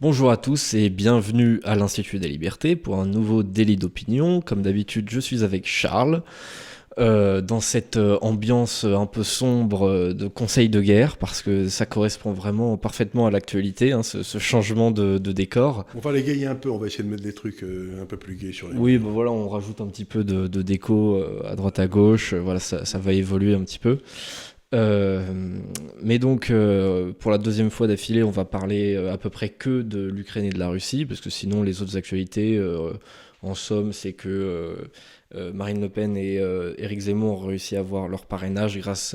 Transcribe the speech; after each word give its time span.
Bonjour 0.00 0.30
à 0.30 0.36
tous 0.36 0.74
et 0.74 0.90
bienvenue 0.90 1.60
à 1.64 1.74
l'Institut 1.74 2.20
des 2.20 2.28
Libertés 2.28 2.76
pour 2.76 3.00
un 3.00 3.04
nouveau 3.04 3.42
délit 3.42 3.76
d'opinion. 3.76 4.40
Comme 4.40 4.62
d'habitude, 4.62 5.10
je 5.10 5.18
suis 5.18 5.42
avec 5.42 5.66
Charles. 5.66 6.22
Euh, 6.98 7.40
dans 7.40 7.60
cette 7.60 7.96
euh, 7.96 8.16
ambiance 8.22 8.84
un 8.84 9.06
peu 9.06 9.24
sombre 9.24 9.88
euh, 9.88 10.14
de 10.14 10.28
conseil 10.28 10.68
de 10.68 10.80
guerre, 10.80 11.16
parce 11.16 11.42
que 11.42 11.68
ça 11.68 11.84
correspond 11.84 12.32
vraiment 12.32 12.76
parfaitement 12.76 13.26
à 13.26 13.32
l'actualité, 13.32 13.90
hein, 13.90 14.02
ce, 14.04 14.38
changement 14.38 14.92
de, 14.92 15.18
décor. 15.18 15.84
On 15.96 16.00
va 16.00 16.12
les 16.12 16.22
gayer 16.22 16.46
un 16.46 16.54
peu, 16.54 16.70
on 16.70 16.78
va 16.78 16.86
essayer 16.86 17.02
de 17.02 17.08
mettre 17.08 17.22
des 17.24 17.34
trucs 17.34 17.64
un 17.64 18.06
peu 18.06 18.16
plus 18.16 18.36
gays 18.36 18.52
sur 18.52 18.68
les... 18.68 18.76
Oui, 18.76 18.98
ben 18.98 19.10
voilà, 19.10 19.32
on 19.32 19.48
rajoute 19.48 19.80
un 19.80 19.86
petit 19.86 20.04
peu 20.04 20.22
de, 20.22 20.62
déco 20.62 21.22
à 21.44 21.54
droite 21.56 21.78
à 21.78 21.86
gauche, 21.86 22.34
voilà, 22.34 22.60
ça, 22.60 22.84
ça, 22.84 22.98
va 22.98 23.12
évoluer 23.12 23.54
un 23.54 23.62
petit 23.62 23.78
peu. 23.78 23.98
Mais 24.72 26.18
donc, 26.18 26.52
pour 27.18 27.30
la 27.30 27.38
deuxième 27.38 27.70
fois 27.70 27.86
d'affilée, 27.86 28.22
on 28.22 28.30
va 28.30 28.44
parler 28.44 28.96
à 28.96 29.16
peu 29.16 29.30
près 29.30 29.48
que 29.48 29.82
de 29.82 30.06
l'Ukraine 30.06 30.44
et 30.44 30.50
de 30.50 30.58
la 30.58 30.68
Russie, 30.68 31.06
parce 31.06 31.20
que 31.20 31.30
sinon, 31.30 31.62
les 31.62 31.82
autres 31.82 31.96
actualités, 31.96 32.60
en 33.42 33.54
somme, 33.54 33.92
c'est 33.92 34.12
que 34.12 34.88
euh, 35.34 35.52
Marine 35.52 35.82
Le 35.82 35.90
Pen 35.90 36.16
et 36.16 36.38
euh, 36.38 36.72
Éric 36.78 37.00
Zemmour 37.00 37.42
ont 37.42 37.46
réussi 37.46 37.76
à 37.76 37.80
avoir 37.80 38.08
leur 38.08 38.24
parrainage 38.24 38.78
grâce 38.78 39.14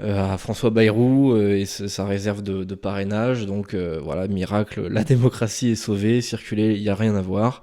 euh, 0.00 0.32
à 0.32 0.38
François 0.38 0.70
Bayrou 0.70 1.36
et 1.36 1.66
sa 1.66 2.06
réserve 2.06 2.42
de, 2.42 2.74
parrainage. 2.74 3.46
Donc 3.46 3.74
voilà, 3.74 4.28
miracle, 4.28 4.86
la 4.88 5.04
démocratie 5.04 5.70
est 5.70 5.76
sauvée, 5.76 6.20
circuler, 6.20 6.74
il 6.74 6.82
n'y 6.82 6.88
a 6.88 6.94
rien 6.94 7.14
à 7.14 7.22
voir. 7.22 7.62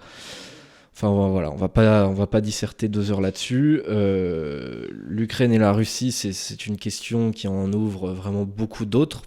Enfin 0.95 1.09
voilà, 1.29 1.51
on 1.51 1.55
va 1.55 1.69
pas, 1.69 2.07
on 2.07 2.13
va 2.13 2.27
pas 2.27 2.39
disserter 2.39 2.87
deux 2.87 3.11
heures 3.11 3.21
là-dessus. 3.21 3.81
L'Ukraine 3.87 5.51
et 5.51 5.57
la 5.57 5.71
Russie, 5.71 6.11
c'est 6.11 6.67
une 6.67 6.77
question 6.77 7.31
qui 7.31 7.47
en 7.47 7.71
ouvre 7.73 8.13
vraiment 8.13 8.45
beaucoup 8.45 8.85
d'autres 8.85 9.23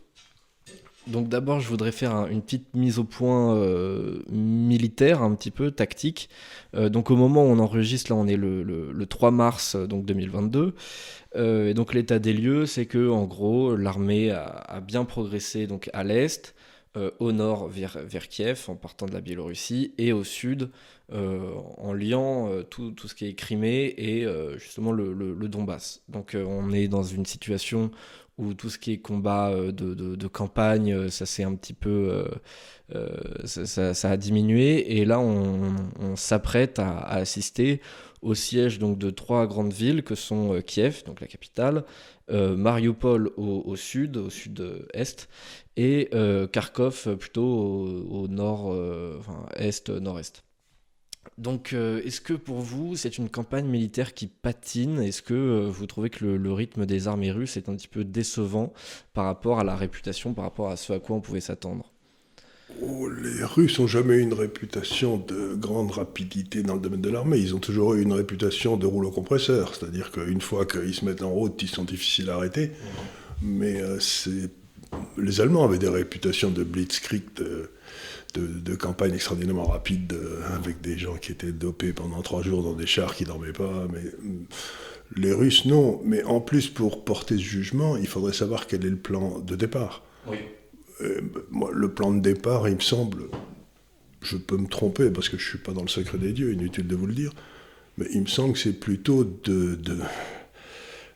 donc 1.06 1.28
d'abord, 1.28 1.60
je 1.60 1.68
voudrais 1.68 1.92
faire 1.92 2.26
une 2.26 2.42
petite 2.42 2.74
mise 2.74 2.98
au 2.98 3.04
point 3.04 3.54
euh, 3.56 4.22
militaire, 4.28 5.22
un 5.22 5.34
petit 5.34 5.52
peu 5.52 5.70
tactique. 5.70 6.28
Euh, 6.74 6.88
donc 6.88 7.10
au 7.10 7.16
moment 7.16 7.44
où 7.44 7.48
on 7.48 7.60
enregistre, 7.60 8.10
là 8.10 8.16
on 8.16 8.26
est 8.26 8.36
le, 8.36 9.06
3 9.08 9.30
mars 9.30 9.76
donc 9.76 10.04
2022. 10.04 10.74
Euh, 11.36 11.68
et 11.68 11.74
donc 11.74 11.94
l'état 11.94 12.18
des 12.18 12.32
lieux, 12.32 12.66
c'est 12.66 12.86
que 12.86 13.08
en 13.08 13.24
gros, 13.24 13.76
l'armée 13.76 14.30
a, 14.32 14.80
bien 14.80 15.04
progressé 15.04 15.66
donc 15.66 15.90
à 15.92 16.02
l'est, 16.04 16.54
au 17.18 17.30
nord 17.30 17.68
vers, 17.68 17.98
vers, 18.06 18.26
Kiev 18.26 18.64
en 18.68 18.74
partant 18.74 19.04
de 19.04 19.12
la 19.12 19.20
Biélorussie, 19.20 19.92
et 19.98 20.14
au 20.14 20.24
sud 20.24 20.70
en 21.12 21.92
liant 21.92 22.50
tout, 22.68 22.90
tout, 22.90 23.08
ce 23.08 23.14
qui 23.14 23.26
est 23.26 23.34
Crimée 23.34 23.94
et 23.96 24.26
justement 24.58 24.92
le, 24.92 25.48
Donbass. 25.48 26.02
Donc 26.08 26.36
on 26.36 26.72
est 26.72 26.88
dans 26.88 27.04
une 27.04 27.26
situation 27.26 27.90
où 28.38 28.54
tout 28.54 28.68
ce 28.68 28.78
qui 28.78 28.92
est 28.92 28.98
combat 28.98 29.50
euh, 29.50 29.72
de, 29.72 30.26
campagne, 30.26 30.92
euh, 30.92 31.08
ça 31.08 31.26
s'est 31.26 31.44
un 31.44 31.54
petit 31.54 31.72
peu. 31.72 32.26
Euh, 32.94 33.44
ça, 33.44 34.10
a 34.10 34.16
diminué. 34.16 34.98
Et 34.98 35.04
là, 35.04 35.18
on, 35.20 36.16
s'apprête 36.16 36.78
à, 36.78 36.98
assister 37.00 37.80
au 38.22 38.34
siège 38.34 38.78
donc, 38.78 38.98
de 38.98 39.10
trois 39.10 39.46
grandes 39.46 39.72
villes 39.72 40.02
que 40.02 40.14
sont 40.14 40.60
Kiev, 40.62 41.04
donc 41.04 41.20
la 41.20 41.26
capitale, 41.26 41.84
Mariupol 42.30 43.30
au, 43.36 43.62
au, 43.64 43.76
sud, 43.76 44.16
au 44.16 44.30
sud-est, 44.30 45.28
et 45.76 46.10
Kharkov 46.52 47.16
plutôt 47.16 47.42
au, 47.42 48.22
au 48.22 48.28
nord, 48.28 48.66
enfin, 49.18 49.46
est, 49.56 49.88
nord-est. 49.90 50.45
Donc, 51.38 51.74
euh, 51.74 52.00
est-ce 52.02 52.22
que 52.22 52.32
pour 52.32 52.60
vous, 52.60 52.96
c'est 52.96 53.18
une 53.18 53.28
campagne 53.28 53.66
militaire 53.66 54.14
qui 54.14 54.26
patine? 54.26 55.00
Est-ce 55.00 55.20
que 55.20 55.34
euh, 55.34 55.68
vous 55.68 55.86
trouvez 55.86 56.08
que 56.08 56.24
le, 56.24 56.52
rythme 56.52 56.86
des 56.86 57.08
armées 57.08 57.30
russes 57.30 57.58
est 57.58 57.68
un 57.68 57.76
petit 57.76 57.88
peu 57.88 58.04
décevant 58.04 58.72
par 59.12 59.26
rapport 59.26 59.58
à 59.58 59.64
la 59.64 59.76
réputation, 59.76 60.32
par 60.32 60.44
rapport 60.44 60.70
à 60.70 60.76
ce 60.76 60.94
à 60.94 60.98
quoi 60.98 61.16
on 61.16 61.20
pouvait 61.20 61.42
s'attendre? 61.42 61.92
Oh, 62.82 63.08
Les 63.08 63.44
Russes 63.44 63.78
n'ont 63.78 63.86
jamais 63.86 64.14
eu 64.14 64.20
une 64.20 64.34
réputation 64.34 65.18
de 65.18 65.54
grande 65.54 65.90
rapidité 65.90 66.62
dans 66.62 66.74
le 66.74 66.80
domaine 66.80 67.02
de 67.02 67.10
l'armée. 67.10 67.38
Ils 67.38 67.54
ont 67.54 67.60
toujours 67.60 67.94
eu 67.94 68.02
une 68.02 68.12
réputation 68.12 68.78
de 68.78 68.86
rouleau 68.86 69.10
compresseur. 69.10 69.74
C'est-à-dire 69.74 70.10
qu'une 70.10 70.40
fois 70.40 70.64
qu'ils 70.64 70.94
se 70.94 71.04
mettent 71.04 71.22
en 71.22 71.30
route, 71.30 71.62
ils 71.62 71.68
sont 71.68 71.84
difficiles 71.84 72.30
à 72.30 72.36
arrêter. 72.36 72.72
Mais 73.42 73.80
euh, 73.82 73.98
les 75.18 75.40
Allemands 75.40 75.64
avaient 75.64 75.78
des 75.78 75.88
réputations 75.88 76.50
de 76.50 76.64
blitzkrieg, 76.64 77.22
de 77.36 77.70
de, 78.38 78.74
campagne 78.74 79.14
extraordinairement 79.14 79.66
rapide 79.66 80.16
avec 80.54 80.80
des 80.80 80.98
gens 80.98 81.16
qui 81.16 81.32
étaient 81.32 81.52
dopés 81.52 81.92
pendant 81.92 82.22
trois 82.22 82.42
jours 82.42 82.62
dans 82.62 82.74
des 82.74 82.86
chars 82.86 83.14
qui 83.14 83.24
dormaient 83.24 83.52
pas. 83.52 83.86
Mais 83.92 84.02
mm, 84.02 84.44
les 85.16 85.32
Russes, 85.32 85.64
non. 85.64 86.00
Mais 86.04 86.22
en 86.24 86.40
plus, 86.40 86.68
pour 86.68 87.04
porter 87.04 87.36
ce 87.36 87.42
jugement, 87.42 87.96
il 87.96 88.06
faudrait 88.06 88.32
savoir 88.32 88.66
quel 88.66 88.84
est 88.84 88.90
le 88.90 88.96
plan 88.96 89.38
de 89.38 89.56
départ. 89.56 90.02
Oui. 90.26 90.38
Euh, 91.02 91.20
moi, 91.50 91.70
le 91.72 91.92
plan 91.92 92.12
de 92.12 92.20
départ, 92.20 92.68
il 92.68 92.76
me 92.76 92.80
semble, 92.80 93.24
je 94.22 94.36
peux 94.36 94.56
me 94.56 94.66
tromper 94.66 95.10
parce 95.10 95.28
que 95.28 95.38
je 95.38 95.46
suis 95.46 95.58
pas 95.58 95.72
dans 95.72 95.82
le 95.82 95.88
secret 95.88 96.18
des 96.18 96.32
dieux, 96.32 96.52
inutile 96.52 96.86
de 96.86 96.96
vous 96.96 97.06
le 97.06 97.14
dire, 97.14 97.32
mais 97.98 98.06
il 98.12 98.22
me 98.22 98.26
semble 98.26 98.54
que 98.54 98.58
c'est 98.58 98.72
plutôt 98.72 99.24
de, 99.24 99.78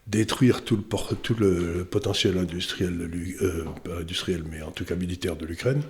détruire 0.06 0.64
tout 0.64 0.76
le, 0.76 1.16
tout 1.16 1.34
le 1.34 1.86
potentiel 1.90 2.36
industriel, 2.36 3.10
euh, 3.42 3.64
pas 3.84 4.00
industriel, 4.00 4.44
mais 4.50 4.60
en 4.62 4.70
tout 4.70 4.84
cas 4.84 4.96
militaire 4.96 5.36
de 5.36 5.46
l'Ukraine, 5.46 5.82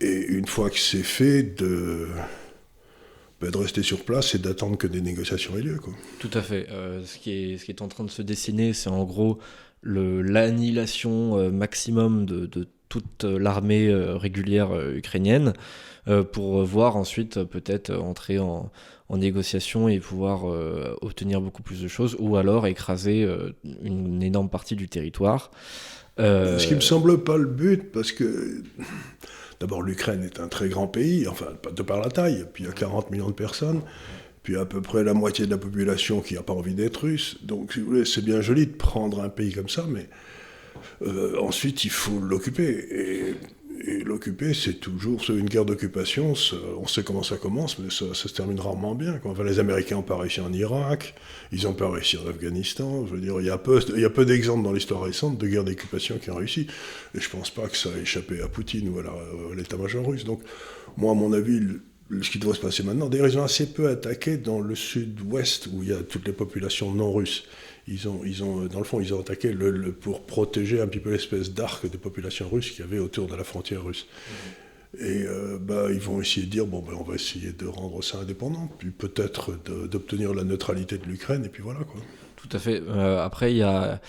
et 0.00 0.26
une 0.28 0.46
fois 0.46 0.70
que 0.70 0.78
c'est 0.78 1.02
fait, 1.02 1.42
de, 1.42 2.08
ben, 3.40 3.50
de 3.50 3.56
rester 3.56 3.82
sur 3.82 4.04
place 4.04 4.34
et 4.34 4.38
d'attendre 4.38 4.76
que 4.76 4.86
des 4.86 5.00
négociations 5.00 5.56
aient 5.56 5.62
lieu. 5.62 5.78
Quoi. 5.78 5.94
Tout 6.18 6.30
à 6.34 6.42
fait. 6.42 6.66
Euh, 6.70 7.04
ce, 7.04 7.18
qui 7.18 7.32
est, 7.32 7.58
ce 7.58 7.64
qui 7.64 7.70
est 7.70 7.82
en 7.82 7.88
train 7.88 8.04
de 8.04 8.10
se 8.10 8.22
dessiner, 8.22 8.72
c'est 8.72 8.90
en 8.90 9.04
gros 9.04 9.38
l'annihilation 9.82 11.38
euh, 11.38 11.50
maximum 11.50 12.26
de, 12.26 12.44
de 12.44 12.68
toute 12.90 13.24
l'armée 13.24 13.88
euh, 13.88 14.16
régulière 14.16 14.78
ukrainienne 14.90 15.52
pour 16.32 16.64
voir 16.64 16.96
ensuite 16.96 17.44
peut-être 17.44 17.94
entrer 17.94 18.38
en, 18.40 18.72
en, 19.10 19.16
négociation 19.18 19.88
et 19.88 20.00
pouvoir 20.00 20.44
obtenir 21.02 21.40
beaucoup 21.40 21.62
plus 21.62 21.82
de 21.82 21.88
choses 21.88 22.16
ou 22.18 22.36
alors 22.36 22.66
écraser 22.66 23.28
une 23.84 24.20
énorme 24.22 24.48
partie 24.48 24.74
du 24.74 24.88
territoire. 24.88 25.52
Ce 26.18 26.66
qui 26.66 26.74
me 26.74 26.80
semble 26.80 27.22
pas 27.22 27.36
le 27.36 27.46
but 27.46 27.92
parce 27.92 28.10
que 28.10 28.64
D'abord, 29.60 29.82
l'Ukraine 29.82 30.22
est 30.22 30.40
un 30.40 30.48
très 30.48 30.70
grand 30.70 30.86
pays, 30.86 31.28
enfin, 31.28 31.48
de 31.70 31.82
par 31.82 32.00
la 32.00 32.08
taille, 32.08 32.46
puis 32.54 32.64
il 32.64 32.66
y 32.66 32.70
a 32.70 32.72
40 32.72 33.10
millions 33.10 33.28
de 33.28 33.34
personnes, 33.34 33.82
puis 34.42 34.56
à 34.56 34.64
peu 34.64 34.80
près 34.80 35.04
la 35.04 35.12
moitié 35.12 35.44
de 35.44 35.50
la 35.50 35.58
population 35.58 36.22
qui 36.22 36.34
n'a 36.34 36.42
pas 36.42 36.54
envie 36.54 36.74
d'être 36.74 37.02
russe. 37.02 37.36
Donc, 37.42 37.74
si 37.74 37.80
vous 37.80 37.86
voulez, 37.86 38.04
c'est 38.06 38.24
bien 38.24 38.40
joli 38.40 38.66
de 38.66 38.72
prendre 38.72 39.22
un 39.22 39.28
pays 39.28 39.52
comme 39.52 39.68
ça, 39.68 39.84
mais 39.86 40.08
euh, 41.02 41.38
ensuite, 41.40 41.84
il 41.84 41.90
faut 41.90 42.18
l'occuper. 42.18 43.36
Et 43.82 44.04
l'occuper, 44.04 44.52
c'est 44.52 44.74
toujours 44.74 45.22
une 45.30 45.48
guerre 45.48 45.64
d'occupation. 45.64 46.34
On 46.78 46.86
sait 46.86 47.02
comment 47.02 47.22
ça 47.22 47.36
commence, 47.36 47.78
mais 47.78 47.88
ça, 47.88 48.12
se 48.12 48.28
termine 48.28 48.60
rarement 48.60 48.94
bien. 48.94 49.18
Enfin, 49.24 49.42
les 49.42 49.58
Américains 49.58 49.96
n'ont 49.96 50.02
pas 50.02 50.18
réussi 50.18 50.40
en 50.40 50.52
Irak, 50.52 51.14
ils 51.50 51.64
n'ont 51.64 51.72
pas 51.72 51.90
réussi 51.90 52.18
en 52.18 52.28
Afghanistan. 52.28 53.06
Je 53.06 53.14
veux 53.14 53.20
dire, 53.20 53.40
il 53.40 53.46
y 53.46 53.50
a 53.50 53.58
peu, 53.58 54.24
d'exemples 54.26 54.64
dans 54.64 54.72
l'histoire 54.72 55.02
récente 55.02 55.38
de 55.38 55.46
guerres 55.46 55.64
d'occupation 55.64 56.18
qui 56.18 56.30
ont 56.30 56.36
réussi. 56.36 56.66
Et 57.14 57.20
je 57.20 57.30
pense 57.30 57.50
pas 57.50 57.68
que 57.68 57.76
ça 57.76 57.88
a 57.96 57.98
échappé 57.98 58.42
à 58.42 58.48
Poutine 58.48 58.88
ou 58.90 58.98
à 58.98 59.04
l'état-major 59.56 60.06
russe. 60.06 60.24
Donc, 60.24 60.42
moi, 60.98 61.12
à 61.12 61.14
mon 61.14 61.32
avis, 61.32 61.60
ce 62.20 62.30
qui 62.30 62.38
doit 62.38 62.54
se 62.54 62.60
passer 62.60 62.82
maintenant, 62.82 63.08
d'ailleurs, 63.08 63.28
ils 63.28 63.38
ont 63.38 63.44
assez 63.44 63.72
peu 63.72 63.88
attaqué 63.88 64.36
dans 64.36 64.60
le 64.60 64.74
sud-ouest 64.74 65.68
où 65.72 65.82
il 65.82 65.88
y 65.88 65.92
a 65.92 66.02
toutes 66.02 66.26
les 66.26 66.34
populations 66.34 66.92
non 66.92 67.12
russes 67.12 67.44
ils 67.88 68.08
ont, 68.08 68.20
ils 68.24 68.42
ont, 68.44 68.66
dans 68.66 68.78
le 68.78 68.84
fond, 68.84 69.00
ils 69.00 69.12
ont 69.14 69.20
attaqué 69.20 69.52
le, 69.52 69.92
pour 69.92 70.22
protéger 70.22 70.80
un 70.80 70.86
petit 70.86 71.00
peu 71.00 71.10
l'espèce 71.10 71.52
d'arc 71.52 71.90
de 71.90 71.96
population 71.96 72.48
russe 72.48 72.70
qu'il 72.70 72.80
y 72.80 72.88
avait 72.88 72.98
autour 72.98 73.26
de 73.26 73.34
la 73.34 73.44
frontière 73.44 73.84
russe. 73.84 74.06
Mm-hmm. 74.06 74.70
Et 74.98 75.22
euh, 75.24 75.58
bah, 75.60 75.86
ils 75.90 76.00
vont 76.00 76.20
essayer 76.20 76.46
de 76.46 76.50
dire 76.50 76.66
bon, 76.66 76.80
ben, 76.80 76.94
on 76.98 77.04
va 77.04 77.14
essayer 77.14 77.52
de 77.52 77.66
rendre 77.66 78.02
ça 78.02 78.18
indépendant, 78.18 78.68
puis 78.78 78.90
peut-être 78.90 79.56
d'obtenir 79.88 80.34
la 80.34 80.42
neutralité 80.42 80.98
de 80.98 81.06
l'Ukraine, 81.06 81.44
et 81.44 81.48
puis 81.48 81.62
voilà 81.62 81.80
quoi. 81.80 82.00
Tout 82.36 82.56
à 82.56 82.58
fait. 82.58 82.82
Euh, 82.88 83.22
après, 83.22 83.52
il 83.52 83.58
y 83.58 83.62
a 83.62 84.00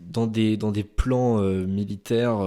dans 0.00 0.26
des, 0.26 0.56
dans 0.56 0.72
des 0.72 0.82
plans 0.82 1.40
euh, 1.40 1.64
militaires 1.64 2.40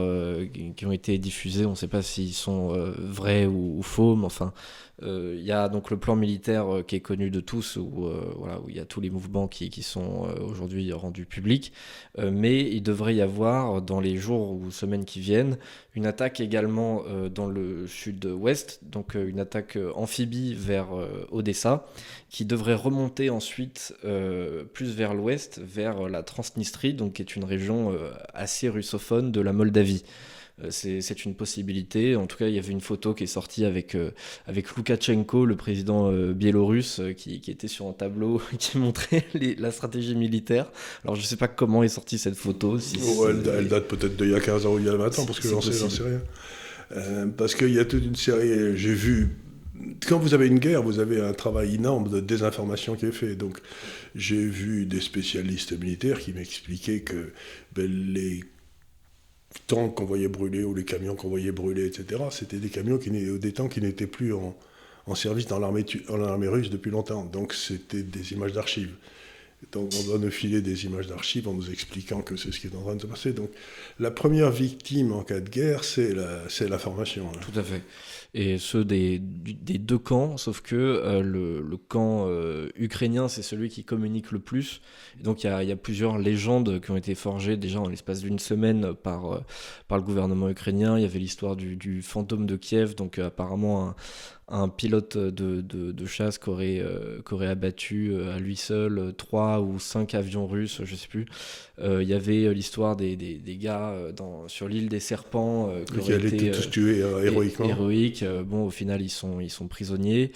qui 0.76 0.86
ont 0.86 0.92
été 0.92 1.18
diffusés, 1.18 1.66
on 1.66 1.72
ne 1.72 1.76
sait 1.76 1.88
pas 1.88 2.02
s'ils 2.02 2.34
sont 2.34 2.74
vrais 2.98 3.46
ou, 3.46 3.80
ou, 3.80 3.82
faux, 3.82 4.16
mais 4.16 4.26
enfin, 4.26 4.54
euh, 4.91 4.91
il 5.02 5.42
y 5.42 5.52
a 5.52 5.70
donc 5.70 5.90
le 5.92 5.98
plan 5.98 6.16
militaire 6.16 6.76
euh, 6.76 6.84
qui 6.84 6.96
est 6.96 7.02
connu 7.02 7.30
de 7.30 7.40
tous, 7.40 7.78
où 7.78 8.08
euh, 8.08 8.34
où 8.64 8.70
il 8.70 8.76
y 8.76 8.80
a 8.80 8.86
tous 8.86 9.02
les 9.02 9.10
mouvements 9.10 9.48
qui, 9.48 9.70
qui 9.70 9.84
sont 9.84 10.28
aujourd'hui 10.42 10.92
rendus 10.94 11.26
publics. 11.26 11.74
mais 12.18 12.62
il 12.62 12.84
devrait 12.84 13.16
y 13.16 13.22
avoir, 13.22 13.82
dans 13.82 14.00
les 14.00 14.18
jours 14.18 14.52
ou 14.52 14.72
semaines 14.72 15.06
qui 15.06 15.20
viennent, 15.20 15.58
une 15.96 16.06
attaque 16.06 16.40
également 16.40 17.04
dans 17.34 17.48
le 17.48 17.88
sud-ouest, 17.88 18.80
donc 18.84 19.16
une 19.16 19.40
attaque 19.40 19.78
amphibie 19.96 20.54
vers 20.54 20.90
Odessa, 21.32 21.86
qui 22.30 22.46
devrait 22.46 22.76
remonter 22.76 23.30
ensuite 23.30 23.94
plus 24.74 24.96
vers 24.96 25.14
l'ouest, 25.14 25.60
vers 25.64 26.08
la 26.10 26.24
Transnistrie, 26.24 26.94
donc 26.94 27.14
qui 27.14 27.22
est 27.22 27.36
une 27.36 27.46
région 27.46 27.96
assez 28.34 28.70
russophone 28.70 29.32
de 29.32 29.42
la 29.42 29.54
Moldavie. 29.54 30.04
Euh, 30.64 30.68
c'est 30.70 31.26
une 31.26 31.36
possibilité. 31.36 32.16
En 32.16 32.28
tout 32.28 32.38
cas, 32.38 32.48
il 32.48 32.56
y 32.56 32.60
avait 32.60 32.72
une 32.72 32.82
photo 32.82 33.14
qui 33.14 33.24
est 33.24 33.28
sortie 33.28 33.66
avec, 33.66 33.96
euh, 33.96 34.12
avec 34.48 34.76
Loukachenko, 34.76 35.46
le 35.46 35.56
président 35.56 36.12
euh, 36.12 36.34
biélorusse, 36.34 37.02
qui, 37.18 37.42
qui, 37.42 37.52
était 37.52 37.68
sur 37.68 37.88
un 37.88 37.94
tableau 37.94 38.42
qui 38.60 38.78
montrait 38.78 39.26
la 39.34 39.72
stratégie 39.72 40.16
militaire. 40.16 40.72
Alors, 41.04 41.16
je 41.16 41.22
ne 41.22 41.26
sais 41.26 41.38
pas 41.38 41.48
comment 41.48 41.84
est 41.84 41.90
sortie 41.90 42.18
cette 42.18 42.36
photo. 42.36 42.80
Si 42.80 43.00
elle, 43.28 43.68
date 43.68 43.88
peut-être 43.88 44.16
d'il 44.18 44.32
y 44.32 44.36
a 44.36 44.40
15 44.40 44.66
ans 44.66 44.74
ou 44.74 44.80
il 44.80 44.86
y 44.86 44.90
a 44.90 44.96
20 44.96 45.20
ans, 45.20 45.26
parce 45.26 45.40
que 45.40 45.48
j'en 45.48 45.62
sais, 45.62 45.74
sais, 45.74 46.04
rien. 46.04 47.30
parce 47.38 47.56
qu'il 47.56 47.74
y 47.74 47.80
a 47.80 47.86
toute 47.86 48.06
une 48.06 48.16
série. 48.16 48.78
J'ai 48.78 48.94
vu 48.94 49.38
quand 50.08 50.20
vous 50.20 50.36
avez 50.36 50.48
une 50.48 50.60
guerre, 50.60 50.84
vous 50.84 51.00
avez 51.00 51.22
un 51.22 51.34
travail 51.34 51.76
énorme 51.76 52.08
de 52.10 52.20
désinformation 52.20 52.96
qui 52.96 53.08
est 53.08 53.12
fait. 53.12 53.36
Donc, 53.36 53.60
j'ai 54.14 54.46
vu 54.46 54.86
des 54.86 55.02
spécialistes 55.02 55.72
militaires 55.80 56.20
qui 56.20 56.34
m'expliquaient 56.34 57.00
que 57.00 57.32
ben, 57.74 57.90
les 58.14 58.44
tanks 59.68 59.96
qu'on 59.96 60.06
voyait 60.06 60.28
brûler 60.28 60.64
ou 60.64 60.74
les 60.74 60.86
camions 60.86 61.16
qu'on 61.16 61.30
voyait 61.30 61.52
brûler, 61.52 61.86
etc., 61.86 62.22
c'était 62.32 62.58
des 62.58 62.70
camions 62.70 62.98
qui 62.98 63.10
des 63.10 63.54
tanks 63.54 63.74
qui 63.74 63.82
n'étaient 63.82 64.08
plus 64.08 64.34
en, 64.34 64.56
service 65.16 65.46
dans 65.46 65.60
l'armée 65.60 66.48
russe 66.48 66.70
depuis 66.70 66.92
longtemps. 66.92 67.26
Donc, 67.26 67.54
c'était 67.54 68.04
des 68.04 68.32
images 68.32 68.54
d'archives. 68.54 68.94
Donc, 69.72 69.92
on 70.00 70.04
doit 70.04 70.18
nous 70.18 70.32
filer 70.32 70.62
des 70.62 70.86
images 70.86 71.08
d'archives 71.08 71.48
en 71.48 71.54
nous 71.54 71.70
expliquant 71.70 72.22
que 72.22 72.36
c'est 72.36 72.52
ce 72.52 72.60
qui 72.60 72.68
est 72.68 72.76
en 72.76 72.82
train 72.82 72.96
de 72.96 73.02
se 73.02 73.08
passer. 73.08 73.34
Donc, 73.34 73.52
la 74.00 74.10
première 74.10 74.52
victime 74.52 75.12
en 75.12 75.24
cas 75.24 75.40
de 75.40 75.50
guerre, 75.50 75.84
c'est 75.84 76.14
la, 76.14 76.44
la 76.68 76.78
formation. 76.80 77.30
Hein. 77.30 77.40
Tout 77.42 77.60
à 77.60 77.64
fait 77.64 77.82
et 78.34 78.58
ceux 78.58 78.86
des, 78.86 79.20
des 79.20 79.78
deux 79.78 79.98
camps, 79.98 80.38
sauf 80.38 80.62
que 80.62 80.76
euh, 80.76 81.22
le, 81.22 81.62
le, 81.62 81.78
camp 81.78 82.28
euh, 82.28 82.70
ukrainien, 82.76 83.28
c'est 83.28 83.42
celui 83.42 83.68
qui 83.68 83.84
communique 83.84 84.32
le 84.32 84.40
plus. 84.40 84.80
Donc 85.22 85.44
il 85.44 85.48
y 85.48 85.50
a, 85.50 85.64
y 85.64 85.72
a, 85.72 85.76
plusieurs 85.76 86.18
légendes 86.18 86.80
qui 86.80 86.92
ont 86.92 86.96
été 86.96 87.14
forgées 87.14 87.58
déjà 87.58 87.82
en 87.82 87.90
l'espace 87.90 88.22
d'une 88.22 88.40
semaine 88.40 88.94
par, 88.94 89.34
euh, 89.34 89.40
par 89.90 89.98
le 89.98 90.06
gouvernement 90.06 90.48
ukrainien. 90.48 90.98
Il 90.98 91.02
y 91.02 91.06
avait 91.06 91.20
l'histoire 91.20 91.58
du, 91.58 91.76
du, 91.76 92.02
fantôme 92.02 92.46
de 92.46 92.56
Kiev, 92.56 92.96
donc 92.96 93.20
apparemment 93.20 93.90
un, 93.90 93.96
un 94.52 94.68
pilote 94.68 95.18
de, 95.18 95.62
de, 95.62 96.06
chasse 96.06 96.38
qui 96.38 96.50
aurait, 96.50 96.80
euh, 96.80 97.22
abattu 97.50 98.12
euh, 98.12 98.36
à 98.36 98.40
lui 98.40 98.58
seul 98.58 99.00
euh, 99.00 99.12
trois 99.12 99.62
ou 99.62 99.80
cinq 99.80 100.14
avions 100.14 100.46
russes, 100.46 100.82
je 100.84 100.96
sais 100.96 101.08
plus. 101.08 101.26
Il 101.84 102.04
y 102.04 102.14
avait 102.14 102.54
l'histoire 102.54 102.96
des, 102.96 103.16
des, 103.16 103.40
des, 103.40 103.58
gars 103.58 103.96
dans, 104.16 104.48
sur 104.48 104.68
l'île 104.68 104.88
des 104.88 105.00
serpents 105.00 105.74
qui, 106.00 106.14
allaient 106.14 106.28
été 106.28 106.52
tous 106.52 106.70
tués 106.70 107.00
héroïquement. 107.00 107.66
Héroïques. 107.66 108.24
bon, 108.46 108.66
au 108.66 108.70
final, 108.70 109.02
ils 109.02 109.10
sont, 109.10 109.40
ils 109.40 109.50
sont 109.50 109.68
prisonniers. 109.68 110.32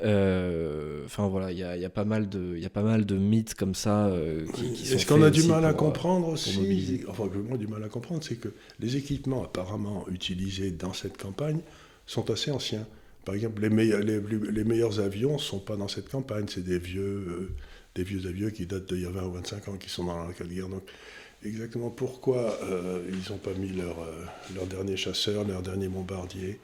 Enfin 0.00 1.28
voilà, 1.28 1.52
il 1.52 1.58
y 1.58 1.62
a, 1.62 1.76
y 1.76 1.84
a, 1.84 1.90
pas 1.90 2.04
mal 2.04 2.28
de, 2.28 2.54
il 2.56 2.62
y 2.62 2.66
a 2.66 2.70
pas 2.70 2.82
mal 2.82 3.06
de 3.06 3.16
mythes 3.16 3.54
comme 3.54 3.76
ça 3.76 4.10
qui, 4.54 4.92
Est-ce 4.92 5.06
qu'on 5.06 5.22
a 5.22 5.30
du 5.30 5.44
mal 5.44 5.64
à 5.64 5.72
comprendre 5.72 6.30
aussi 6.30 7.04
Enfin, 7.06 7.30
moi, 7.48 7.56
du 7.56 7.68
mal 7.68 7.84
à 7.84 7.88
comprendre, 7.88 8.24
c'est 8.24 8.40
que 8.40 8.48
les 8.80 8.96
équipements 8.96 9.44
apparemment 9.44 10.04
utilisés 10.10 10.72
dans 10.72 10.94
cette 10.94 11.16
campagne 11.16 11.60
sont 12.06 12.28
assez 12.28 12.50
anciens. 12.50 12.88
Par 13.28 13.34
exemple, 13.34 13.60
les, 13.60 13.68
meilleurs, 14.64 15.00
avions 15.00 15.34
ne 15.34 15.38
sont 15.38 15.58
pas 15.58 15.76
dans 15.76 15.86
cette 15.86 16.08
campagne, 16.08 16.46
c'est 16.48 16.64
des 16.64 16.78
vieux, 16.78 17.02
euh, 17.02 17.50
des 17.94 18.02
vieux 18.02 18.26
avions 18.26 18.48
qui 18.48 18.64
datent 18.64 18.90
d'il 18.90 19.02
y 19.02 19.04
a 19.04 19.10
20 19.10 19.22
ou 19.22 19.32
25 19.32 19.68
ans, 19.68 19.76
qui 19.76 19.90
sont 19.90 20.04
dans 20.04 20.26
la 20.26 20.32
guerre. 20.32 20.68
Donc, 20.68 20.84
exactement 21.44 21.90
pourquoi 21.90 22.58
euh, 22.62 23.02
ils 23.10 23.30
n'ont 23.30 23.36
pas 23.36 23.52
mis 23.52 23.78
euh, 23.78 23.92
leur 24.54 24.64
dernier 24.64 24.96
chasseur, 24.96 25.46
leur 25.46 25.60
dernier 25.60 25.88
bombardier? 25.88 26.58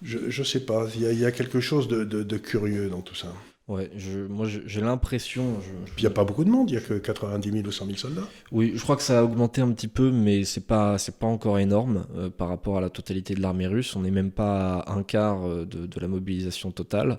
Je 0.00 0.40
ne 0.40 0.44
sais 0.46 0.60
pas, 0.64 0.88
il 0.94 1.02
y, 1.02 1.26
a, 1.26 1.32
quelque 1.32 1.60
chose 1.60 1.86
de 1.86 2.36
curieux 2.38 2.88
dans 2.88 3.02
tout 3.02 3.14
ça. 3.14 3.34
Ouais, 3.66 3.90
je, 3.96 4.20
moi 4.20 4.46
j'ai 4.46 4.82
l'impression. 4.82 5.54
Puis 5.86 5.94
il 5.96 6.02
n'y 6.02 6.06
a 6.06 6.10
pas 6.10 6.24
beaucoup 6.24 6.44
de 6.44 6.50
monde, 6.50 6.70
il 6.70 6.74
n'y 6.74 6.78
a 6.78 6.86
que 6.86 6.98
90 6.98 7.50
000 7.50 7.66
ou 7.66 7.72
100 7.72 7.86
000 7.86 7.96
soldats. 7.96 8.28
Oui, 8.52 8.72
je 8.74 8.82
crois 8.82 8.94
que 8.94 9.02
ça 9.02 9.20
a 9.20 9.22
augmenté 9.24 9.62
un 9.62 9.72
petit 9.72 9.88
peu, 9.88 10.10
mais 10.10 10.44
c'est 10.44 10.66
pas 10.66 10.98
c'est 10.98 11.16
pas 11.16 11.26
encore 11.26 11.58
énorme 11.58 12.04
euh, 12.14 12.28
par 12.28 12.48
rapport 12.48 12.76
à 12.76 12.82
la 12.82 12.90
totalité 12.90 13.34
de 13.34 13.40
l'armée 13.40 13.66
russe. 13.66 13.96
On 13.96 14.02
n'est 14.02 14.10
même 14.10 14.32
pas 14.32 14.80
à 14.80 14.92
un 14.92 15.02
quart 15.02 15.48
euh, 15.48 15.64
de, 15.64 15.86
de 15.86 16.00
la 16.00 16.08
mobilisation 16.08 16.72
totale. 16.72 17.18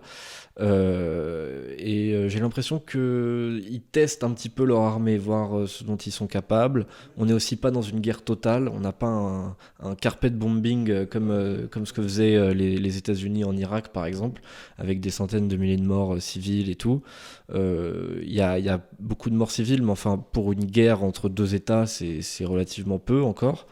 Euh, 0.59 1.73
et 1.79 2.29
j'ai 2.29 2.39
l'impression 2.39 2.79
qu'ils 2.79 3.81
testent 3.91 4.23
un 4.23 4.31
petit 4.31 4.49
peu 4.49 4.65
leur 4.65 4.81
armée, 4.81 5.17
voir 5.17 5.67
ce 5.67 5.83
dont 5.83 5.97
ils 5.97 6.11
sont 6.11 6.27
capables. 6.27 6.85
On 7.17 7.25
n'est 7.25 7.33
aussi 7.33 7.55
pas 7.55 7.71
dans 7.71 7.81
une 7.81 8.01
guerre 8.01 8.23
totale, 8.23 8.69
on 8.69 8.79
n'a 8.79 8.93
pas 8.93 9.07
un, 9.07 9.55
un, 9.81 9.95
carpet 9.95 10.29
bombing 10.29 11.07
comme, 11.07 11.67
comme 11.71 11.85
ce 11.85 11.91
que 11.91 12.01
faisaient 12.01 12.53
les, 12.53 12.77
les 12.77 12.97
États-Unis 12.97 13.43
en 13.43 13.57
Irak 13.57 13.89
par 13.89 14.05
exemple, 14.05 14.41
avec 14.77 15.01
des 15.01 15.09
centaines 15.09 15.49
de 15.49 15.57
milliers 15.57 15.75
de 15.75 15.83
morts 15.83 16.21
civils 16.35 16.69
et 16.69 16.75
tout. 16.75 17.01
Il 17.53 18.33
y 18.33 18.41
a, 18.41 18.59
y, 18.59 18.69
a, 18.69 18.81
beaucoup 18.99 19.29
de 19.29 19.35
morts 19.35 19.51
civiles, 19.51 19.83
mais 19.83 19.91
enfin 19.91 20.23
pour 20.31 20.51
une 20.51 20.65
guerre 20.65 21.03
entre 21.03 21.29
deux 21.29 21.55
États, 21.55 21.85
c'est 21.85 22.45
relativement 22.45 22.99
peu 22.99 23.21
encore. 23.21 23.67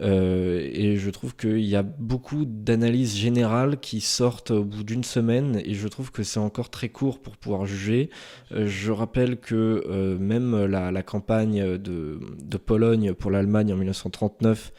Euh, 0.00 0.68
et 0.72 0.96
je 0.96 1.10
trouve 1.10 1.36
qu'il 1.36 1.60
y 1.60 1.76
a 1.76 1.82
beaucoup 1.82 2.44
d'analyses 2.46 3.16
générales 3.16 3.78
qui 3.78 4.00
sortent 4.00 4.50
au 4.50 4.64
bout 4.64 4.82
d'une 4.82 5.04
semaine 5.04 5.60
et 5.64 5.74
je 5.74 5.88
trouve 5.88 6.10
que 6.10 6.22
c'est 6.22 6.40
encore 6.40 6.70
très 6.70 6.88
court 6.88 7.20
pour 7.20 7.36
pouvoir 7.36 7.66
juger. 7.66 8.08
Euh, 8.52 8.66
je 8.66 8.92
rappelle 8.92 9.38
que 9.38 9.84
euh, 9.86 10.18
même 10.18 10.64
la, 10.64 11.02
campagne 11.02 11.76
de, 11.76 12.18
Pologne 12.64 13.14
pour 13.14 13.30
l'Allemagne 13.30 13.72
en 13.72 13.76
1939 13.76 14.72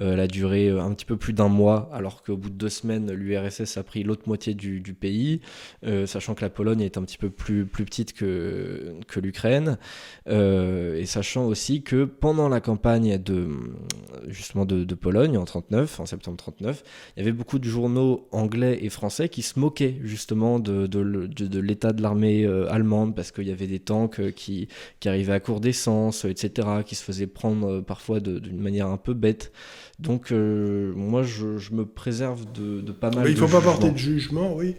euh, 0.00 0.12
elle 0.12 0.20
a 0.20 0.26
duré 0.26 0.68
euh, 0.68 0.82
un 0.82 0.92
petit 0.92 1.06
peu 1.06 1.16
plus 1.16 1.32
d'un 1.32 1.48
mois, 1.48 1.88
alors 1.92 2.22
qu'au 2.22 2.36
bout 2.36 2.50
de 2.50 2.54
deux 2.54 2.68
semaines, 2.68 3.10
l'URSS 3.12 3.76
a 3.76 3.82
pris 3.82 4.02
l'autre 4.02 4.24
moitié 4.26 4.54
du, 4.54 4.94
pays, 4.94 5.40
euh, 5.84 6.06
sachant 6.06 6.34
que 6.34 6.42
la 6.42 6.50
Pologne 6.50 6.80
est 6.80 6.98
un 6.98 7.02
petit 7.02 7.18
peu 7.18 7.30
plus 7.30 7.66
petite 7.86 8.12
que, 8.12 8.96
que 9.08 9.20
l'Ukraine, 9.20 9.78
et 10.26 11.06
sachant 11.06 11.46
aussi 11.46 11.82
que 11.82 12.04
pendant 12.04 12.48
la 12.48 12.60
campagne 12.60 13.18
de, 13.18 13.48
justement 14.28 14.66
de, 14.66 14.94
Pologne 14.94 15.38
en 15.38 15.44
39, 15.44 16.00
en 16.00 16.06
septembre 16.06 16.36
39, 16.36 16.82
il 17.16 17.20
y 17.20 17.22
avait 17.22 17.32
beaucoup 17.32 17.58
de 17.58 17.64
journaux 17.64 18.28
anglais 18.32 18.78
et 18.82 18.88
français 18.88 19.28
qui 19.28 19.42
se 19.42 19.58
moquaient 19.58 19.96
justement 20.02 20.58
de, 20.58 20.86
de, 20.86 21.60
l'état 21.60 21.92
de 21.92 22.02
l'armée 22.02 22.44
allemande, 22.68 23.14
parce 23.14 23.30
qu'il 23.32 23.46
y 23.46 23.52
avait 23.52 23.66
des 23.66 23.80
tanks 23.80 24.32
qui, 24.32 24.68
qui 25.00 25.08
arrivaient 25.08 25.32
à 25.34 25.40
court 25.40 25.60
d'essence, 25.60 26.24
etc., 26.24 26.68
qui 26.84 26.94
se 26.94 27.04
faisaient 27.04 27.26
prendre 27.26 27.80
parfois 27.80 28.20
d'une 28.20 28.60
manière 28.60 28.88
un 28.88 28.96
peu 28.96 29.14
bête. 29.14 29.52
Donc, 29.98 30.30
euh, 30.30 30.92
moi, 30.94 31.22
je, 31.22 31.72
me 31.72 31.86
préserve 31.86 32.44
de, 32.52 32.80
pas 32.92 33.10
mal 33.10 33.24
Mais 33.24 33.30
il 33.30 33.40
ne 33.40 33.46
faut 33.46 33.60
pas 33.60 33.62
porter 33.62 33.90
de 33.90 33.96
jugement, 33.96 34.54
oui. 34.54 34.76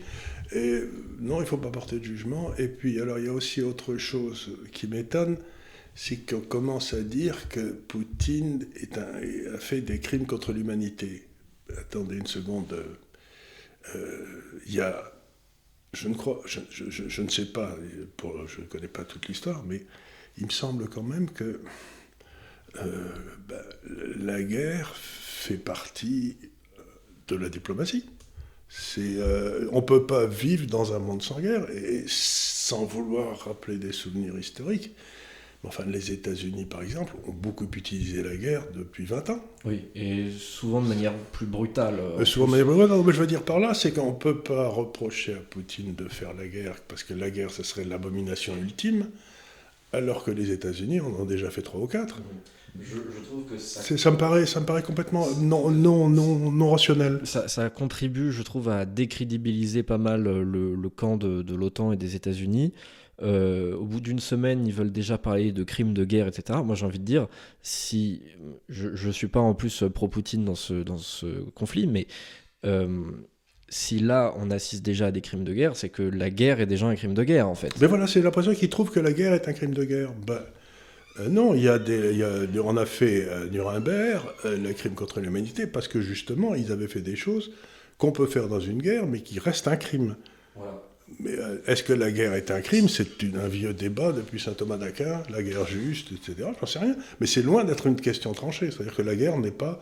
Et, 0.53 0.81
non, 1.19 1.37
il 1.37 1.41
ne 1.41 1.45
faut 1.45 1.57
pas 1.57 1.71
porter 1.71 1.99
de 1.99 2.05
jugement. 2.05 2.53
Et 2.57 2.67
puis, 2.67 2.99
alors, 3.01 3.19
il 3.19 3.25
y 3.25 3.29
a 3.29 3.33
aussi 3.33 3.61
autre 3.61 3.97
chose 3.97 4.57
qui 4.71 4.87
m'étonne, 4.87 5.37
c'est 5.95 6.17
qu'on 6.17 6.41
commence 6.41 6.93
à 6.93 7.01
dire 7.01 7.49
que 7.49 7.71
Poutine 7.71 8.67
a 8.93 9.57
fait 9.57 9.81
des 9.81 9.99
crimes 9.99 10.25
contre 10.25 10.53
l'humanité. 10.53 11.27
Attendez 11.77 12.17
une 12.17 12.27
seconde. 12.27 12.85
Euh, 13.95 14.25
il 14.67 14.75
y 14.75 14.81
a. 14.81 15.11
Je 15.93 16.09
ne 16.09 17.29
sais 17.29 17.45
pas, 17.45 17.75
je 18.47 18.61
ne 18.61 18.65
connais 18.67 18.87
pas 18.87 19.03
toute 19.03 19.27
l'histoire, 19.27 19.63
mais 19.63 19.85
il 20.37 20.45
me 20.45 20.51
semble 20.51 20.87
quand 20.89 21.01
même 21.01 21.29
que 21.31 21.61
euh, 22.75 23.09
ben, 23.47 23.63
la 24.17 24.43
guerre 24.43 24.95
fait 24.95 25.57
partie 25.57 26.37
de 27.27 27.35
la 27.35 27.49
diplomatie. 27.49 28.05
Euh, 28.97 29.67
on 29.71 29.77
ne 29.77 29.85
peut 29.85 30.05
pas 30.05 30.25
vivre 30.25 30.67
dans 30.67 30.93
un 30.93 30.99
monde 30.99 31.21
sans 31.21 31.39
guerre 31.39 31.69
et 31.71 32.03
sans 32.07 32.85
vouloir 32.85 33.37
rappeler 33.39 33.77
des 33.77 33.91
souvenirs 33.91 34.37
historiques. 34.37 34.91
Enfin, 35.63 35.83
les 35.87 36.11
États-Unis, 36.11 36.65
par 36.65 36.83
exemple, 36.83 37.13
ont 37.27 37.31
beaucoup 37.31 37.67
utilisé 37.75 38.21
la 38.21 38.35
guerre 38.35 38.63
depuis 38.75 39.05
20 39.05 39.31
ans. 39.31 39.43
Oui, 39.65 39.81
et 39.95 40.29
souvent 40.37 40.81
de 40.81 40.87
manière 40.87 41.13
plus 41.31 41.47
brutale. 41.47 41.99
souvent 42.25 42.45
de 42.45 42.51
manière 42.51 42.67
plus 42.67 42.75
brutale. 42.75 43.03
Mais 43.05 43.13
je 43.13 43.19
veux 43.19 43.27
dire 43.27 43.43
par 43.43 43.59
là, 43.59 43.73
c'est 43.73 43.91
qu'on 43.91 44.11
ne 44.11 44.17
peut 44.17 44.39
pas 44.39 44.67
reprocher 44.67 45.33
à 45.33 45.39
Poutine 45.39 45.95
de 45.95 46.07
faire 46.07 46.33
la 46.33 46.47
guerre, 46.47 46.75
parce 46.87 47.03
que 47.03 47.13
la 47.13 47.31
guerre, 47.31 47.49
ce 47.49 47.63
serait 47.63 47.85
l'abomination 47.85 48.55
ultime, 48.55 49.09
alors 49.93 50.23
que 50.23 50.31
les 50.31 50.51
États-Unis 50.51 50.99
en 50.99 51.07
ont 51.07 51.25
déjà 51.25 51.49
fait 51.49 51.61
trois 51.61 51.81
ou 51.81 51.87
quatre. 51.87 52.21
Je, 52.79 52.97
trouve 53.25 53.45
que 53.45 53.57
ça... 53.57 53.97
ça... 53.97 54.11
me 54.11 54.17
paraît, 54.17 54.45
ça 54.45 54.59
me 54.59 54.65
paraît 54.65 54.83
complètement 54.83 55.25
non, 55.41 55.71
non, 55.71 56.09
non, 56.09 56.51
non 56.51 56.71
rationnel. 56.71 57.21
Ça, 57.23 57.47
ça, 57.47 57.69
contribue, 57.69 58.31
je 58.31 58.43
trouve, 58.43 58.69
à 58.69 58.85
décrédibiliser 58.85 59.81
pas 59.81 59.97
mal 59.97 60.27
euh, 60.27 60.43
le, 60.43 60.75
le 60.75 60.89
camp 60.89 61.17
de, 61.17 61.41
de 61.41 61.55
l'OTAN 61.55 61.91
et 61.91 61.97
des 61.97 62.15
États-Unis. 62.15 62.73
Euh, 63.23 63.75
au 63.75 63.85
bout 63.85 63.99
d'une 63.99 64.19
semaine, 64.19 64.67
ils 64.67 64.73
veulent 64.73 64.91
déjà 64.91 65.17
parler 65.17 65.51
de 65.51 65.63
crimes 65.63 65.93
de 65.93 66.05
guerre, 66.05 66.27
etc. 66.27 66.59
Moi, 66.63 66.75
j'ai 66.75 66.85
envie 66.85 66.99
de 66.99 67.03
dire, 67.05 67.27
si 67.63 68.21
je 68.69 69.07
ne 69.07 69.11
suis 69.11 69.27
pas 69.27 69.39
en 69.39 69.55
plus 69.55 69.83
pro-Poutine 69.93 70.45
dans 70.45 70.55
ce, 70.55 70.83
dans 70.83 70.97
ce 70.99 71.25
conflit, 71.55 71.87
mais 71.87 72.07
euh, 72.65 73.11
si 73.69 73.99
là 73.99 74.33
on 74.37 74.49
assiste 74.51 74.83
déjà 74.83 75.07
à 75.07 75.11
des 75.11 75.21
crimes 75.21 75.43
de 75.43 75.53
guerre, 75.53 75.75
c'est 75.75 75.89
que 75.89 76.03
la 76.03 76.29
guerre 76.29 76.59
est 76.61 76.65
déjà 76.65 76.87
un 76.87 76.95
crime 76.95 77.13
de 77.13 77.23
guerre, 77.23 77.49
en 77.49 77.55
fait. 77.55 77.71
Mais 77.81 77.87
voilà, 77.87 78.07
c'est 78.07 78.21
l'impression 78.21 78.53
qu'ils 78.53 78.69
trouvent 78.69 78.91
que 78.91 78.99
la 78.99 79.11
guerre 79.11 79.33
est 79.33 79.47
un 79.47 79.53
crime 79.53 79.73
de 79.73 79.83
guerre. 79.83 80.13
Ben, 80.25 80.39
euh, 81.19 81.29
non, 81.29 81.53
il 81.53 81.63
y 81.63 81.69
a 81.69 81.79
des, 81.79 82.23
on 82.63 82.77
a 82.77 82.85
fait 82.85 83.27
euh, 83.27 83.47
Nuremberg, 83.49 84.23
euh, 84.45 84.57
le 84.57 84.73
crime 84.73 84.93
contre 84.93 85.19
l'humanité, 85.19 85.67
parce 85.67 85.87
que 85.87 86.01
justement, 86.01 86.55
ils 86.55 86.71
avaient 86.71 86.87
fait 86.87 87.01
des 87.01 87.15
choses 87.15 87.51
qu'on 87.97 88.11
peut 88.11 88.27
faire 88.27 88.47
dans 88.47 88.59
une 88.59 88.81
guerre, 88.81 89.07
mais 89.07 89.21
qui 89.21 89.39
restent 89.39 89.67
un 89.67 89.77
crime. 89.77 90.15
Mais 91.19 91.31
est-ce 91.65 91.83
que 91.83 91.93
la 91.93 92.11
guerre 92.11 92.33
est 92.33 92.51
un 92.51 92.61
crime? 92.61 92.89
C'est 92.89 93.23
un 93.23 93.47
vieux 93.47 93.73
débat 93.73 94.11
depuis 94.11 94.39
saint 94.39 94.51
Thomas 94.51 94.77
d'Aquin, 94.77 95.23
la 95.29 95.41
guerre 95.41 95.65
juste, 95.65 96.09
etc. 96.11 96.49
J'en 96.59 96.67
sais 96.67 96.79
rien. 96.79 96.95
Mais 97.19 97.27
c'est 97.27 97.41
loin 97.41 97.63
d'être 97.63 97.87
une 97.87 97.95
question 97.95 98.33
tranchée. 98.33 98.69
C'est-à-dire 98.71 98.95
que 98.95 99.01
la 99.01 99.15
guerre 99.15 99.37
n'est 99.37 99.51
pas 99.51 99.79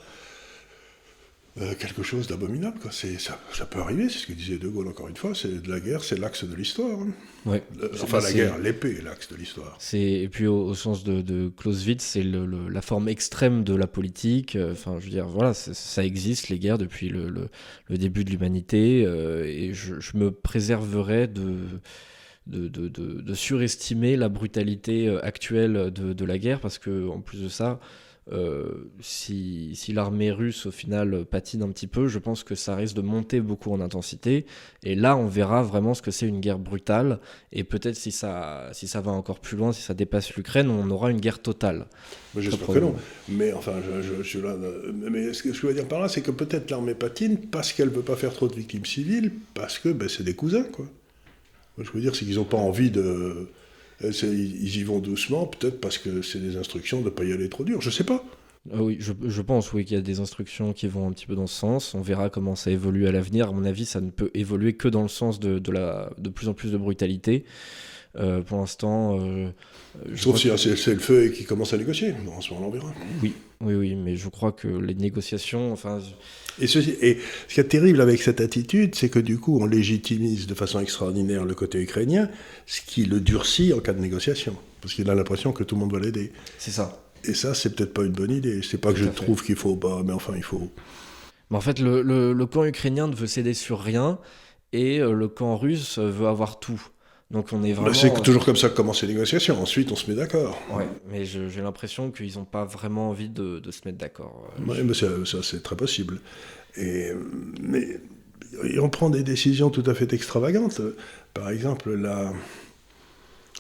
euh, 1.62 1.74
quelque 1.74 2.04
chose 2.04 2.28
d'abominable. 2.28 2.78
C'est, 2.92 3.18
ça, 3.18 3.40
ça, 3.54 3.66
peut 3.66 3.80
arriver, 3.80 4.10
c'est 4.10 4.20
ce 4.20 4.28
que 4.28 4.34
disait 4.34 4.58
De 4.58 4.68
Gaulle 4.68 4.90
encore 4.90 5.08
une 5.08 5.16
fois, 5.16 5.34
c'est 5.34 5.62
de 5.62 5.70
la 5.70 5.80
guerre, 5.80 6.04
c'est 6.04 6.20
l'axe 6.20 6.44
de 6.44 6.54
l'histoire. 6.54 7.00
Hein. 7.00 7.14
Ouais. 7.46 7.64
enfin, 8.04 8.20
la 8.20 8.34
guerre, 8.34 8.58
l'épée 8.58 8.98
est 8.98 9.02
l'axe 9.02 9.30
de 9.30 9.38
l'histoire. 9.38 9.78
C'est, 9.80 10.02
et 10.02 10.28
puis 10.28 10.48
au, 10.48 10.74
sens 10.74 11.06
de, 11.06 11.22
de 11.22 11.48
Clausewitz, 11.48 12.04
c'est 12.04 12.24
le, 12.24 12.68
la 12.68 12.82
forme 12.82 13.08
extrême 13.08 13.64
de 13.64 13.74
la 13.74 13.88
politique. 13.88 14.58
Euh, 14.58 14.74
enfin, 14.74 14.98
je 15.00 15.06
veux 15.06 15.12
dire, 15.12 15.28
voilà, 15.28 15.54
ça 15.54 16.04
existe, 16.04 16.50
les 16.50 16.60
guerres, 16.60 16.78
depuis 16.78 17.08
le, 17.08 17.30
le 17.30 17.98
début 17.98 18.26
de 18.26 18.32
l'humanité. 18.32 19.06
Euh, 19.06 19.46
et 19.46 19.74
je, 19.74 20.02
je, 20.02 20.18
me 20.18 20.32
préserverais 20.32 21.28
de... 21.28 21.60
De, 22.48 22.68
de, 22.68 22.90
de, 22.90 23.34
surestimer 23.34 24.16
la 24.16 24.30
brutalité 24.30 25.10
actuelle 25.24 25.90
de, 25.92 26.26
la 26.26 26.38
guerre 26.38 26.60
parce 26.60 26.78
que 26.78 27.10
en 27.10 27.20
plus 27.20 27.42
de 27.42 27.50
ça 27.50 27.80
euh, 28.32 28.90
si, 29.02 29.76
si 29.76 29.94
l'armée 29.94 30.32
russe 30.32 30.66
au 30.66 30.72
final 30.72 31.26
patine 31.26 31.62
un 31.62 31.70
petit 31.70 31.86
peu, 31.86 32.08
je 32.08 32.18
pense 32.18 32.44
que 32.44 32.56
ça 32.56 32.76
risque 32.76 32.96
de 32.96 33.02
monter 33.02 33.40
beaucoup 33.40 33.72
en 33.72 33.80
intensité. 33.80 34.46
Et 34.84 34.96
là, 34.96 35.16
on 35.16 35.28
verra 35.28 35.62
vraiment 35.62 35.94
ce 35.94 36.02
que 36.02 36.10
c'est 36.10 36.28
une 36.28 36.40
guerre 36.40 36.58
brutale. 36.58 37.20
Et 37.52 37.64
peut-être 37.64 37.96
si 37.96 38.12
ça, 38.12 38.70
si 38.74 38.88
ça 38.88 39.02
va 39.02 39.12
encore 39.12 39.40
plus 39.40 39.58
loin, 39.58 39.72
si 39.74 39.82
ça 39.84 39.94
dépasse 39.94 40.34
l'Ukraine, 40.36 40.70
on 40.70 40.90
aura 40.90 41.12
une 41.12 41.20
guerre 41.20 41.40
totale. 41.40 41.86
J'espère 42.36 42.68
que 42.68 42.80
non. 42.80 42.96
Mais 43.30 43.54
enfin, 43.54 43.74
je, 44.02 44.24
suis 44.24 44.42
là. 44.42 44.56
Mais 44.94 45.32
ce 45.34 45.44
que 45.44 45.54
je 45.54 45.68
veux 45.68 45.74
dire 45.74 45.88
par 45.88 46.00
là, 46.00 46.10
c'est 46.10 46.22
que 46.22 46.32
peut-être 46.32 46.72
l'armée 46.72 46.96
patine 46.96 47.38
parce 47.38 47.74
qu'elle 47.74 47.90
ne 47.90 47.94
veut 47.94 48.02
pas 48.02 48.16
faire 48.16 48.34
trop 48.34 48.48
de 48.48 48.56
victimes 48.56 48.86
civiles, 48.86 49.34
parce 49.54 49.78
que 49.78 49.90
ben, 49.90 50.10
c'est 50.10 50.24
des 50.24 50.34
cousins, 50.34 50.64
quoi. 50.64 50.88
je 51.78 51.90
veux 51.92 52.02
dire, 52.02 52.16
c'est 52.16 52.26
qu'ils 52.26 52.36
n'ont 52.36 52.44
pas 52.44 52.58
envie 52.58 52.90
de 52.90 53.02
euh, 53.02 53.50
ils 54.02 54.78
y 54.78 54.84
vont 54.84 55.00
doucement, 55.00 55.48
peut-être 55.48 55.80
parce 55.80 55.98
que 55.98 56.22
c'est 56.22 56.40
des 56.40 56.58
instructions 56.58 57.00
de 57.00 57.06
ne 57.06 57.10
pas 57.10 57.24
y 57.24 57.34
aller 57.34 57.50
trop 57.50 57.64
dur, 57.64 57.82
je 57.82 57.90
sais 57.90 58.04
pas. 58.04 58.24
Ah 58.74 58.82
oui, 58.82 58.98
je, 59.00 59.42
pense 59.44 59.74
oui 59.74 59.86
qu'il 59.86 59.96
y 59.96 60.00
a 60.00 60.02
des 60.02 60.20
instructions 60.20 60.74
qui 60.74 60.88
vont 60.88 61.08
un 61.08 61.12
petit 61.12 61.28
peu 61.28 61.36
dans 61.36 61.46
ce 61.46 61.56
sens. 61.56 61.94
On 61.94 62.02
verra 62.02 62.32
comment 62.32 62.56
ça 62.56 62.72
évolue 62.72 63.08
à 63.08 63.12
l'avenir. 63.12 63.50
À 63.50 63.52
mon 63.52 63.64
avis, 63.64 63.86
ça 63.86 64.02
ne 64.02 64.10
peut 64.10 64.32
évoluer 64.34 64.74
que 64.74 64.88
dans 64.88 65.04
le 65.04 65.08
sens 65.08 65.40
de, 65.40 65.60
de 65.60 66.30
plus 66.30 66.50
en 66.50 66.56
plus 66.56 66.72
de 66.72 66.78
brutalité. 66.78 67.46
Euh, 68.18 68.42
pour 68.42 68.60
l'instant. 68.60 69.20
Euh, 69.20 69.50
Sauf 70.16 70.38
si 70.38 70.50
c'est 70.58 70.94
le 70.94 71.00
feu 71.00 71.26
et 71.26 71.32
qui 71.32 71.44
commence 71.46 71.74
à 71.74 71.78
négocier. 71.78 72.14
en 72.36 72.42
ce 72.42 72.54
moment, 72.54 72.68
on 72.68 72.72
verra. 72.72 72.94
Oui, 73.22 73.34
oui, 73.62 73.74
oui, 73.76 73.96
mais 73.96 74.16
je 74.16 74.30
crois 74.30 74.52
que 74.52 74.68
les 74.68 74.94
négociations. 74.94 75.72
Enfin, 75.72 76.00
et, 76.60 76.68
ceci, 76.68 76.96
et 77.02 77.18
ce 77.48 77.54
qui 77.56 77.60
est 77.60 77.66
terrible 77.66 78.02
avec 78.02 78.22
cette 78.22 78.42
attitude, 78.42 78.96
c'est 78.96 79.10
que 79.10 79.20
du 79.20 79.38
coup, 79.38 79.60
on 79.62 79.66
légitimise 79.66 80.48
de 80.48 80.54
façon 80.54 80.80
extraordinaire 80.80 81.46
le 81.46 81.54
côté 81.56 81.82
ukrainien, 81.82 82.30
ce 82.66 82.82
qui 82.82 83.06
le 83.06 83.20
durcit 83.20 83.74
en 83.74 83.80
cas 83.80 83.94
de 83.94 84.02
négociation. 84.02 84.56
Parce 84.82 84.94
qu'il 84.94 85.10
a 85.10 85.16
l'impression 85.16 85.52
que 85.52 85.64
tout 85.64 85.76
le 85.76 85.82
monde 85.82 85.94
va 85.94 86.00
l'aider. 86.00 86.32
C'est 86.58 86.72
ça. 86.72 87.02
Et 87.24 87.34
ça, 87.34 87.54
c'est 87.54 87.76
peut-être 87.76 87.94
pas 87.94 88.04
une 88.04 88.12
bonne 88.12 88.32
idée. 88.32 88.62
C'est 88.64 88.78
pas 88.78 88.94
que 88.94 89.00
je 89.00 89.06
trouve 89.06 89.44
qu'il 89.44 89.56
faut 89.56 89.76
pas, 89.76 90.04
mais 90.04 90.14
enfin, 90.14 90.34
il 90.36 90.44
faut. 90.44 90.70
Mais 91.50 91.58
en 91.58 91.62
fait, 91.62 91.80
le, 91.80 92.02
le, 92.02 92.46
camp 92.46 92.66
ukrainien 92.66 93.08
ne 93.08 93.16
veut 93.16 93.28
céder 93.28 93.54
sur 93.54 93.80
rien 93.80 94.20
et 94.74 95.00
euh, 95.00 95.12
le 95.12 95.28
camp 95.28 95.58
russe 95.58 96.00
veut 96.00 96.28
avoir 96.28 96.60
tout. 96.60 96.82
Donc 97.36 97.52
on 97.52 97.62
est 97.66 97.74
bah, 97.74 97.82
vraiment. 97.82 97.94
c'est 97.94 98.24
toujours 98.24 98.46
comme 98.46 98.56
ça 98.56 98.70
que 98.70 98.76
commencent 98.76 99.02
les 99.02 99.10
négociations. 99.10 99.62
Ensuite, 99.62 99.92
on 99.92 99.98
se 99.98 100.10
met 100.10 100.16
d'accord. 100.16 100.58
Ouais, 100.72 100.88
mais 101.12 101.26
j'ai 101.26 101.62
l'impression 101.62 102.10
qu'ils 102.10 102.36
n'ont 102.38 102.46
pas 102.46 102.64
vraiment 102.64 103.10
envie 103.10 103.28
de, 103.28 103.60
de 103.60 103.72
se 103.72 103.82
mettre 103.84 103.98
d'accord. 103.98 104.54
Oui, 104.66 104.78
mais 104.86 104.94
ça, 104.94 105.08
c'est 105.44 105.62
très 105.62 105.76
possible. 105.76 106.22
Et, 106.78 107.12
mais 107.62 108.00
on 108.80 108.88
prend 108.88 109.10
des 109.10 109.22
décisions 109.22 109.70
tout 109.70 109.84
à 109.86 109.94
fait 109.94 110.14
extravagantes. 110.14 110.80
Par 111.34 111.50
exemple, 111.50 111.94
la, 111.94 112.32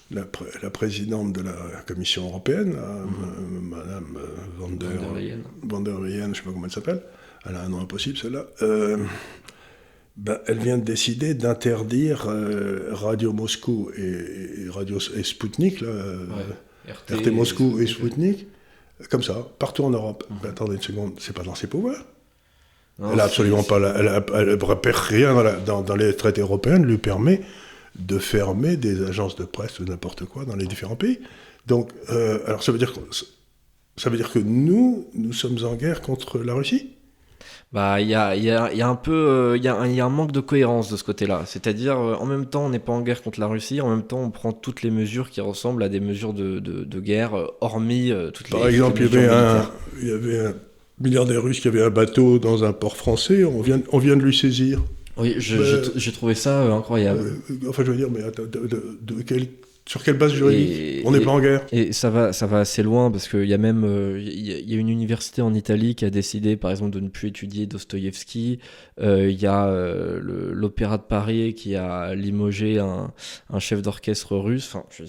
la, 0.09 0.25
la 0.63 0.69
présidente 0.69 1.33
de 1.33 1.41
la 1.41 1.57
Commission 1.85 2.27
européenne, 2.27 2.77
mhm. 2.77 3.59
Madame 3.61 4.17
van 4.57 4.69
der, 4.69 5.37
van 5.63 5.81
der 5.81 5.99
Leyen, 5.99 6.23
je 6.23 6.29
ne 6.29 6.33
sais 6.33 6.41
pas 6.43 6.51
comment 6.51 6.65
elle 6.65 6.71
s'appelle, 6.71 7.01
elle 7.45 7.57
a 7.57 7.61
un 7.63 7.67
nom 7.67 7.81
impossible 7.81 8.17
celle-là. 8.17 8.45
Euh, 8.61 9.03
ben, 10.17 10.39
elle 10.47 10.59
vient 10.59 10.77
de 10.77 10.83
décider 10.83 11.33
d'interdire 11.33 12.27
euh, 12.27 12.89
Radio 12.91 13.33
Moscou 13.33 13.91
et, 13.97 14.69
Radio 14.69 14.97
et 15.15 15.23
Sputnik, 15.23 15.81
là, 15.81 15.89
RT, 17.09 17.31
Moscou 17.31 17.79
et 17.79 17.87
Sputnik, 17.87 18.47
comme 19.09 19.23
ça, 19.23 19.47
partout 19.59 19.83
en 19.83 19.89
Europe. 19.89 20.23
Ben, 20.41 20.49
attendez 20.49 20.75
une 20.75 20.81
seconde, 20.81 21.13
c'est 21.19 21.33
pas 21.33 21.43
dans 21.43 21.55
ses 21.55 21.67
pouvoirs. 21.67 22.03
elle 22.99 23.19
a 23.19 23.25
absolument 23.25 23.63
pas, 23.63 23.77
elle, 23.77 24.23
elle, 24.33 24.57
rien 24.93 25.59
dans, 25.65 25.81
dans, 25.81 25.95
les 25.95 26.15
traités 26.15 26.41
européens 26.41 26.79
lui 26.79 26.97
permet 26.97 27.41
de 27.97 28.17
fermer 28.17 28.77
des 28.77 29.03
agences 29.03 29.35
de 29.35 29.45
presse 29.45 29.79
ou 29.79 29.85
n'importe 29.85 30.25
quoi 30.25 30.45
dans 30.45 30.55
les 30.55 30.65
différents 30.65 30.95
pays. 30.95 31.19
Donc, 31.67 31.91
euh, 32.09 32.39
alors 32.45 32.63
ça 32.63 32.71
veut 32.71 32.77
dire 32.77 32.93
que 32.93 32.99
ça 33.97 34.09
veut 34.09 34.17
dire 34.17 34.31
que 34.31 34.39
nous, 34.39 35.07
nous 35.13 35.33
sommes 35.33 35.57
en 35.63 35.75
guerre 35.75 36.01
contre 36.01 36.39
la 36.39 36.53
Russie? 36.53 36.95
Bah 37.71 37.99
il 38.01 38.07
y 38.07 38.15
a, 38.15 38.35
y, 38.35 38.49
a, 38.49 38.73
y 38.73 38.81
a, 38.81 38.87
un 38.87 38.95
peu 38.95 39.11
euh, 39.11 39.57
il 39.57 39.63
y, 39.63 39.67
a, 39.67 39.87
y, 39.87 39.99
a 39.99 40.05
un 40.05 40.09
manque 40.09 40.31
de 40.31 40.39
cohérence 40.39 40.89
de 40.89 40.97
ce 40.97 41.03
côté-là. 41.03 41.43
C'est-à-dire 41.45 41.99
euh, 41.99 42.15
en 42.15 42.25
même 42.25 42.45
temps 42.45 42.65
on 42.65 42.69
n'est 42.69 42.79
pas 42.79 42.93
en 42.93 43.01
guerre 43.01 43.21
contre 43.21 43.39
la 43.39 43.47
Russie, 43.47 43.81
en 43.81 43.89
même 43.89 44.03
temps 44.03 44.21
on 44.21 44.31
prend 44.31 44.51
toutes 44.51 44.81
les 44.81 44.91
mesures 44.91 45.29
qui 45.29 45.41
ressemblent 45.41 45.83
à 45.83 45.89
des 45.89 45.99
mesures 45.99 46.33
de, 46.33 46.59
de, 46.59 46.83
de 46.83 46.99
guerre, 46.99 47.37
euh, 47.37 47.47
hormis 47.61 48.11
toutes 48.33 48.49
les. 48.49 48.57
Par 48.57 48.67
exemple, 48.67 49.01
il, 49.01 49.13
y 49.13 49.17
avait 49.17 49.27
un, 49.27 49.69
il 50.01 50.07
y 50.07 50.11
avait 50.11 50.39
un 50.47 50.53
milliardaire 50.99 51.43
russe 51.43 51.59
qui 51.59 51.67
avait 51.67 51.83
un 51.83 51.89
bateau 51.89 52.39
dans 52.39 52.63
un 52.63 52.73
port 52.73 52.97
français, 52.97 53.43
on 53.43 53.61
vient, 53.61 53.81
on 53.91 53.97
vient 53.97 54.15
de 54.15 54.21
lui 54.21 54.35
saisir. 54.35 54.81
Oui, 55.17 55.35
j'ai 55.39 56.11
trouvé 56.11 56.35
ça 56.35 56.63
incroyable. 56.73 57.39
enfin, 57.69 57.83
je 57.85 57.91
veux 57.91 57.97
dire, 57.97 58.09
mais 58.11 58.21
de, 58.21 58.45
de, 58.45 58.99
de 59.01 59.21
quel 59.21 59.47
sur 59.87 60.03
quelle 60.03 60.17
base 60.17 60.33
juridique 60.33 61.03
On 61.05 61.11
n'est 61.11 61.19
pas 61.19 61.31
en 61.31 61.39
guerre. 61.39 61.63
Et 61.71 61.93
ça 61.93 62.09
va, 62.09 62.33
ça 62.33 62.47
va 62.47 62.59
assez 62.59 62.81
loin 62.81 63.11
parce 63.11 63.27
qu'il 63.27 63.45
y 63.45 63.53
a 63.53 63.59
même 63.59 63.83
euh, 63.83 64.19
il 64.19 64.69
y, 64.69 64.73
a 64.73 64.77
une 64.77 64.89
université 64.89 65.43
en 65.43 65.53
Italie 65.53 65.93
qui 65.93 66.05
a 66.05 66.09
décidé, 66.09 66.57
par 66.57 66.71
exemple, 66.71 66.89
de 66.89 66.99
ne 66.99 67.09
plus 67.09 67.27
étudier 67.27 67.67
Dostoïevski. 67.67 68.59
Euh, 68.99 69.29
il 69.29 69.39
y 69.39 69.45
a 69.45 69.67
euh, 69.67 70.19
l'Opéra 70.21 70.97
de 70.97 71.03
Paris 71.03 71.53
qui 71.53 71.75
a 71.75 72.15
limogé 72.15 72.79
un, 72.79 73.13
un 73.51 73.59
chef 73.59 73.83
d'orchestre 73.83 74.35
russe. 74.37 74.71
Enfin, 74.73 74.85
je, 74.89 75.05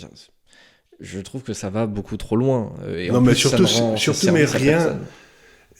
je, 1.00 1.20
trouve 1.20 1.42
que 1.42 1.54
ça 1.54 1.70
va 1.70 1.86
beaucoup 1.86 2.18
trop 2.18 2.36
loin. 2.36 2.74
Et 2.98 3.10
non, 3.10 3.22
mais 3.22 3.34
surtout, 3.34 3.66
surtout 3.66 4.30
mais 4.30 4.44
rien. 4.44 4.98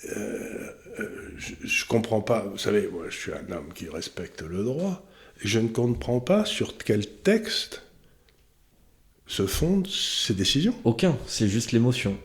je, 0.03 1.53
je 1.63 1.87
comprends 1.87 2.23
pas. 2.23 2.47
Vous 2.51 2.59
savez, 2.59 2.89
moi, 2.91 3.05
je 3.11 3.17
suis 3.17 3.33
un 3.33 3.53
homme 3.53 3.75
qui 3.75 3.91
respecte 3.91 4.41
le 4.41 4.65
droit. 4.65 5.05
Et 5.45 5.49
je 5.49 5.59
ne 5.59 5.69
comprends 5.69 6.21
pas 6.21 6.47
sur 6.47 6.79
quel 6.79 7.07
texte 7.07 7.83
se 9.27 9.47
fondent 9.47 9.89
ces 9.89 10.35
décisions 10.35 10.75
Aucun, 10.85 11.17
c'est 11.27 11.49
juste 11.49 11.73
l'émotion. 11.73 12.17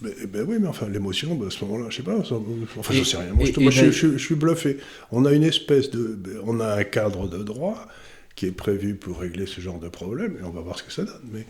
Ben, 0.00 0.12
ben, 0.28 0.46
oui, 0.48 0.56
mais 0.60 0.68
enfin, 0.68 0.88
l'émotion, 0.88 1.34
ben, 1.34 1.48
à 1.48 1.50
ce 1.50 1.64
moment-là, 1.64 1.86
je 1.90 1.96
sais 1.96 2.02
pas, 2.02 2.16
enfin, 2.18 2.94
je 2.94 3.02
sais 3.04 3.16
rien. 3.16 3.32
Moi, 3.32 3.70
je, 3.70 3.90
je, 3.90 4.16
suis 4.16 4.34
bluffé. 4.34 4.78
On 5.10 5.24
a 5.24 5.32
une 5.32 5.44
espèce 5.44 5.90
de. 5.90 6.40
On 6.44 6.60
a 6.60 6.74
un 6.74 6.84
cadre 6.84 7.28
de 7.28 7.42
droit 7.42 7.86
qui 8.34 8.46
est 8.46 8.52
prévu 8.52 8.94
pour 8.94 9.20
régler 9.20 9.46
ce 9.46 9.60
genre 9.60 9.78
de 9.78 9.88
problème, 9.88 10.36
et 10.40 10.44
on 10.44 10.50
va 10.50 10.60
voir 10.60 10.78
ce 10.78 10.82
que 10.84 10.92
ça 10.92 11.04
donne. 11.04 11.20
Mais, 11.32 11.46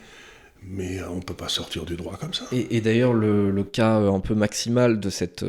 mais 0.67 1.03
on 1.05 1.17
ne 1.17 1.21
peut 1.21 1.35
pas 1.35 1.49
sortir 1.49 1.85
du 1.85 1.97
droit 1.97 2.17
comme 2.17 2.35
ça. 2.35 2.45
Et, 2.53 2.81
d'ailleurs, 2.81 3.15
le, 3.15 3.63
cas 3.65 3.97
un 3.97 4.21
peu 4.21 4.35
maximal 4.35 5.01
de 5.01 5.11
cette, 5.11 5.45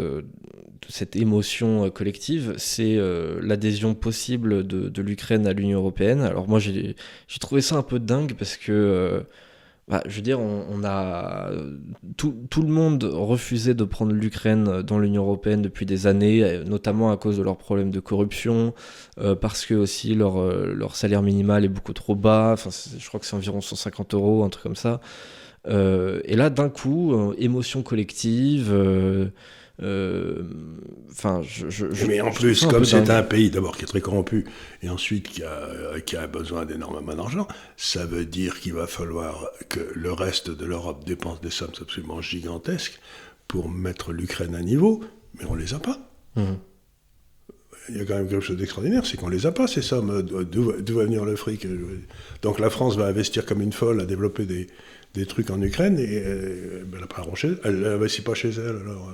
de 0.87 0.91
cette 0.91 1.15
émotion 1.15 1.89
collective, 1.89 2.55
c'est 2.57 2.97
euh, 2.97 3.39
l'adhésion 3.41 3.95
possible 3.95 4.65
de, 4.65 5.01
l'Ukraine 5.01 5.47
à 5.47 5.53
l'Union 5.53 5.79
européenne. 5.79 6.21
Alors 6.21 6.47
moi, 6.47 6.59
j'ai 6.59 6.95
trouvé 7.39 7.61
ça 7.61 7.75
un 7.75 7.83
peu 7.83 7.99
dingue 7.99 8.33
parce 8.33 8.57
que. 8.57 8.71
Euh, 8.71 9.21
bah, 9.89 10.01
je 10.05 10.15
veux 10.15 10.21
dire, 10.21 10.39
on, 10.39 10.81
a 10.85 11.51
tout, 12.15 12.33
tout, 12.49 12.61
le 12.61 12.69
monde 12.69 13.03
refusait 13.03 13.73
de 13.73 13.83
prendre 13.83 14.13
l'Ukraine 14.13 14.81
dans 14.81 14.97
l'Union 14.97 15.23
européenne 15.23 15.61
depuis 15.61 15.85
des 15.85 16.07
années, 16.07 16.61
notamment 16.65 17.11
à 17.11 17.17
cause 17.17 17.37
de 17.37 17.43
leurs 17.43 17.57
problèmes 17.57 17.91
de 17.91 17.99
corruption, 17.99 18.73
euh, 19.19 19.35
parce 19.35 19.65
que 19.65 19.73
aussi 19.73 20.15
leur, 20.15 20.39
euh, 20.39 20.73
leur 20.73 20.95
salaire 20.95 21.21
minimal 21.21 21.65
est 21.65 21.69
beaucoup 21.69 21.91
trop 21.91 22.15
bas. 22.15 22.51
Enfin, 22.53 22.69
je 22.97 23.05
crois 23.07 23.19
que 23.19 23.25
c'est 23.25 23.35
environ 23.35 23.59
150 23.59 24.13
euros, 24.13 24.43
un 24.45 24.49
truc 24.49 24.63
comme 24.63 24.77
ça. 24.77 25.01
Euh, 25.67 26.21
et 26.23 26.37
là, 26.37 26.49
d'un 26.49 26.69
coup, 26.69 27.33
émotion 27.37 27.83
collective. 27.83 28.73
Euh, 29.83 30.43
enfin, 31.11 31.41
je, 31.43 31.85
Mais 32.07 32.21
en 32.21 32.31
plus, 32.31 32.65
comme 32.65 32.85
c'est 32.85 33.09
un 33.09 33.23
pays 33.23 33.51
d'abord 33.51 33.75
qui 33.75 33.83
est 33.83 33.87
très 33.87 34.01
corrompu 34.01 34.45
et 34.81 34.89
ensuite 34.89 35.27
qui 35.27 35.43
a, 35.43 35.99
qui 36.05 36.15
a 36.15 36.25
besoin 36.27 36.65
d'énormément 36.65 37.15
d'argent, 37.15 37.47
ça 37.75 38.05
veut 38.05 38.25
dire 38.25 38.59
qu'il 38.59 38.73
va 38.73 38.87
falloir 38.87 39.49
que 39.69 39.81
le 39.93 40.13
reste 40.13 40.49
de 40.49 40.65
l'Europe 40.65 41.03
dépense 41.05 41.41
des 41.41 41.49
sommes 41.49 41.71
absolument 41.81 42.21
gigantesques 42.21 42.99
pour 43.47 43.69
mettre 43.69 44.13
l'Ukraine 44.13 44.55
à 44.55 44.61
niveau, 44.61 45.03
mais 45.37 45.45
on 45.45 45.55
les 45.55 45.73
a 45.73 45.79
pas. 45.79 45.99
Mmh. 46.35 46.43
Il 47.89 47.97
y 47.97 47.99
a 47.99 48.05
quand 48.05 48.15
même 48.15 48.29
quelque 48.29 48.45
chose 48.45 48.55
d'extraordinaire, 48.55 49.05
c'est 49.05 49.17
qu'on 49.17 49.27
les 49.27 49.45
a 49.45 49.51
pas, 49.51 49.67
ces 49.67 49.81
sommes. 49.81 50.21
D'où 50.21 50.95
va 50.95 51.03
venir 51.03 51.25
le 51.25 51.35
fric 51.35 51.67
Donc 52.41 52.59
la 52.59 52.69
France 52.69 52.95
va 52.95 53.07
investir 53.07 53.45
comme 53.45 53.61
une 53.61 53.73
folle 53.73 53.99
à 53.99 54.05
développer 54.05 54.45
des, 54.45 54.67
des 55.13 55.25
trucs 55.25 55.49
en 55.49 55.61
Ukraine 55.61 55.99
et 55.99 56.23
euh, 56.25 56.83
ben, 56.85 57.05
elle 57.65 57.79
n'investit 57.81 58.21
pas 58.21 58.33
chez 58.33 58.51
elle. 58.51 58.77
Alors, 58.77 59.11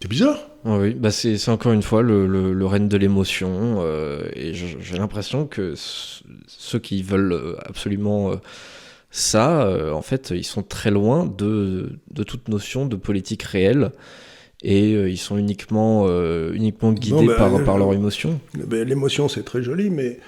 C'est 0.00 0.08
bizarre. 0.08 0.38
oui, 0.64 0.94
bah 0.94 1.10
c'est 1.10 1.48
encore 1.50 1.72
une 1.72 1.82
fois 1.82 2.00
le, 2.00 2.26
le, 2.26 2.66
règne 2.66 2.88
de 2.88 2.96
l'émotion. 2.96 3.76
Euh, 3.80 4.22
et 4.34 4.54
j'ai 4.54 4.96
l'impression 4.96 5.46
que 5.46 5.74
ceux 5.76 6.78
qui 6.78 7.02
veulent 7.02 7.32
euh, 7.34 7.56
absolument 7.66 8.32
euh, 8.32 8.36
ça, 9.10 9.68
en 9.92 10.02
fait, 10.02 10.30
ils 10.30 10.44
sont 10.44 10.62
très 10.62 10.90
loin 10.90 11.26
de, 11.26 11.98
de, 12.12 12.22
toute 12.22 12.48
notion 12.48 12.86
de 12.86 12.96
politique 12.96 13.42
réelle. 13.42 13.90
et 14.62 14.92
ils 14.92 15.18
sont 15.18 15.36
uniquement, 15.36 16.06
uniquement 16.52 16.92
guidés 16.92 17.26
bah, 17.26 17.34
par, 17.36 17.64
par 17.64 17.76
leur 17.76 17.92
émotion. 17.92 18.40
L'émotion, 18.70 19.28
c'est 19.28 19.42
très 19.42 19.64
joli, 19.64 19.90
mais 19.90 20.20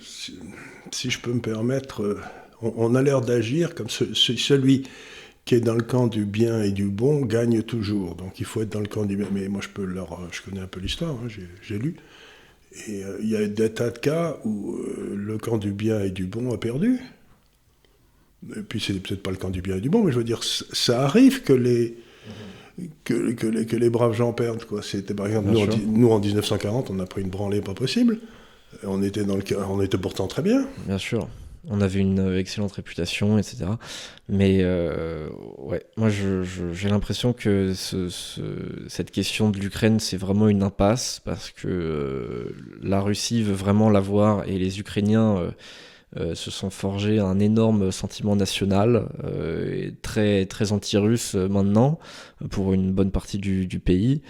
si, 0.00 1.10
je 1.10 1.20
peux 1.20 1.34
me 1.34 1.40
permettre, 1.40 2.16
on, 2.62 2.94
a 2.94 3.02
l'air 3.02 3.20
d'agir 3.20 3.74
comme 3.74 3.90
celui 3.90 4.84
qui 5.44 5.56
est 5.56 5.60
dans 5.60 5.74
le 5.74 5.82
camp 5.82 6.06
du 6.06 6.24
bien 6.24 6.62
et 6.62 6.70
du 6.70 6.86
bon 6.88 7.20
gagne 7.22 7.62
toujours. 7.62 8.14
Donc 8.14 8.38
il 8.38 8.46
faut 8.46 8.62
être 8.62 8.70
dans 8.70 8.80
le 8.80 8.86
camp 8.86 9.04
du 9.04 9.16
bien. 9.16 9.26
Mais 9.32 9.48
moi, 9.48 9.60
je, 9.62 9.68
peux 9.68 9.84
leur, 9.84 10.20
je 10.30 10.40
connais 10.42 10.60
un 10.60 10.66
peu 10.66 10.80
l'histoire, 10.80 11.12
hein, 11.14 11.28
j'ai 11.62 11.78
lu. 11.78 11.96
Et 12.88 13.02
il 13.20 13.28
y 13.28 13.36
a 13.36 13.46
des 13.46 13.72
tas 13.72 13.90
de 13.90 13.98
cas 13.98 14.38
où 14.44 14.78
le 15.14 15.36
camp 15.38 15.58
du 15.58 15.72
bien 15.72 16.00
et 16.00 16.10
du 16.10 16.24
bon 16.24 16.52
a 16.52 16.58
perdu. 16.58 17.00
Et 18.56 18.60
puis 18.60 18.80
c'est 18.80 18.94
peut-être 18.94 19.22
pas 19.22 19.30
le 19.30 19.36
camp 19.36 19.50
du 19.50 19.62
bien 19.62 19.76
et 19.76 19.80
du 19.80 19.90
bon, 19.90 20.02
mais 20.02 20.12
je 20.12 20.18
veux 20.18 20.24
dire, 20.24 20.42
ça 20.42 21.02
arrive 21.02 21.42
que 21.42 21.52
les, 21.52 21.96
que, 23.04 23.32
que, 23.32 23.46
les, 23.46 23.66
que 23.66 23.76
les 23.76 23.90
braves 23.90 24.14
gens 24.14 24.32
perdent. 24.32 24.64
Quoi. 24.64 24.82
C'était 24.82 25.14
par 25.14 25.26
exemple, 25.26 25.50
nous 25.86 26.10
en, 26.10 26.18
1940, 26.18 26.90
on 26.90 26.98
a 26.98 27.06
pris 27.06 27.22
une 27.22 27.28
branlée 27.28 27.60
pas 27.60 27.74
possible. 27.74 28.18
On 28.84 29.02
était, 29.02 29.24
dans 29.24 29.36
le, 29.36 29.42
on 29.68 29.82
était 29.82 29.98
pourtant 29.98 30.26
très 30.26 30.42
bien. 30.42 30.66
Bien 30.86 30.98
sûr. 30.98 31.28
On 31.68 31.80
avait 31.80 32.00
une 32.00 32.34
excellente 32.36 32.72
réputation, 32.72 33.38
etc. 33.38 33.66
Mais 34.28 34.58
euh, 34.62 35.28
ouais, 35.58 35.84
moi 35.96 36.08
j'ai 36.10 36.88
l'impression 36.88 37.32
que 37.32 37.72
ce, 37.74 38.08
cette 38.88 39.10
question 39.10 39.50
de 39.50 39.58
l'Ukraine, 39.58 40.00
c'est 40.00 40.16
vraiment 40.16 40.48
une 40.48 40.62
impasse 40.62 41.20
parce 41.24 41.50
que 41.50 41.68
euh, 41.68 42.56
la 42.82 43.00
Russie 43.00 43.42
veut 43.42 43.54
vraiment 43.54 43.90
l'avoir 43.90 44.48
et 44.48 44.58
les 44.58 44.80
Ukrainiens. 44.80 45.52
Euh, 46.18 46.34
se 46.34 46.50
sont 46.50 46.68
forgés 46.68 47.20
un 47.20 47.38
énorme 47.38 47.90
sentiment 47.90 48.36
national, 48.36 49.08
euh, 49.24 49.90
très, 50.02 50.44
très 50.44 50.72
anti-russe 50.72 51.34
euh, 51.36 51.48
maintenant, 51.48 51.98
pour 52.50 52.74
une 52.74 52.92
bonne 52.92 53.10
partie 53.10 53.38
du, 53.38 53.66
du 53.66 53.78
pays. 53.78 54.20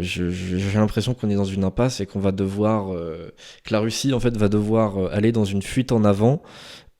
J'ai 0.00 0.30
l'impression 0.74 1.12
qu'on 1.12 1.28
est 1.28 1.34
dans 1.34 1.44
une 1.44 1.62
impasse 1.62 2.00
et 2.00 2.06
qu'on 2.06 2.18
va 2.18 2.32
devoir, 2.32 2.88
que 2.88 3.70
la 3.70 3.80
Russie 3.80 4.14
en 4.14 4.20
fait 4.20 4.34
va 4.34 4.48
devoir 4.48 5.12
aller 5.12 5.30
dans 5.30 5.44
une 5.44 5.60
fuite 5.60 5.92
en 5.92 6.04
avant 6.04 6.42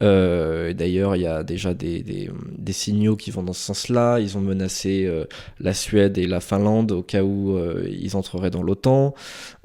D'ailleurs, 0.04 1.16
il 1.16 1.22
y 1.22 1.26
a 1.26 1.42
déjà 1.42 1.74
des, 1.74 2.30
signaux 2.72 3.16
qui 3.16 3.30
vont 3.30 3.42
dans 3.42 3.52
ce 3.52 3.62
sens-là. 3.62 4.18
Ils 4.18 4.36
ont 4.36 4.40
menacé 4.40 5.04
euh, 5.06 5.24
la 5.60 5.72
Suède 5.74 6.18
et 6.18 6.26
la 6.26 6.40
Finlande 6.40 6.92
au 6.92 7.02
cas 7.02 7.22
où 7.22 7.56
euh, 7.56 7.88
ils 7.88 8.16
entreraient 8.16 8.50
dans 8.50 8.62
l'OTAN. 8.62 9.14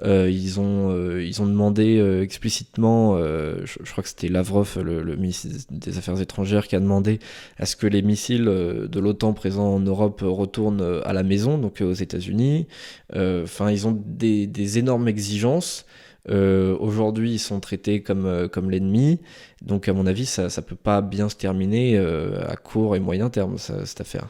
Euh, 0.04 0.30
ils, 0.30 0.60
ont, 0.60 0.96
ils 1.18 1.42
ont 1.42 1.46
demandé 1.46 2.00
explicitement, 2.22 3.18
je, 3.18 3.92
crois 3.92 4.04
que 4.04 4.10
c'était 4.10 4.30
Lavrov, 4.30 4.80
le, 4.82 5.16
ministre 5.16 5.48
des 5.72 5.98
Affaires 5.98 6.20
étrangères, 6.22 6.68
qui 6.68 6.76
a 6.76 6.80
demandé 6.80 7.20
à 7.58 7.66
ce 7.66 7.76
que 7.76 7.88
les 7.88 8.02
missiles 8.02 8.46
de 8.46 9.00
l'OTAN 9.00 9.34
présents 9.34 9.74
en 9.76 9.80
Europe 9.80 10.22
retournent 10.24 11.02
à 11.04 11.14
la 11.14 11.24
maison, 11.24 11.58
donc 11.58 11.82
aux 11.82 11.94
États-Unis. 11.94 12.68
Enfin, 13.14 13.72
ils 13.72 13.88
ont 13.88 14.00
des 14.06 14.78
énormes 14.78 15.08
exigences. 15.08 15.86
Euh, 16.30 16.78
Aujourd'hui, 16.80 17.34
ils 17.34 17.40
sont 17.40 17.60
traités 17.60 18.02
comme, 18.02 18.26
euh, 18.26 18.48
comme 18.48 18.70
l'ennemi. 18.70 19.20
Donc, 19.62 19.88
à 19.88 19.94
mon 19.94 20.06
avis, 20.06 20.26
ça 20.26 20.44
ne 20.44 20.62
peut 20.62 20.76
pas 20.76 21.02
bien 21.02 21.30
se 21.30 21.36
terminer 21.36 21.98
euh, 21.98 22.48
à 22.48 22.56
court 22.56 22.96
et 22.96 23.00
moyen 23.00 23.30
terme, 23.30 23.58
cette 23.58 24.02
affaire. 24.02 24.28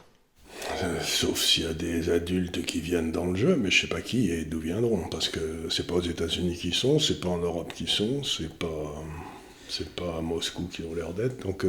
Sauf 1.01 1.41
s'il 1.41 1.63
y 1.63 1.68
a 1.68 1.74
des 1.74 2.10
adultes 2.10 2.65
qui 2.65 2.82
viennent 2.82 3.12
dans 3.12 3.25
le 3.25 3.36
jeu, 3.36 3.56
mais 3.56 3.72
je 3.72 3.82
sais 3.82 3.88
pas 3.88 4.01
qui 4.01 4.29
et 4.29 4.44
d'où 4.44 4.60
viendront, 4.60 5.08
parce 5.10 5.29
que 5.29 5.68
c'est 5.70 5.88
pas 5.88 5.96
aux 5.96 6.01
États-Unis 6.01 6.58
qui 6.58 6.72
sont, 6.74 7.00
c'est 7.00 7.22
pas 7.22 7.29
en 7.29 7.38
Europe 7.38 7.72
qui 7.74 7.88
sont, 7.88 8.24
c'est 8.24 8.51
pas 8.53 9.06
c'est 9.70 9.88
pas 9.96 10.18
à 10.18 10.22
Moscou 10.22 10.63
qui 10.63 10.82
ont 10.84 10.94
l'air 10.94 11.13
d'être. 11.13 11.44
Donc 11.44 11.65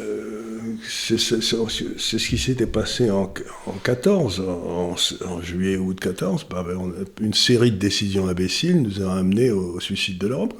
euh, 0.00 0.76
c'est 0.88 1.18
ce 1.18 2.28
qui 2.28 2.38
s'était 2.38 2.66
passé 2.66 3.10
en, 3.10 3.32
en 3.66 3.72
14, 3.82 4.40
en, 4.40 4.94
juillet 5.42 5.76
août 5.76 5.98
14. 5.98 6.46
Bah, 6.48 6.64
ben, 6.66 6.92
une 7.20 7.34
série 7.34 7.70
de 7.70 7.76
décisions 7.76 8.28
imbéciles 8.28 8.82
nous 8.82 9.02
a 9.02 9.18
amené 9.18 9.50
au, 9.50 9.80
suicide 9.80 10.18
de 10.18 10.28
l'Europe. 10.28 10.54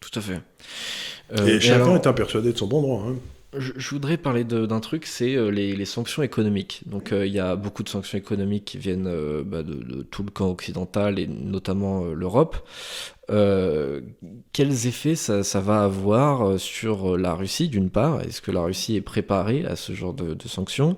Tout 0.00 0.18
à 0.18 0.22
fait. 0.22 0.40
Euh, 1.38 1.46
et, 1.46 1.60
chacun 1.60 1.96
est 1.96 2.12
persuadé 2.14 2.52
de 2.52 2.58
son 2.58 2.66
bon 2.66 2.82
droit. 2.82 3.04
Hein. 3.08 3.16
Je, 3.56 3.90
voudrais 3.90 4.18
parler 4.18 4.44
d'un 4.44 4.80
truc, 4.80 5.06
c'est 5.06 5.34
euh, 5.34 5.48
les, 5.50 5.84
sanctions 5.84 6.22
économiques. 6.22 6.82
Donc 6.86 7.12
il 7.12 7.32
y 7.32 7.40
a 7.40 7.56
beaucoup 7.56 7.82
de 7.82 7.88
sanctions 7.88 8.18
économiques 8.18 8.66
qui 8.66 8.78
viennent 8.78 9.10
bah, 9.44 9.62
de, 9.62 10.02
tout 10.02 10.22
le 10.22 10.30
camp 10.30 10.50
occidental 10.50 11.18
et 11.18 11.26
notamment 11.26 12.04
l'Europe. 12.04 12.58
Euh, 13.30 14.00
quels 14.52 14.86
effets 14.86 15.14
ça, 15.14 15.42
va 15.60 15.84
avoir 15.84 16.48
euh, 16.48 16.58
sur 16.58 17.18
la 17.18 17.34
Russie, 17.34 17.68
d'une 17.68 17.90
part? 17.90 18.22
Est-ce 18.22 18.40
que 18.40 18.50
la 18.50 18.62
Russie 18.62 18.96
est 18.96 19.02
préparée 19.02 19.64
à 19.64 19.76
ce 19.76 19.92
genre 19.92 20.14
de, 20.14 20.36
sanctions? 20.46 20.96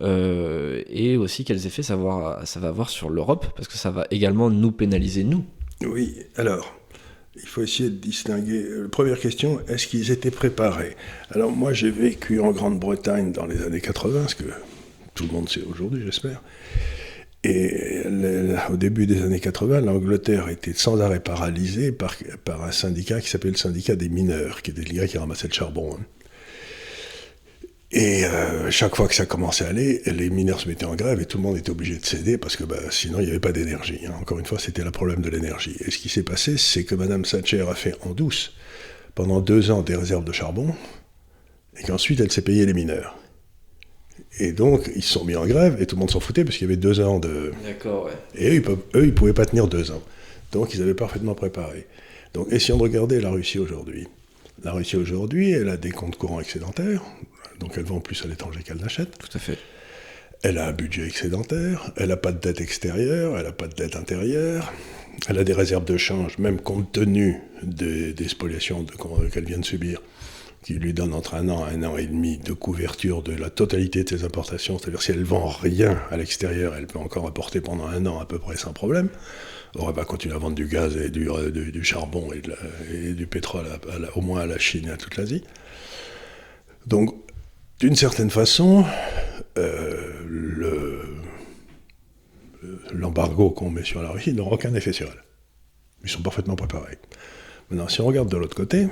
Euh, 0.00 0.82
Et 0.88 1.16
aussi, 1.16 1.44
quels 1.44 1.66
effets 1.66 1.82
ça 1.82 1.96
va 1.96 2.42
avoir 2.62 2.90
sur 2.90 3.08
l'Europe? 3.08 3.46
Parce 3.56 3.68
que 3.68 3.78
ça 3.78 3.90
va 3.90 4.06
également 4.10 4.50
nous 4.50 4.72
pénaliser, 4.72 5.24
nous. 5.24 5.44
Oui, 5.82 6.16
alors, 6.36 6.74
il 7.36 7.48
faut 7.48 7.62
essayer 7.62 7.88
de 7.88 7.96
distinguer. 7.96 8.64
Première 8.90 9.18
question, 9.18 9.60
est-ce 9.68 9.86
qu'ils 9.86 10.10
étaient 10.10 10.30
préparés? 10.30 10.96
Alors, 11.30 11.50
moi, 11.50 11.72
j'ai 11.72 11.90
vécu 11.90 12.40
en 12.40 12.52
Grande-Bretagne 12.52 13.32
dans 13.32 13.46
les 13.46 13.62
années 13.62 13.80
80, 13.80 14.28
ce 14.28 14.34
que 14.34 14.50
tout 15.14 15.26
le 15.26 15.32
monde 15.32 15.48
sait 15.48 15.62
aujourd'hui, 15.62 16.02
j'espère. 16.04 16.42
Et 17.44 18.02
au 18.70 18.76
début 18.76 19.06
des 19.06 19.22
années 19.22 19.40
80, 19.40 19.80
l'Angleterre 19.80 20.48
était 20.48 20.74
sans 20.74 21.00
arrêt 21.00 21.18
paralysée 21.18 21.90
par, 21.90 22.14
par 22.44 22.62
un 22.62 22.70
syndicat 22.70 23.20
qui 23.20 23.28
s'appelait 23.28 23.50
le 23.50 23.56
syndicat 23.56 23.96
des 23.96 24.08
mineurs, 24.08 24.62
qui 24.62 24.70
était 24.70 24.82
le 24.82 24.94
gars 24.94 25.08
qui 25.08 25.18
ramassait 25.18 25.48
le 25.48 25.52
charbon. 25.52 25.96
Hein. 25.98 26.04
Et 27.92 28.24
euh, 28.24 28.70
chaque 28.70 28.96
fois 28.96 29.06
que 29.06 29.14
ça 29.14 29.26
commençait 29.26 29.66
à 29.66 29.68
aller, 29.68 30.00
les 30.06 30.30
mineurs 30.30 30.60
se 30.60 30.68
mettaient 30.68 30.86
en 30.86 30.94
grève 30.94 31.20
et 31.20 31.26
tout 31.26 31.36
le 31.36 31.42
monde 31.42 31.58
était 31.58 31.70
obligé 31.70 31.98
de 31.98 32.06
céder 32.06 32.38
parce 32.38 32.56
que 32.56 32.64
bah, 32.64 32.76
sinon 32.90 33.18
il 33.20 33.24
n'y 33.24 33.30
avait 33.30 33.40
pas 33.40 33.52
d'énergie. 33.52 34.00
Hein. 34.06 34.14
Encore 34.18 34.38
une 34.38 34.46
fois, 34.46 34.58
c'était 34.58 34.82
le 34.82 34.90
problème 34.90 35.20
de 35.20 35.28
l'énergie. 35.28 35.76
Et 35.80 35.90
ce 35.90 35.98
qui 35.98 36.08
s'est 36.08 36.22
passé, 36.22 36.56
c'est 36.56 36.84
que 36.84 36.94
Mme 36.94 37.22
Thatcher 37.22 37.66
a 37.68 37.74
fait 37.74 37.94
en 38.06 38.12
douce 38.12 38.54
pendant 39.14 39.40
deux 39.40 39.70
ans 39.70 39.82
des 39.82 39.94
réserves 39.94 40.24
de 40.24 40.32
charbon 40.32 40.74
et 41.78 41.82
qu'ensuite 41.82 42.20
elle 42.20 42.32
s'est 42.32 42.42
payée 42.42 42.64
les 42.64 42.72
mineurs. 42.72 43.18
Et 44.38 44.52
donc, 44.52 44.90
ils 44.96 45.02
se 45.02 45.12
sont 45.12 45.26
mis 45.26 45.36
en 45.36 45.46
grève 45.46 45.76
et 45.78 45.86
tout 45.86 45.96
le 45.96 46.00
monde 46.00 46.10
s'en 46.10 46.20
foutait 46.20 46.44
parce 46.44 46.56
qu'il 46.56 46.66
y 46.66 46.70
avait 46.70 46.80
deux 46.80 47.00
ans 47.00 47.18
de. 47.18 47.52
D'accord, 47.62 48.06
ouais. 48.06 48.12
Et 48.34 48.58
eux, 48.58 48.62
ils 48.94 49.06
ne 49.06 49.10
pouvaient 49.10 49.34
pas 49.34 49.44
tenir 49.44 49.68
deux 49.68 49.90
ans. 49.90 50.02
Donc, 50.52 50.72
ils 50.72 50.80
avaient 50.80 50.94
parfaitement 50.94 51.34
préparé. 51.34 51.86
Donc, 52.32 52.50
essayons 52.50 52.78
de 52.78 52.82
regarder 52.82 53.20
la 53.20 53.30
Russie 53.30 53.58
aujourd'hui. 53.58 54.08
La 54.64 54.72
Russie 54.72 54.96
aujourd'hui, 54.96 55.50
elle 55.50 55.68
a 55.68 55.76
des 55.76 55.90
comptes 55.90 56.16
courants 56.16 56.40
excédentaires, 56.40 57.02
donc 57.62 57.74
elle 57.76 57.84
vend 57.84 58.00
plus 58.00 58.22
à 58.24 58.28
l'étranger 58.28 58.60
qu'elle 58.62 58.78
n'achète. 58.78 59.16
Tout 59.18 59.34
à 59.34 59.38
fait. 59.38 59.58
Elle 60.42 60.58
a 60.58 60.66
un 60.66 60.72
budget 60.72 61.06
excédentaire, 61.06 61.92
elle 61.96 62.08
n'a 62.08 62.16
pas 62.16 62.32
de 62.32 62.38
dette 62.38 62.60
extérieure, 62.60 63.38
elle 63.38 63.44
n'a 63.44 63.52
pas 63.52 63.68
de 63.68 63.74
dette 63.74 63.94
intérieure, 63.94 64.72
elle 65.28 65.38
a 65.38 65.44
des 65.44 65.52
réserves 65.52 65.84
de 65.84 65.96
change, 65.96 66.38
même 66.38 66.60
compte 66.60 66.90
tenu 66.90 67.36
des, 67.62 68.12
des 68.12 68.28
spoliations 68.28 68.84
qu'elle 69.32 69.44
vient 69.44 69.58
de 69.58 69.64
subir 69.64 70.00
qui 70.62 70.74
lui 70.74 70.92
donne 70.94 71.12
entre 71.12 71.34
un 71.34 71.48
an 71.48 71.66
et 71.68 71.74
un 71.74 71.82
an 71.82 71.96
et 71.96 72.06
demi 72.06 72.38
de 72.38 72.52
couverture 72.52 73.22
de 73.22 73.32
la 73.32 73.50
totalité 73.50 74.04
de 74.04 74.08
ses 74.08 74.24
importations, 74.24 74.78
c'est-à-dire 74.78 75.02
si 75.02 75.10
elle 75.10 75.24
vend 75.24 75.48
rien 75.48 76.00
à 76.10 76.16
l'extérieur, 76.16 76.74
elle 76.76 76.86
peut 76.86 76.98
encore 76.98 77.26
apporter 77.26 77.60
pendant 77.60 77.86
un 77.86 78.06
an 78.06 78.20
à 78.20 78.26
peu 78.26 78.38
près 78.38 78.56
sans 78.56 78.72
problème. 78.72 79.08
On 79.76 79.90
va 79.90 80.04
continuer 80.04 80.34
à 80.34 80.38
vendre 80.38 80.54
du 80.54 80.66
gaz 80.66 80.96
et 80.96 81.08
du, 81.08 81.30
euh, 81.30 81.50
du, 81.50 81.82
charbon 81.82 82.30
et, 82.32 83.12
du 83.14 83.26
pétrole 83.26 83.66
au 84.14 84.20
moins 84.20 84.40
à 84.40 84.46
la 84.46 84.58
Chine 84.58 84.86
et 84.86 84.90
à 84.90 84.96
toute 84.96 85.16
l'Asie. 85.16 85.42
Donc, 86.86 87.14
d'une 87.82 87.96
certaine 87.96 88.30
façon, 88.30 88.84
euh, 89.58 91.02
l'embargo 92.92 93.50
qu'on 93.50 93.70
met 93.70 93.82
sur 93.82 94.00
la 94.00 94.10
Russie 94.10 94.32
n'aura 94.32 94.52
aucun 94.52 94.72
effet 94.74 94.92
sur 94.92 95.08
elle. 95.08 95.24
Ils 96.04 96.08
sont 96.08 96.22
parfaitement 96.22 96.54
préparés. 96.54 96.98
Maintenant, 97.70 97.88
si 97.88 98.00
on 98.00 98.06
regarde 98.06 98.28
de 98.28 98.36
l'autre 98.36 98.54
côté, 98.54 98.86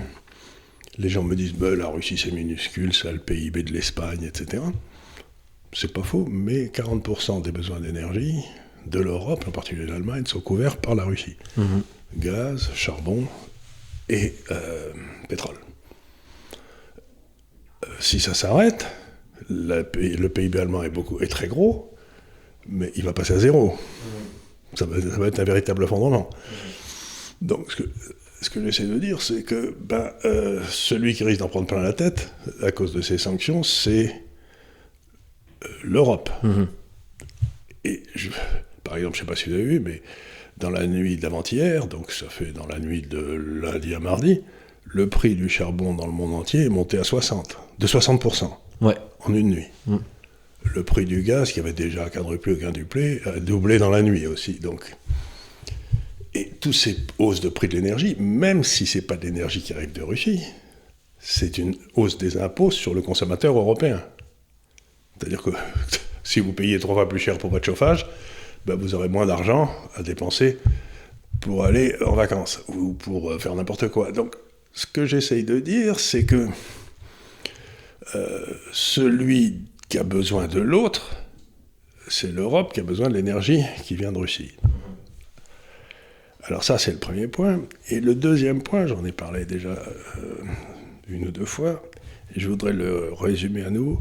les 0.98 1.09
gens 1.09 1.22
me 1.22 1.37
disent 1.37 1.53
bah, 1.53 1.76
la 1.76 1.87
Russie 1.87 2.18
c'est 2.18 2.33
minuscule, 2.33 2.92
c'est 2.92 3.12
le 3.12 3.20
PIB 3.20 3.62
de 3.62 3.72
l'Espagne, 3.72 4.24
etc. 4.24 4.61
C'est 5.72 5.92
pas 5.92 6.03
faux, 6.03 6.26
mais 6.29 6.64
40% 6.64 7.42
des 7.42 7.53
besoins 7.53 7.79
d'énergie 7.79 8.44
de 8.87 8.98
l'Europe, 8.98 9.44
en 9.46 9.53
particulier 9.53 9.87
de 9.87 9.92
l'Allemagne, 9.92 10.26
sont 10.26 10.40
couverts 10.40 10.79
par 10.79 10.96
la 10.96 11.05
Russie. 11.05 11.37
Mhm. 11.57 11.83
Gaz, 12.16 12.70
charbon 12.74 13.24
et 14.09 14.35
euh, 14.50 14.90
pétrole. 15.29 15.59
Si 17.98 18.20
ça 18.20 18.34
s'arrête, 18.34 18.86
le 19.48 19.82
PIB 20.28 20.58
allemand 20.58 20.82
est, 20.82 20.90
beaucoup, 20.90 21.20
est 21.20 21.28
très 21.28 21.48
gros, 21.48 21.94
mais 22.68 22.92
il 22.96 23.04
va 23.04 23.12
passer 23.12 23.34
à 23.34 23.38
zéro. 23.38 23.76
Ça, 24.74 24.86
va, 24.86 25.26
être 25.26 25.40
un 25.40 25.44
véritable 25.44 25.86
fondement. 25.86 26.30
Mhm. 26.30 27.48
Donc, 27.48 27.72
ce 27.72 27.76
que, 27.76 27.88
ce 28.40 28.50
que 28.50 28.62
j'essaie 28.64 28.86
de 28.86 28.98
dire, 28.98 29.20
c'est 29.20 29.42
que 29.42 29.74
ben, 29.80 30.12
euh, 30.24 30.62
celui 30.68 31.14
qui 31.14 31.24
risque 31.24 31.40
d'en 31.40 31.48
prendre 31.48 31.66
plein 31.66 31.82
la 31.82 31.92
tête 31.92 32.32
à 32.62 32.70
cause 32.70 32.92
de 32.92 33.00
ces 33.00 33.18
sanctions, 33.18 33.62
c'est 33.62 34.14
euh, 35.64 35.68
l'Europe. 35.82 36.30
Mhm. 36.42 36.68
Et 37.84 38.02
par 38.84 38.96
exemple, 38.96 39.16
je 39.16 39.22
ne 39.22 39.26
sais 39.26 39.32
pas 39.32 39.36
si 39.36 39.48
vous 39.48 39.54
avez 39.54 39.64
vu, 39.64 39.80
mais 39.80 40.02
dans 40.58 40.70
la 40.70 40.86
nuit 40.86 41.16
d'avant-hier, 41.16 41.86
donc 41.86 42.12
ça 42.12 42.28
fait 42.28 42.52
dans 42.52 42.66
la 42.66 42.78
nuit 42.78 43.02
de 43.02 43.18
lundi 43.18 43.94
à 43.94 44.00
mardi, 44.00 44.42
le 44.84 45.08
prix 45.08 45.34
du 45.34 45.48
charbon 45.48 45.94
dans 45.94 46.06
le 46.06 46.12
monde 46.12 46.34
entier 46.34 46.64
est 46.64 46.68
monté 46.68 46.98
à 46.98 47.04
60, 47.04 47.56
de 47.80 47.86
60%. 47.86 48.50
Ouais. 48.82 48.96
En 49.20 49.34
une 49.34 49.50
nuit. 49.50 49.66
Mhm. 49.86 50.00
le 50.74 50.84
prix 50.84 51.06
du 51.06 51.22
gaz, 51.22 51.52
qui 51.52 51.60
avait 51.60 51.72
déjà 51.72 52.10
quadruplé 52.10 52.52
ou 52.52 52.56
quintuplé, 52.58 53.22
a 53.24 53.40
doublé 53.40 53.78
dans 53.78 53.88
la 53.88 54.02
nuit 54.02 54.26
aussi. 54.26 54.54
Donc. 54.60 54.94
Et 56.34 56.50
toutes 56.60 56.74
ces 56.74 56.98
hausses 57.18 57.40
de 57.40 57.48
prix 57.48 57.66
de 57.66 57.74
l'énergie, 57.74 58.14
même 58.20 58.62
si 58.62 58.86
ce 58.86 58.98
n'est 58.98 59.02
pas 59.02 59.16
de 59.16 59.24
l'énergie 59.24 59.62
qui 59.62 59.72
arrive 59.72 59.92
de 59.92 60.02
Russie, 60.02 60.42
c'est 61.18 61.58
une 61.58 61.74
hausse 61.94 62.18
des 62.18 62.36
impôts 62.36 62.70
sur 62.70 62.94
le 62.94 63.02
consommateur 63.02 63.56
européen. 63.58 64.02
C'est-à-dire 65.18 65.42
que 65.42 65.50
si 66.22 66.40
vous 66.40 66.52
payez 66.52 66.78
trois 66.78 66.94
fois 66.94 67.08
plus 67.08 67.18
cher 67.18 67.38
pour 67.38 67.50
votre 67.50 67.64
chauffage, 67.64 68.06
ben 68.66 68.74
vous 68.76 68.94
aurez 68.94 69.08
moins 69.08 69.26
d'argent 69.26 69.74
à 69.96 70.02
dépenser 70.02 70.58
pour 71.40 71.64
aller 71.64 71.96
en 72.04 72.14
vacances 72.14 72.62
ou 72.68 72.92
pour 72.92 73.30
euh, 73.30 73.38
faire 73.38 73.54
n'importe 73.54 73.88
quoi. 73.88 74.12
Donc, 74.12 74.36
ce 74.74 74.86
que 74.86 75.06
j'essaye 75.06 75.42
de 75.42 75.58
dire, 75.58 75.98
c'est 75.98 76.26
que 76.26 76.48
euh, 78.14 78.46
celui 78.72 79.62
qui 79.88 79.98
a 79.98 80.02
besoin 80.02 80.46
de 80.46 80.60
l'autre, 80.60 81.16
c'est 82.08 82.32
l'Europe 82.32 82.72
qui 82.72 82.80
a 82.80 82.82
besoin 82.82 83.08
de 83.08 83.14
l'énergie 83.14 83.62
qui 83.84 83.94
vient 83.94 84.12
de 84.12 84.18
Russie. 84.18 84.52
Alors 86.44 86.64
ça, 86.64 86.78
c'est 86.78 86.92
le 86.92 86.98
premier 86.98 87.28
point. 87.28 87.60
Et 87.88 88.00
le 88.00 88.14
deuxième 88.14 88.62
point, 88.62 88.86
j'en 88.86 89.04
ai 89.04 89.12
parlé 89.12 89.44
déjà 89.44 89.70
euh, 89.70 90.34
une 91.08 91.28
ou 91.28 91.30
deux 91.30 91.44
fois, 91.44 91.82
et 92.34 92.40
je 92.40 92.48
voudrais 92.48 92.72
le 92.72 93.12
résumer 93.12 93.62
à 93.62 93.70
nouveau, 93.70 94.00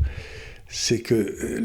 c'est 0.70 1.02
que 1.02 1.16
euh, 1.16 1.60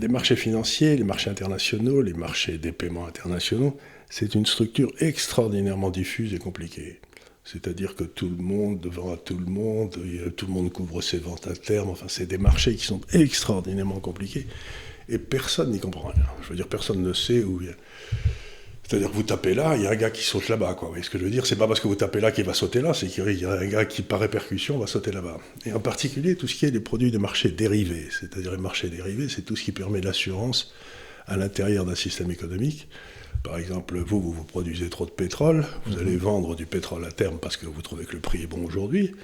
les, 0.00 0.08
marchés 0.08 0.36
financiers, 0.36 0.96
les 0.96 1.04
marchés 1.04 1.30
internationaux, 1.30 2.02
les 2.02 2.14
marchés 2.14 2.56
des 2.56 2.72
paiements 2.72 3.06
internationaux, 3.06 3.76
c'est 4.08 4.34
une 4.34 4.46
structure 4.46 4.92
extraordinairement 5.00 5.90
diffuse 5.90 6.32
et 6.32 6.38
compliquée. 6.38 7.00
C'est-à-dire 7.44 7.96
que 7.96 8.04
tout 8.04 8.28
le 8.28 8.42
monde 8.42 8.88
à 9.12 9.16
tout 9.16 9.36
le 9.36 9.46
monde, 9.46 9.98
tout 10.36 10.46
le 10.46 10.52
monde 10.52 10.72
couvre 10.72 11.02
ses 11.02 11.18
ventes 11.18 11.48
à 11.48 11.54
terme, 11.54 11.90
enfin 11.90 12.06
c'est 12.08 12.26
des 12.26 12.38
marchés 12.38 12.76
qui 12.76 12.84
sont 12.84 13.00
extraordinairement 13.12 13.98
compliqués 13.98 14.46
et 15.08 15.18
personne 15.18 15.72
n'y 15.72 15.80
comprend 15.80 16.10
rien. 16.10 16.24
Je 16.42 16.50
veux 16.50 16.56
dire, 16.56 16.68
personne 16.68 17.02
ne 17.02 17.12
sait 17.12 17.42
où... 17.42 17.60
C'est-à-dire 18.86 19.10
que 19.10 19.14
vous 19.14 19.22
tapez 19.22 19.54
là, 19.54 19.74
il 19.76 19.82
y 19.82 19.86
a 19.86 19.90
un 19.90 19.96
gars 19.96 20.10
qui 20.10 20.22
saute 20.22 20.48
là-bas. 20.48 20.76
Ce 21.00 21.08
que 21.08 21.18
je 21.18 21.24
veux 21.24 21.30
dire? 21.30 21.46
C'est 21.46 21.56
pas 21.56 21.66
parce 21.66 21.80
que 21.80 21.88
vous 21.88 21.94
tapez 21.94 22.20
là 22.20 22.30
qu'il 22.30 22.44
va 22.44 22.52
sauter 22.52 22.82
là, 22.82 22.92
c'est 22.92 23.06
qu'il 23.06 23.40
y 23.40 23.44
a 23.44 23.52
un 23.52 23.66
gars 23.66 23.86
qui, 23.86 24.02
par 24.02 24.20
répercussion, 24.20 24.78
va 24.78 24.86
sauter 24.86 25.12
là-bas. 25.12 25.38
Et 25.64 25.72
en 25.72 25.80
particulier, 25.80 26.36
tout 26.36 26.46
ce 26.46 26.54
qui 26.54 26.66
est 26.66 26.70
des 26.70 26.80
produits 26.80 27.10
de 27.10 27.16
marché 27.16 27.48
dérivés. 27.50 28.08
C'est-à-dire 28.10 28.52
les 28.52 28.58
marchés 28.58 28.90
dérivés, 28.90 29.28
c'est 29.30 29.42
tout 29.42 29.56
ce 29.56 29.64
qui 29.64 29.72
permet 29.72 30.00
l'assurance 30.02 30.74
à 31.26 31.36
l'intérieur 31.36 31.84
d'un 31.84 31.94
système 31.94 32.30
économique. 32.30 32.88
Par 33.42 33.58
exemple, 33.58 33.98
vous, 33.98 34.20
vous, 34.20 34.32
vous 34.32 34.44
produisez 34.44 34.88
trop 34.88 35.04
de 35.04 35.10
pétrole, 35.10 35.66
vous 35.86 35.98
allez 35.98 36.16
vendre 36.16 36.54
du 36.54 36.64
pétrole 36.64 37.04
à 37.04 37.10
terme 37.10 37.38
parce 37.38 37.56
que 37.56 37.66
vous 37.66 37.82
trouvez 37.82 38.04
que 38.04 38.12
le 38.12 38.20
prix 38.20 38.42
est 38.42 38.46
bon 38.46 38.64
aujourd'hui, 38.64 39.14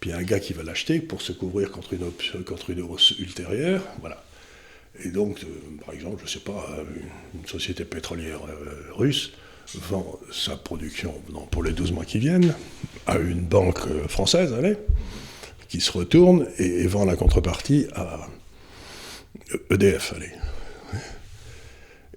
puis 0.00 0.10
il 0.10 0.12
y 0.14 0.16
a 0.16 0.18
un 0.18 0.22
gars 0.22 0.40
qui 0.40 0.54
va 0.54 0.62
l'acheter 0.62 1.00
pour 1.00 1.20
se 1.20 1.32
couvrir 1.32 1.70
contre 1.70 1.92
une, 1.92 2.44
contre 2.44 2.70
une 2.70 2.80
hausse 2.80 3.10
ultérieure. 3.18 3.82
Voilà. 4.00 4.24
Et 5.04 5.08
donc, 5.10 5.44
euh, 5.44 5.46
par 5.84 5.94
exemple, 5.94 6.16
je 6.18 6.24
ne 6.24 6.28
sais 6.28 6.40
pas, 6.40 6.66
euh, 6.78 6.84
une 7.34 7.46
société 7.46 7.84
pétrolière 7.84 8.40
euh, 8.48 8.92
russe 8.92 9.32
vend 9.74 10.18
sa 10.32 10.56
production 10.56 11.12
pour 11.50 11.62
les 11.62 11.72
12 11.72 11.92
mois 11.92 12.06
qui 12.06 12.18
viennent 12.18 12.54
à 13.06 13.18
une 13.18 13.42
banque 13.42 13.80
française, 14.08 14.54
allez, 14.54 14.76
qui 15.68 15.80
se 15.82 15.92
retourne 15.92 16.46
et, 16.58 16.86
vend 16.86 17.04
la 17.04 17.16
contrepartie 17.16 17.86
à 17.94 18.28
EDF, 19.70 20.14
allez. 20.16 20.30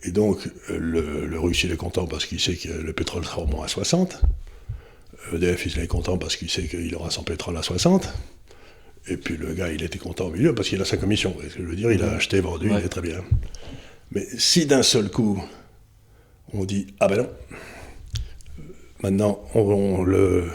Et 0.04 0.12
donc, 0.12 0.50
le, 0.70 1.26
le 1.26 1.40
russe, 1.40 1.64
il 1.64 1.72
est 1.72 1.78
content 1.78 2.08
parce 2.08 2.26
qu'il 2.26 2.40
sait 2.40 2.56
que 2.56 2.70
le 2.70 2.94
pétrole 2.94 3.24
sera 3.24 3.42
au 3.42 3.48
moins 3.48 3.66
à 3.66 3.68
60. 3.68 4.22
EDF, 5.34 5.66
il 5.68 5.80
est 5.80 5.88
content 5.88 6.18
parce 6.18 6.36
qu'il 6.36 6.50
sait 6.50 6.64
qu'il 6.64 6.94
aura 6.96 7.12
son 7.12 7.24
pétrole 7.24 7.56
à 7.58 7.64
60. 7.64 8.12
Et 9.08 9.18
puis 9.18 9.38
le 9.38 9.54
gars, 9.54 9.72
il 9.72 9.84
était 9.84 9.98
content 9.98 10.28
au 10.28 10.32
milieu 10.32 10.54
parce 10.54 10.70
qu'il 10.70 10.82
a 10.82 10.86
sa 10.86 10.98
commission. 10.98 11.36
je 11.58 11.64
veux 11.64 11.76
dire, 11.76 11.92
il 11.92 12.04
a 12.04 12.14
acheté, 12.14 12.40
vendu, 12.40 12.70
il 12.70 12.86
est 12.86 12.90
très 12.90 13.02
bien. 13.02 13.24
Mais 14.12 14.28
si 14.38 14.66
d'un 14.66 14.84
seul 14.84 15.10
coup, 15.10 15.42
on 16.54 16.66
dit 16.66 16.88
Ah 17.00 17.08
ben 17.08 17.18
non, 17.18 17.30
maintenant, 19.04 19.44
on, 19.56 20.04
le. 20.04 20.50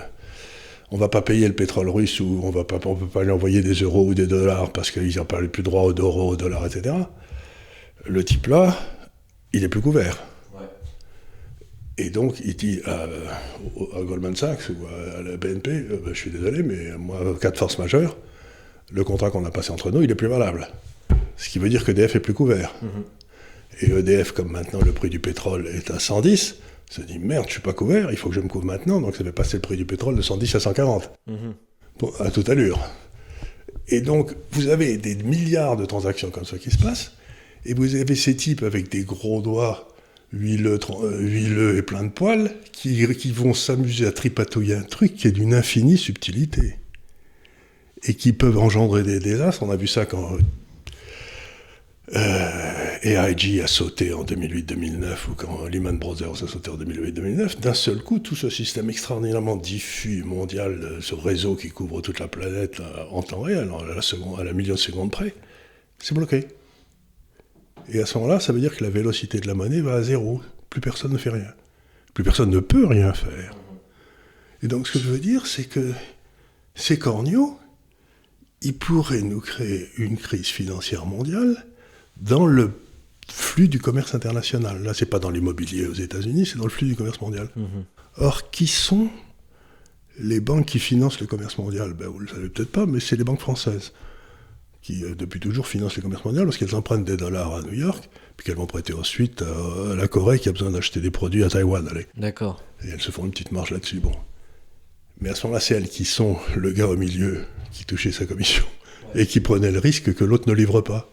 On 0.93 0.99
va 0.99 1.09
pas 1.09 1.21
payer 1.21 1.49
le 1.49 1.55
pétrole 1.55 1.89
russe 1.89 2.21
ou 2.21 2.41
on 2.45 2.51
va 2.51 2.63
pas, 2.63 2.79
on 2.85 2.95
peut 2.95 3.07
pas 3.07 3.25
lui 3.25 3.33
envoyer 3.33 3.61
des 3.61 3.75
euros 3.75 4.07
ou 4.07 4.15
des 4.15 4.29
dollars 4.29 4.73
parce 4.73 4.93
qu'ils 4.93 5.17
n'ont 5.17 5.25
pas 5.25 5.43
plus 5.43 5.65
droit 5.65 5.83
aux 5.83 5.93
euros, 5.93 6.31
aux 6.31 6.37
dollars, 6.37 6.65
etc. 6.65 6.95
Le 8.05 8.25
type 8.25 8.47
là, 8.47 8.79
il 9.53 9.65
est 9.65 9.69
plus 9.69 9.81
couvert. 9.81 10.23
Et 11.99 12.11
donc, 12.11 12.41
il 12.45 12.57
dit 12.57 12.81
à, 12.85 13.07
Goldman 14.03 14.37
Sachs 14.37 14.69
ou 14.69 14.87
à, 14.87 15.23
la 15.23 15.37
BNP, 15.39 15.71
euh, 15.71 16.01
ben, 16.05 16.13
je 16.13 16.19
suis 16.19 16.31
désolé, 16.31 16.63
mais 16.63 16.91
moi, 16.99 17.19
cas 17.41 17.51
de 17.51 17.57
force 17.57 17.79
majeure, 17.79 18.19
le 18.93 19.03
contrat 19.03 19.31
qu'on 19.31 19.45
a 19.47 19.51
passé 19.51 19.71
entre 19.71 19.91
nous, 19.91 20.03
il 20.03 20.11
est 20.11 20.15
plus 20.15 20.29
valable. 20.29 20.69
Ce 21.39 21.49
qui 21.49 21.59
veut 21.59 21.71
dire 21.71 21.85
qu'EDF 21.85 22.17
est 22.17 22.21
plus 22.21 22.35
couvert. 22.35 22.75
Mhm. 22.83 23.05
Et 23.81 23.99
EDF, 23.99 24.33
comme 24.33 24.51
maintenant 24.51 24.81
le 24.85 24.93
prix 24.93 25.11
du 25.11 25.21
pétrole 25.21 25.67
est 25.67 25.91
à 25.91 25.99
110, 25.99 26.57
se 26.91 27.01
dit 27.01 27.19
merde, 27.19 27.47
je 27.47 27.53
suis 27.53 27.61
pas 27.61 27.73
couvert, 27.73 28.11
il 28.11 28.17
faut 28.17 28.29
que 28.29 28.35
je 28.35 28.41
me 28.41 28.49
couvre 28.49 28.65
maintenant, 28.65 29.01
donc 29.01 29.17
ça 29.17 29.25
fait 29.25 29.33
passer 29.33 29.57
le 29.57 29.63
prix 29.63 29.77
du 29.77 29.85
pétrole 29.85 30.17
de 30.17 30.23
110 30.23 30.55
à 30.55 30.61
140. 30.61 31.11
Mhm. 31.27 31.55
à 32.21 32.31
toute 32.31 32.49
allure. 32.49 32.79
Et 33.89 34.01
donc, 34.01 34.35
vous 34.53 34.69
avez 34.69 34.97
des 34.97 35.15
milliards 35.17 35.77
de 35.77 35.87
transactions 35.87 36.31
comme 36.31 36.45
ça 36.45 36.59
qui 36.59 36.71
se 36.71 36.79
passent, 36.79 37.13
et 37.67 37.75
vous 37.75 37.95
avez 37.97 38.15
ces 38.15 38.37
types 38.37 38.63
avec 38.63 38.89
des 38.91 39.03
gros 39.03 39.43
doigts 39.43 39.89
huileux, 40.33 40.79
euh, 41.03 41.79
et 41.79 41.83
plein 41.83 42.05
de 42.05 42.11
poils 42.11 42.51
qui, 42.73 43.05
vont 43.33 43.55
s'amuser 43.55 44.07
à 44.07 44.13
tripatouiller 44.13 44.75
un 44.75 44.83
truc 44.83 45.15
qui 45.15 45.29
est 45.29 45.33
d'une 45.33 45.55
infinie 45.55 45.99
subtilité 45.99 46.77
et 48.05 48.15
qui 48.15 48.33
peuvent 48.33 48.59
engendrer 48.59 49.03
des 49.03 49.19
désastres. 49.19 49.63
On 49.63 49.71
a 49.71 49.77
vu 49.77 49.87
ça 49.87 50.07
quand 50.07 50.37
euh, 52.15 52.97
AIG 53.03 53.61
a 53.61 53.67
sauté 53.67 54.13
en 54.13 54.25
2008-2009 54.25 55.31
ou 55.31 55.35
quand 55.37 55.67
Lehman 55.67 55.99
Brothers 55.99 56.45
a 56.45 56.49
sauté 56.49 56.71
en 56.71 56.77
2008-2009. 56.77 57.61
D'un 57.61 57.75
seul 57.75 57.99
coup, 58.03 58.19
tout 58.19 58.37
ce 58.37 58.51
système 58.51 58.91
extraordinairement 58.91 59.57
diffus 59.57 60.23
mondial, 60.23 60.81
euh, 60.83 61.01
ce 61.01 61.15
réseau 61.15 61.57
qui 61.57 61.71
couvre 61.71 62.01
toute 62.01 62.21
la 62.21 62.29
planète 62.29 62.81
en 63.11 63.23
temps 63.23 63.41
réel, 63.41 63.71
à 63.91 63.95
la, 63.95 64.03
seconde, 64.03 64.39
à 64.39 64.45
la 64.45 64.53
million 64.53 64.75
de 64.75 64.81
secondes 64.81 65.11
près, 65.11 65.35
c'est 65.99 66.15
bloqué. 66.15 66.47
Et 67.90 68.01
à 68.01 68.07
ce 68.07 68.18
moment-là, 68.18 68.40
ça 68.40 68.53
veut 68.53 68.61
dire 68.61 68.77
que 68.77 68.83
la 68.83 68.90
vélocité 68.90 69.40
de 69.40 69.46
la 69.46 69.55
monnaie 69.55 69.81
va 69.81 69.94
à 69.94 70.03
zéro. 70.03 70.40
Plus 70.70 70.81
personne 70.81 71.12
ne 71.12 71.18
fait 71.18 71.31
rien. 71.31 71.53
Plus 72.14 72.25
personne 72.25 72.51
ne 72.51 72.61
peut 72.61 72.87
rien 72.87 73.12
faire. 73.12 73.55
Et 74.62 74.68
donc, 74.68 74.88
ce 74.88 74.94
que 74.94 74.99
je 74.99 75.09
veux 75.09 75.18
dire, 75.18 75.46
c'est 75.46 75.64
que 75.64 75.92
ces 76.75 76.99
corneaux, 76.99 77.59
il 78.62 78.77
pourrait 78.77 79.22
nous 79.22 79.40
créer 79.40 79.88
une 79.99 80.16
crise 80.16 80.46
financière 80.46 81.07
mondiale 81.07 81.66
dans 82.16 82.46
le 82.46 82.72
flux 83.31 83.68
du 83.68 83.79
commerce 83.79 84.14
international. 84.14 84.83
Là, 84.83 84.94
c'est 84.94 85.07
pas 85.07 85.18
dans 85.18 85.31
l'immobilier 85.31 85.87
aux 85.87 85.94
États-Unis, 85.94 86.46
c'est 86.46 86.59
dans 86.59 86.64
le 86.64 86.70
flux 86.70 86.88
du 86.88 86.96
commerce 86.96 87.20
mondial. 87.20 87.49
Mhm. 87.57 87.85
Or, 88.18 88.51
qui 88.51 88.66
sont 88.66 89.11
les 90.18 90.40
banques 90.40 90.66
qui 90.66 90.79
financent 90.79 91.20
le 91.20 91.27
commerce 91.27 91.59
mondial? 91.59 91.92
Ben, 91.92 92.09
Vous 92.09 92.20
le 92.20 92.29
savez 92.29 92.49
peut-être 92.49 92.72
pas, 92.72 92.87
mais 92.87 93.01
c'est 93.01 93.16
les 93.16 93.25
banques 93.25 93.40
françaises 93.40 93.92
qui, 94.87 95.03
euh, 95.03 95.16
depuis 95.16 95.40
toujours, 95.40 95.66
financent 95.66 95.96
le 95.96 96.03
commerce 96.03 96.25
mondial 96.25 96.44
parce 96.44 96.59
qu'elles 96.59 96.77
empruntent 96.77 97.05
des 97.05 97.16
dollars 97.16 97.57
à 97.57 97.62
New 97.62 97.75
York, 97.75 98.09
puis 98.37 98.46
qu'elles 98.46 98.57
vont 98.57 98.66
prêter 98.66 98.92
ensuite 98.92 99.42
à, 99.42 99.96
la 99.96 100.07
Corée 100.07 100.38
qui 100.38 100.49
a 100.49 100.53
besoin 100.53 100.70
d'acheter 100.70 101.01
des 101.01 101.11
produits 101.11 101.42
à 101.42 101.49
Taïwan. 101.49 101.90
D'accord. 102.16 102.62
Et 102.85 102.90
elles 102.90 103.01
se 103.01 103.11
font 103.11 103.25
une 103.25 103.33
petite 103.33 103.51
marge 103.51 103.72
là-dessus. 103.72 103.99
Bon. 103.99 104.12
Mais 105.20 105.31
à 105.31 105.35
ce 105.35 105.44
moment-là, 105.44 105.61
c'est 105.61 105.75
elles 105.75 105.88
qui 105.88 106.05
sont 106.05 106.37
le 106.55 106.70
gars 106.70 106.87
au 106.87 106.96
milieu 106.96 107.44
qui 107.72 107.85
touchait 107.85 108.12
sa 108.12 108.27
commission 108.27 108.64
et 109.16 109.27
qui 109.27 109.40
prenait 109.40 109.72
le 109.72 109.81
risque 109.81 110.14
que 110.14 110.25
l'autre 110.25 110.49
ne 110.49 110.55
livre 110.55 110.81
pas. 110.83 111.11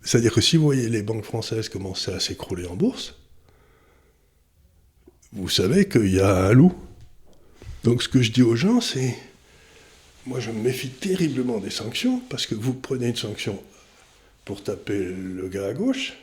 C'est-à-dire 0.00 0.32
que 0.32 0.40
si 0.40 0.56
vous 0.56 0.64
voyez 0.64 0.88
les 0.88 1.02
banques 1.02 1.24
françaises 1.24 1.68
commencer 1.68 2.10
à 2.10 2.20
s'écrouler 2.20 2.66
en 2.66 2.74
bourse, 2.74 3.16
vous 5.32 5.50
savez 5.50 5.88
qu'il 5.88 6.14
y 6.14 6.20
a 6.20 6.46
un 6.46 6.52
loup. 6.52 6.74
Donc 7.84 8.02
ce 8.02 8.08
que 8.08 8.22
je 8.22 8.32
dis 8.32 8.42
aux 8.42 8.56
gens, 8.56 8.80
c'est, 8.80 9.14
moi 10.26 10.40
je 10.40 10.50
me 10.50 10.60
méfie 10.60 10.90
terriblement 10.90 11.58
des 11.58 11.70
sanctions, 11.70 12.20
parce 12.28 12.46
que 12.46 12.54
vous 12.54 12.74
prenez 12.74 13.08
une 13.08 13.16
sanction 13.16 13.62
pour 14.44 14.62
taper 14.62 14.98
le 14.98 15.48
gars 15.48 15.66
à 15.66 15.72
gauche, 15.72 16.14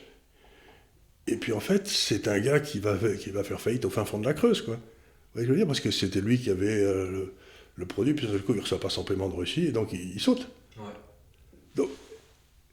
et 1.26 1.36
puis 1.36 1.52
en 1.52 1.60
fait, 1.60 1.86
c'est 1.86 2.28
un 2.28 2.38
gars 2.38 2.60
qui 2.60 2.78
va, 2.80 2.96
qui 3.18 3.30
va 3.30 3.44
faire 3.44 3.60
faillite 3.60 3.84
au 3.84 3.90
fin 3.90 4.04
fond 4.04 4.18
de 4.18 4.26
la 4.26 4.34
Creuse, 4.34 4.62
quoi. 4.62 4.74
Vous 4.74 5.40
voyez 5.40 5.46
ce 5.46 5.48
que 5.48 5.48
je 5.48 5.50
veux 5.52 5.56
dire? 5.56 5.66
Parce 5.66 5.80
que 5.80 5.90
c'était 5.90 6.20
lui 6.20 6.38
qui 6.38 6.50
avait 6.50 6.82
euh, 6.82 7.32
le, 7.76 7.86
produit, 7.86 8.14
puis 8.14 8.26
d'un 8.26 8.38
coup, 8.38 8.54
il 8.54 8.60
reçoit 8.60 8.80
pas 8.80 8.90
son 8.90 9.04
paiement 9.04 9.28
de 9.28 9.34
Russie, 9.34 9.66
et 9.66 9.72
donc 9.72 9.92
il, 9.92 10.20
saute. 10.20 10.48
Donc, 11.74 11.90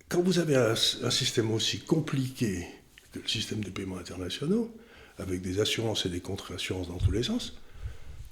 quand 0.10 0.22
vous 0.22 0.40
avez 0.40 0.56
un, 0.56 0.76
système 0.76 1.52
aussi 1.52 1.80
compliqué 1.80 2.68
que 3.14 3.20
le 3.20 3.28
système 3.28 3.64
des 3.64 3.72
paiements 3.72 3.98
internationaux, 3.98 4.72
avec 5.18 5.42
des 5.42 5.60
assurances 5.60 6.06
et 6.06 6.10
des 6.10 6.20
contre-assurances 6.20 6.88
dans 6.88 6.98
tous 6.98 7.12
les 7.12 7.24
sens, 7.24 7.58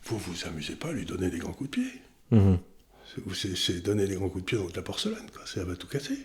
vous 0.06 0.18
vous 0.18 0.48
amusez 0.48 0.76
pas 0.76 0.90
à 0.90 0.94
lui 0.94 1.06
donner 1.06 1.30
des 1.30 1.40
grands 1.40 1.54
coups 1.54 1.72
de 1.72 1.76
pied. 1.76 1.92
Mhm. 2.32 2.60
C'est 3.34 3.84
donner 3.84 4.08
des 4.08 4.16
grands 4.16 4.30
coups 4.30 4.44
de 4.44 4.46
pied 4.46 4.58
dans 4.58 4.68
de 4.68 4.76
la 4.76 4.82
porcelaine, 4.82 5.18
quoi. 5.34 5.42
ça 5.46 5.64
va 5.64 5.76
tout 5.76 5.88
casser. 5.88 6.18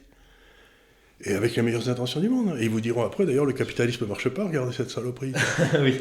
Et 1.25 1.33
avec 1.33 1.57
les 1.57 1.63
meilleures 1.63 1.89
intentions 1.89 2.21
du 2.21 2.29
monde. 2.29 2.57
Et 2.59 2.65
ils 2.65 2.71
vous 2.71 2.81
diront 2.81 3.05
après, 3.05 3.25
d'ailleurs, 3.25 3.47
le 3.47 3.53
capitalisme 3.53 4.05
ne 4.05 4.09
marche 4.09 4.29
pas, 4.29 4.45
regardez 4.45 4.75
cette 4.75 4.91
saloperie. 4.91 5.33
oui. 5.81 6.01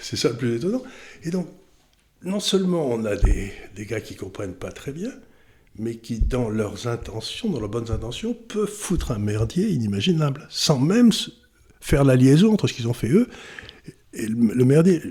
C'est 0.00 0.16
ça 0.16 0.30
le 0.30 0.36
plus 0.36 0.56
étonnant. 0.56 0.82
Et 1.22 1.30
donc, 1.30 1.46
non 2.22 2.40
seulement 2.40 2.88
on 2.88 3.04
a 3.04 3.16
des, 3.16 3.52
des 3.76 3.86
gars 3.86 4.00
qui 4.00 4.16
comprennent 4.16 4.54
pas 4.54 4.72
très 4.72 4.92
bien, 4.92 5.12
mais 5.78 5.96
qui, 5.96 6.18
dans 6.18 6.48
leurs 6.48 6.88
intentions, 6.88 7.48
dans 7.48 7.60
leurs 7.60 7.68
bonnes 7.68 7.90
intentions, 7.90 8.34
peuvent 8.34 8.68
foutre 8.68 9.12
un 9.12 9.18
merdier 9.18 9.68
inimaginable, 9.68 10.46
sans 10.50 10.78
même 10.78 11.10
faire 11.80 12.04
la 12.04 12.16
liaison 12.16 12.52
entre 12.52 12.66
ce 12.66 12.74
qu'ils 12.74 12.88
ont 12.88 12.94
fait 12.94 13.08
eux 13.08 13.28
et 14.12 14.26
le, 14.26 14.64
merdier. 14.64 15.02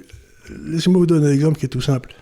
Laissez-moi 0.66 1.00
vous 1.00 1.06
donner 1.06 1.28
un 1.28 1.32
exemple 1.32 1.60
qui 1.60 1.66
est 1.66 1.70
tout 1.70 1.82
simple. 1.82 2.14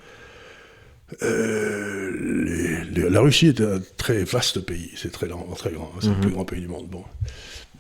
Euh, 1.21 2.83
la 3.09 3.21
Russie 3.21 3.47
est 3.47 3.61
un 3.61 3.81
très 3.97 4.23
vaste 4.23 4.59
pays, 4.59 4.91
c'est 4.95 5.11
très, 5.11 5.27
très 5.55 5.71
grand, 5.71 5.91
c'est 6.01 6.09
le 6.09 6.15
mhm. 6.15 6.21
plus 6.21 6.31
grand 6.31 6.45
pays 6.45 6.61
du 6.61 6.67
monde. 6.67 6.87
Bon. 6.87 7.03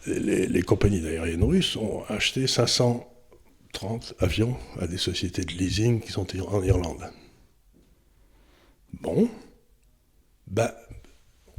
Les, 0.05 0.47
les 0.47 0.61
compagnies 0.61 1.05
aériennes 1.05 1.43
russes 1.43 1.75
ont 1.75 2.03
acheté 2.07 2.47
530 2.47 4.13
avions 4.19 4.55
à 4.79 4.87
des 4.87 4.97
sociétés 4.97 5.43
de 5.43 5.51
leasing 5.51 5.99
qui 5.99 6.11
sont 6.11 6.27
en 6.47 6.63
Irlande. 6.63 7.03
Bon, 9.01 9.29
ben, 10.47 10.71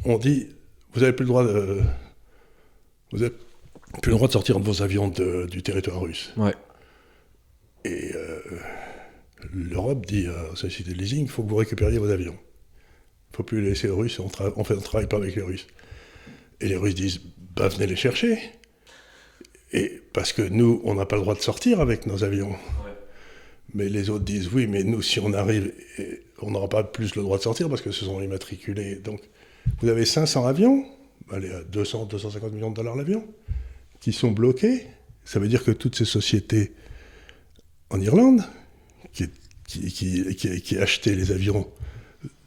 on 0.04 0.16
dit, 0.16 0.48
vous 0.92 1.00
n'avez 1.00 1.12
plus 1.12 1.24
le 1.24 1.28
droit 1.28 1.44
de, 1.44 1.82
vous 3.12 3.22
avez 3.22 3.34
plus 4.02 4.10
le 4.10 4.16
droit 4.16 4.28
de 4.28 4.32
sortir 4.32 4.58
de 4.58 4.64
vos 4.64 4.82
avions 4.82 5.08
du 5.08 5.62
territoire 5.62 6.00
russe. 6.00 6.32
Ouais. 6.36 6.54
Et 7.84 8.12
euh, 8.14 8.40
l'Europe 9.52 10.06
dit 10.06 10.26
aux 10.28 10.56
sociétés 10.56 10.92
de 10.92 10.98
leasing, 10.98 11.22
il 11.22 11.28
faut 11.28 11.42
que 11.42 11.48
vous 11.48 11.56
récupériez 11.56 11.98
vos 11.98 12.10
avions. 12.10 12.36
Il 12.36 13.32
ne 13.32 13.36
faut 13.36 13.42
plus 13.42 13.60
les 13.60 13.70
laisser 13.70 13.88
aux 13.88 13.96
Russes, 13.96 14.18
on, 14.20 14.30
on 14.56 14.64
fait, 14.64 14.74
on 14.74 14.80
travaille 14.80 15.08
pas 15.08 15.16
avec 15.16 15.36
les 15.36 15.42
Russes. 15.42 15.66
Et 16.60 16.68
les 16.68 16.76
Russes 16.76 16.94
disent, 16.94 17.20
bah 17.54 17.68
venez 17.68 17.86
les 17.86 17.96
chercher. 17.96 18.38
Et 19.72 20.00
parce 20.12 20.32
que 20.32 20.42
nous, 20.42 20.80
on 20.84 20.94
n'a 20.94 21.06
pas 21.06 21.16
le 21.16 21.22
droit 21.22 21.34
de 21.34 21.40
sortir 21.40 21.80
avec 21.80 22.06
nos 22.06 22.24
avions. 22.24 22.56
Mais 23.74 23.88
les 23.88 24.08
autres 24.08 24.24
disent, 24.24 24.48
oui, 24.52 24.66
mais 24.66 24.82
nous, 24.82 25.02
si 25.02 25.20
on 25.20 25.32
arrive, 25.34 25.72
on 26.40 26.50
n'aura 26.50 26.68
pas 26.68 26.84
plus 26.84 27.14
le 27.16 27.22
droit 27.22 27.36
de 27.36 27.42
sortir 27.42 27.68
parce 27.68 27.82
que 27.82 27.90
ce 27.90 28.04
sont 28.04 28.20
immatriculés. 28.22 28.96
Donc, 28.96 29.20
vous 29.80 29.88
avez 29.88 30.06
500 30.06 30.46
avions, 30.46 30.86
allez, 31.30 31.52
à 31.52 31.62
200, 31.64 32.06
250 32.06 32.52
millions 32.52 32.70
de 32.70 32.76
dollars 32.76 32.96
l'avion, 32.96 33.26
qui 34.00 34.12
sont 34.12 34.30
bloqués. 34.30 34.86
Ça 35.24 35.38
veut 35.38 35.48
dire 35.48 35.64
que 35.64 35.70
toutes 35.70 35.96
ces 35.96 36.06
sociétés 36.06 36.72
en 37.90 38.00
Irlande, 38.00 38.42
qui, 39.12 39.28
qui, 39.66 40.34
qui, 40.34 40.62
qui 40.62 40.78
achetaient 40.78 41.14
les 41.14 41.32
avions 41.32 41.70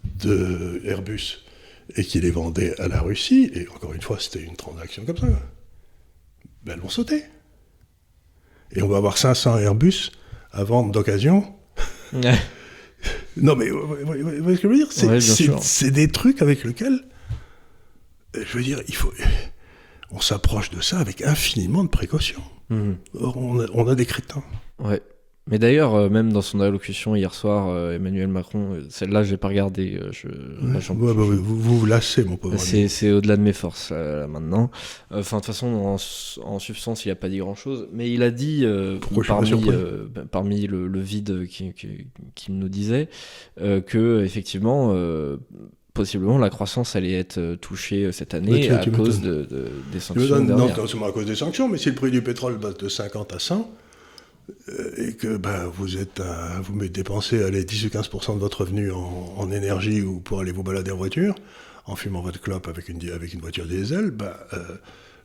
de 0.04 0.82
Airbus 0.86 1.44
et 1.96 2.04
qui 2.04 2.20
les 2.22 2.32
vendaient 2.32 2.80
à 2.80 2.88
la 2.88 3.02
Russie, 3.02 3.52
et 3.54 3.68
encore 3.70 3.94
une 3.94 4.02
fois, 4.02 4.18
c'était 4.20 4.44
une 4.44 4.56
transaction 4.56 5.06
comme 5.06 5.18
ça, 5.18 5.28
ben, 6.64 6.74
elles 6.74 6.80
vont 6.80 6.90
sauter. 6.90 7.24
Et 8.74 8.82
on 8.82 8.88
va 8.88 8.98
avoir 8.98 9.18
500 9.18 9.58
Airbus 9.58 10.12
à 10.52 10.64
vendre 10.64 10.92
d'occasion. 10.92 11.54
non, 13.38 13.56
mais 13.56 13.70
vous 13.70 13.88
voyez 13.88 14.58
ce 14.58 14.62
que 14.62 14.68
je 14.68 14.68
veux 14.68 14.76
dire? 14.76 14.92
C'est 15.62 15.92
des 15.92 16.08
trucs 16.08 16.42
avec 16.42 16.64
lesquels, 16.64 17.04
je 18.34 18.58
veux 18.58 18.64
dire, 18.64 18.82
il 18.88 18.96
faut, 18.96 19.12
on 20.12 20.22
s'approche 20.22 20.70
de 20.70 20.82
ça 20.82 21.00
avec 21.00 21.22
infiniment 21.22 21.84
de 21.84 21.90
précautions. 21.90 22.44
Mhm. 22.70 22.98
on 23.16 23.60
a, 23.60 23.66
on 23.74 23.88
a 23.88 23.96
des 23.96 24.06
crétins. 24.06 24.44
Ouais. 24.80 25.02
Mais 25.50 25.58
d'ailleurs, 25.58 25.96
euh, 25.96 26.08
même 26.08 26.32
dans 26.32 26.44
son 26.44 26.60
allocution 26.60 27.16
hier 27.16 27.34
soir, 27.34 27.68
euh, 27.70 27.96
Emmanuel 27.96 28.28
Macron, 28.28 28.74
euh, 28.74 28.84
celle-là, 28.90 29.24
je 29.24 29.32
n'ai 29.32 29.38
pas 29.38 29.48
regardé. 29.48 30.00
Je, 30.12 30.28
bah, 30.28 30.80
vous, 30.90 31.60
vous, 31.60 31.86
lassez, 31.88 32.24
mon 32.24 32.38
pauvre. 32.38 32.58
C'est 32.60 33.12
au-delà 33.12 33.38
de 33.38 33.42
mes 33.42 33.54
forces, 33.54 33.90
là, 33.92 34.28
maintenant. 34.28 34.70
Enfin, 35.10 35.38
de 35.38 35.42
toute 35.42 35.48
façon, 35.48 35.98
en, 36.44 36.60
substance, 36.60 37.06
il 37.06 37.10
n'a 37.10 37.16
pas 37.16 37.28
dit 37.28 37.40
grand-chose. 37.40 37.88
Mais 37.92 38.12
il 38.12 38.22
a 38.22 38.30
dit, 38.30 38.66
parmi, 39.28 39.52
bah, 39.52 40.22
parmi 40.30 40.68
le, 40.68 41.00
vide 41.00 41.48
qu'il 41.48 42.58
nous 42.60 42.70
disait, 42.70 43.10
que, 43.58 44.24
effectivement, 44.24 44.96
possiblement 45.96 46.38
la 46.38 46.50
croissance 46.50 46.96
allait 46.96 47.14
être 47.14 47.56
touchée 47.56 48.12
cette 48.12 48.36
année 48.36 48.70
à 48.70 48.86
cause 48.86 49.22
de, 49.22 49.48
des 49.92 50.00
sanctions. 50.00 50.40
non, 50.40 50.56
non 50.70 50.88
seulement 50.88 51.08
à 51.08 51.12
cause 51.12 51.26
des 51.26 51.36
sanctions, 51.36 51.68
mais 51.68 51.80
si 51.80 51.90
le 51.90 51.96
prix 51.96 52.12
du 52.12 52.22
pétrole 52.22 52.60
passe 52.60 52.78
de 52.78 52.88
50 52.88 53.34
à 53.34 53.40
100, 53.40 53.56
euh, 53.58 53.64
et 54.98 55.14
que 55.14 55.38
ben, 55.38 55.66
vous 55.74 55.98
êtes 55.98 56.22
vous 56.64 56.74
mettez 56.76 56.90
dépenser 56.90 57.44
allez, 57.44 57.64
10 57.64 57.86
ou 57.86 57.90
15% 57.90 58.36
de 58.36 58.40
votre 58.40 58.62
revenu 58.62 58.92
en, 58.92 59.52
énergie 59.52 60.02
ou 60.02 60.20
pour 60.20 60.40
aller 60.40 60.52
vous 60.52 60.64
balader 60.64 60.92
en 60.92 60.98
voiture, 60.98 61.36
en 61.86 61.96
fumant 61.96 62.22
votre 62.22 62.40
clope 62.42 62.68
avec 62.68 62.90
une, 62.90 63.00
avec 63.12 63.34
une 63.34 63.42
voiture 63.42 63.66
diesel, 63.66 64.12
ben, 64.12 64.34
euh, 64.54 64.78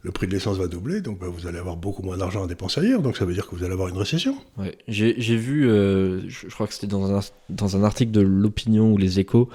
le 0.03 0.11
prix 0.13 0.27
de 0.27 0.33
l'essence 0.33 0.59
va 0.59 0.69
doubler, 0.69 1.01
donc 1.01 1.19
ben, 1.19 1.27
vous 1.27 1.47
allez 1.47 1.59
avoir 1.59 1.77
beaucoup 1.77 2.03
moins 2.03 2.17
d'argent 2.17 2.45
à 2.45 2.47
dépenser 2.47 2.81
ailleurs, 2.81 3.03
donc 3.03 3.17
ça 3.17 3.25
veut 3.25 3.35
dire 3.35 3.47
que 3.47 3.55
vous 3.55 3.65
allez 3.65 3.73
avoir 3.73 3.89
une 3.89 3.99
récession. 3.99 4.37
Ouais. 4.57 4.77
J'ai 4.89 5.37
vu, 5.37 5.69
euh, 5.69 6.29
je, 6.29 6.49
crois 6.49 6.67
que 6.67 6.75
c'était 6.75 6.87
dans 6.87 7.17
un, 7.17 7.21
dans 7.51 7.77
un 7.77 7.85
article 7.85 8.13
de 8.13 8.21
l'opinion 8.21 8.93
ou 8.93 8.99
les 8.99 9.21
échos, 9.21 9.49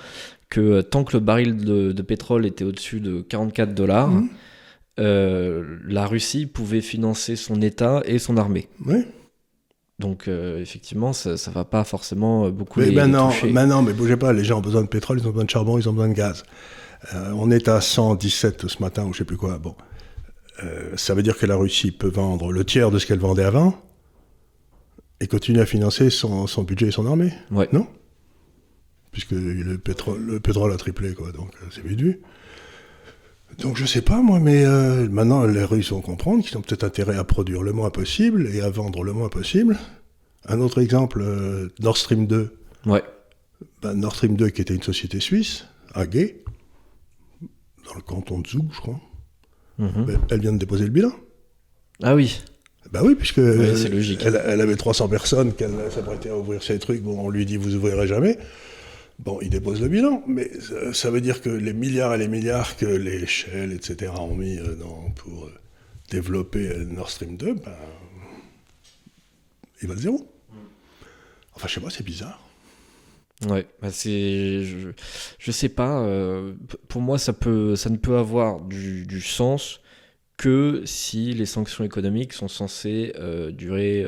que 0.49 0.81
tant 0.81 1.03
que 1.03 1.13
le 1.13 1.21
baril 1.21 1.57
de, 1.57 2.01
pétrole 2.01 2.45
était 2.45 2.65
au-dessus 2.65 2.99
de 2.99 3.21
44 3.21 3.73
dollars, 3.73 4.09
mmh. 4.09 4.29
la 4.97 6.05
Russie 6.05 6.45
pouvait 6.45 6.81
financer 6.81 7.35
son 7.37 7.61
État 7.61 8.01
et 8.05 8.19
son 8.19 8.35
armée. 8.37 8.67
Oui. 8.85 9.05
Donc 10.01 10.27
euh, 10.27 10.59
effectivement, 10.59 11.13
ça, 11.13 11.31
ne 11.31 11.53
va 11.53 11.63
pas 11.63 11.83
forcément 11.83 12.45
euh, 12.45 12.51
beaucoup 12.51 12.79
mais 12.79 12.87
les, 12.87 12.95
ben 12.95 13.29
toucher. 13.29 13.51
Mais 13.51 13.65
non, 13.65 13.81
mais 13.81 13.93
bougez 13.93 14.17
pas, 14.17 14.33
les 14.33 14.43
gens 14.43 14.57
ont 14.57 14.61
besoin 14.61 14.81
de 14.81 14.87
pétrole, 14.87 15.19
ils 15.19 15.27
ont 15.27 15.31
besoin 15.31 15.45
de 15.45 15.49
charbon, 15.49 15.77
ils 15.77 15.87
ont 15.87 15.93
besoin 15.93 16.09
de 16.09 16.13
gaz. 16.13 16.43
Euh, 17.13 17.31
on 17.35 17.49
est 17.49 17.67
à 17.67 17.79
117 17.79 18.67
ce 18.67 18.81
matin, 18.81 19.05
ou 19.05 19.13
je 19.13 19.19
sais 19.19 19.23
plus 19.23 19.37
quoi. 19.37 19.57
Bon, 19.57 19.75
ça 20.95 21.15
veut 21.15 21.23
dire 21.23 21.37
que 21.37 21.45
la 21.45 21.55
Russie 21.55 21.91
peut 21.91 22.09
vendre 22.09 22.51
le 22.51 22.63
tiers 22.65 22.91
de 22.91 22.99
ce 22.99 23.07
qu'elle 23.07 23.19
vendait 23.19 23.43
avant 23.43 23.73
et 25.19 25.27
continuer 25.27 25.61
à 25.61 25.65
financer 25.65 26.09
son, 26.09 26.45
budget 26.63 26.87
et 26.87 26.91
son 26.91 27.07
armée. 27.07 27.33
Ouais. 27.49 27.69
Non? 27.71 27.87
Puisque 29.11 29.31
le 29.31 29.77
pétrole, 29.77 30.21
le 30.21 30.39
pétrole 30.39 30.71
a 30.71 30.77
triplé, 30.77 31.13
quoi, 31.13 31.31
donc 31.31 31.51
c'est 31.71 31.83
vite 31.83 32.01
vu. 32.01 32.21
Donc 33.59 33.77
je 33.77 33.85
sais 33.85 34.01
pas 34.01 34.21
moi, 34.21 34.39
mais 34.39 34.65
euh, 34.65 35.07
maintenant 35.09 35.45
les 35.45 35.63
Russes 35.63 35.91
vont 35.91 36.01
comprendre 36.01 36.43
qu'ils 36.43 36.57
ont 36.57 36.61
peut-être 36.61 36.83
intérêt 36.83 37.17
à 37.17 37.23
produire 37.23 37.61
le 37.61 37.73
moins 37.73 37.89
possible 37.89 38.49
et 38.53 38.61
à 38.61 38.69
vendre 38.69 39.03
le 39.03 39.13
moins 39.13 39.29
possible. 39.29 39.77
Un 40.47 40.59
autre 40.61 40.81
exemple, 40.81 41.21
euh, 41.21 41.69
Nord 41.79 41.97
Stream 41.97 42.27
2. 42.27 42.57
Ouais. 42.85 43.03
Ben, 43.81 43.93
Nord 43.93 44.15
Stream 44.15 44.35
2 44.35 44.49
qui 44.49 44.61
était 44.61 44.73
une 44.73 44.81
société 44.81 45.19
suisse, 45.19 45.65
à 45.93 46.07
Gay, 46.07 46.43
dans 47.85 47.95
le 47.95 48.01
canton 48.01 48.39
de 48.39 48.47
Zoug, 48.47 48.67
je 48.71 48.79
crois. 48.79 48.99
Mhm. 49.77 50.05
Ben, 50.05 50.19
elle 50.29 50.39
vient 50.39 50.53
de 50.53 50.57
déposer 50.57 50.85
le 50.85 50.91
bilan. 50.91 51.11
Ah 52.01 52.15
oui. 52.15 52.41
Ben 52.91 53.01
oui, 53.03 53.15
puisque 53.15 53.37
logique. 53.37 54.23
Elle, 54.25 54.41
elle, 54.43 54.61
avait 54.61 54.75
300 54.75 55.07
personnes 55.07 55.53
qu'elle 55.53 55.71
s'apprêtait 55.91 56.29
à 56.29 56.37
ouvrir 56.37 56.61
ces 56.63 56.79
trucs. 56.79 57.01
Bon, 57.01 57.19
on 57.19 57.29
lui 57.29 57.45
dit 57.45 57.57
vous 57.57 57.75
ouvrirez 57.75 58.07
jamais. 58.07 58.37
Bon, 59.23 59.37
il 59.39 59.51
dépose 59.51 59.79
le 59.79 59.87
bilan, 59.87 60.23
mais 60.25 60.49
ça 60.93 61.11
veut 61.11 61.21
dire 61.21 61.41
que 61.41 61.49
les 61.49 61.73
milliards 61.73 62.15
et 62.15 62.17
les 62.17 62.27
milliards 62.27 62.75
que 62.75 62.87
les 62.87 63.27
Shell, 63.27 63.71
etc., 63.71 64.11
ont 64.17 64.33
mis 64.33 64.57
euh, 64.57 64.75
pour 65.15 65.45
euh, 65.45 65.53
développer 66.09 66.69
euh, 66.69 66.85
Nord 66.85 67.11
Stream 67.11 67.37
2, 67.37 67.53
ben, 67.53 67.71
il 69.83 69.87
va 69.87 69.93
le 69.93 69.99
zéro. 69.99 70.27
Enfin, 71.53 71.67
je 71.67 71.75
sais 71.75 71.81
pas, 71.81 71.91
c'est 71.91 72.03
bizarre. 72.03 72.41
Ouais, 73.47 73.67
bah 73.79 73.91
c'est, 73.91 74.63
je, 74.63 74.89
je, 75.37 75.51
sais 75.51 75.69
pas. 75.69 76.07
pour 76.87 77.01
moi, 77.01 77.17
ça 77.17 77.33
peut, 77.33 77.75
ça 77.75 77.89
ne 77.89 77.97
peut 77.97 78.17
avoir 78.17 78.61
du, 78.61 79.21
sens 79.21 79.81
que 80.37 80.83
si 80.85 81.33
les 81.33 81.47
sanctions 81.47 81.83
économiques 81.83 82.33
sont 82.33 82.47
censées 82.47 83.13
durer 83.51 84.05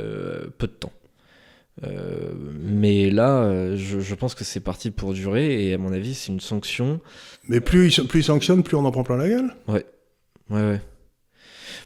peu 0.59 0.67
de 0.67 0.73
temps. 0.73 0.93
Euh, 1.81 2.33
mais 2.61 3.09
là, 3.09 3.43
euh, 3.43 3.75
je, 3.75 4.15
pense 4.15 4.35
que 4.35 4.43
c'est 4.43 4.59
parti 4.59 4.91
pour 4.91 5.13
durer 5.13 5.67
et 5.67 5.73
à 5.73 5.77
mon 5.77 5.91
avis, 5.91 6.13
c'est 6.13 6.31
une 6.31 6.39
sanction. 6.39 7.01
Mais 7.47 7.59
plus 7.61 7.97
ils, 7.97 8.07
plus 8.07 8.19
ils 8.19 8.25
sanctionnent, 8.25 8.63
plus 8.63 8.77
on 8.77 8.85
en 8.85 8.91
prend 8.91 9.03
plein 9.03 9.17
la 9.17 9.27
gueule 9.27 9.55
Ouais. 9.67 9.85
Ouais, 10.49 10.61
ouais. 10.61 10.81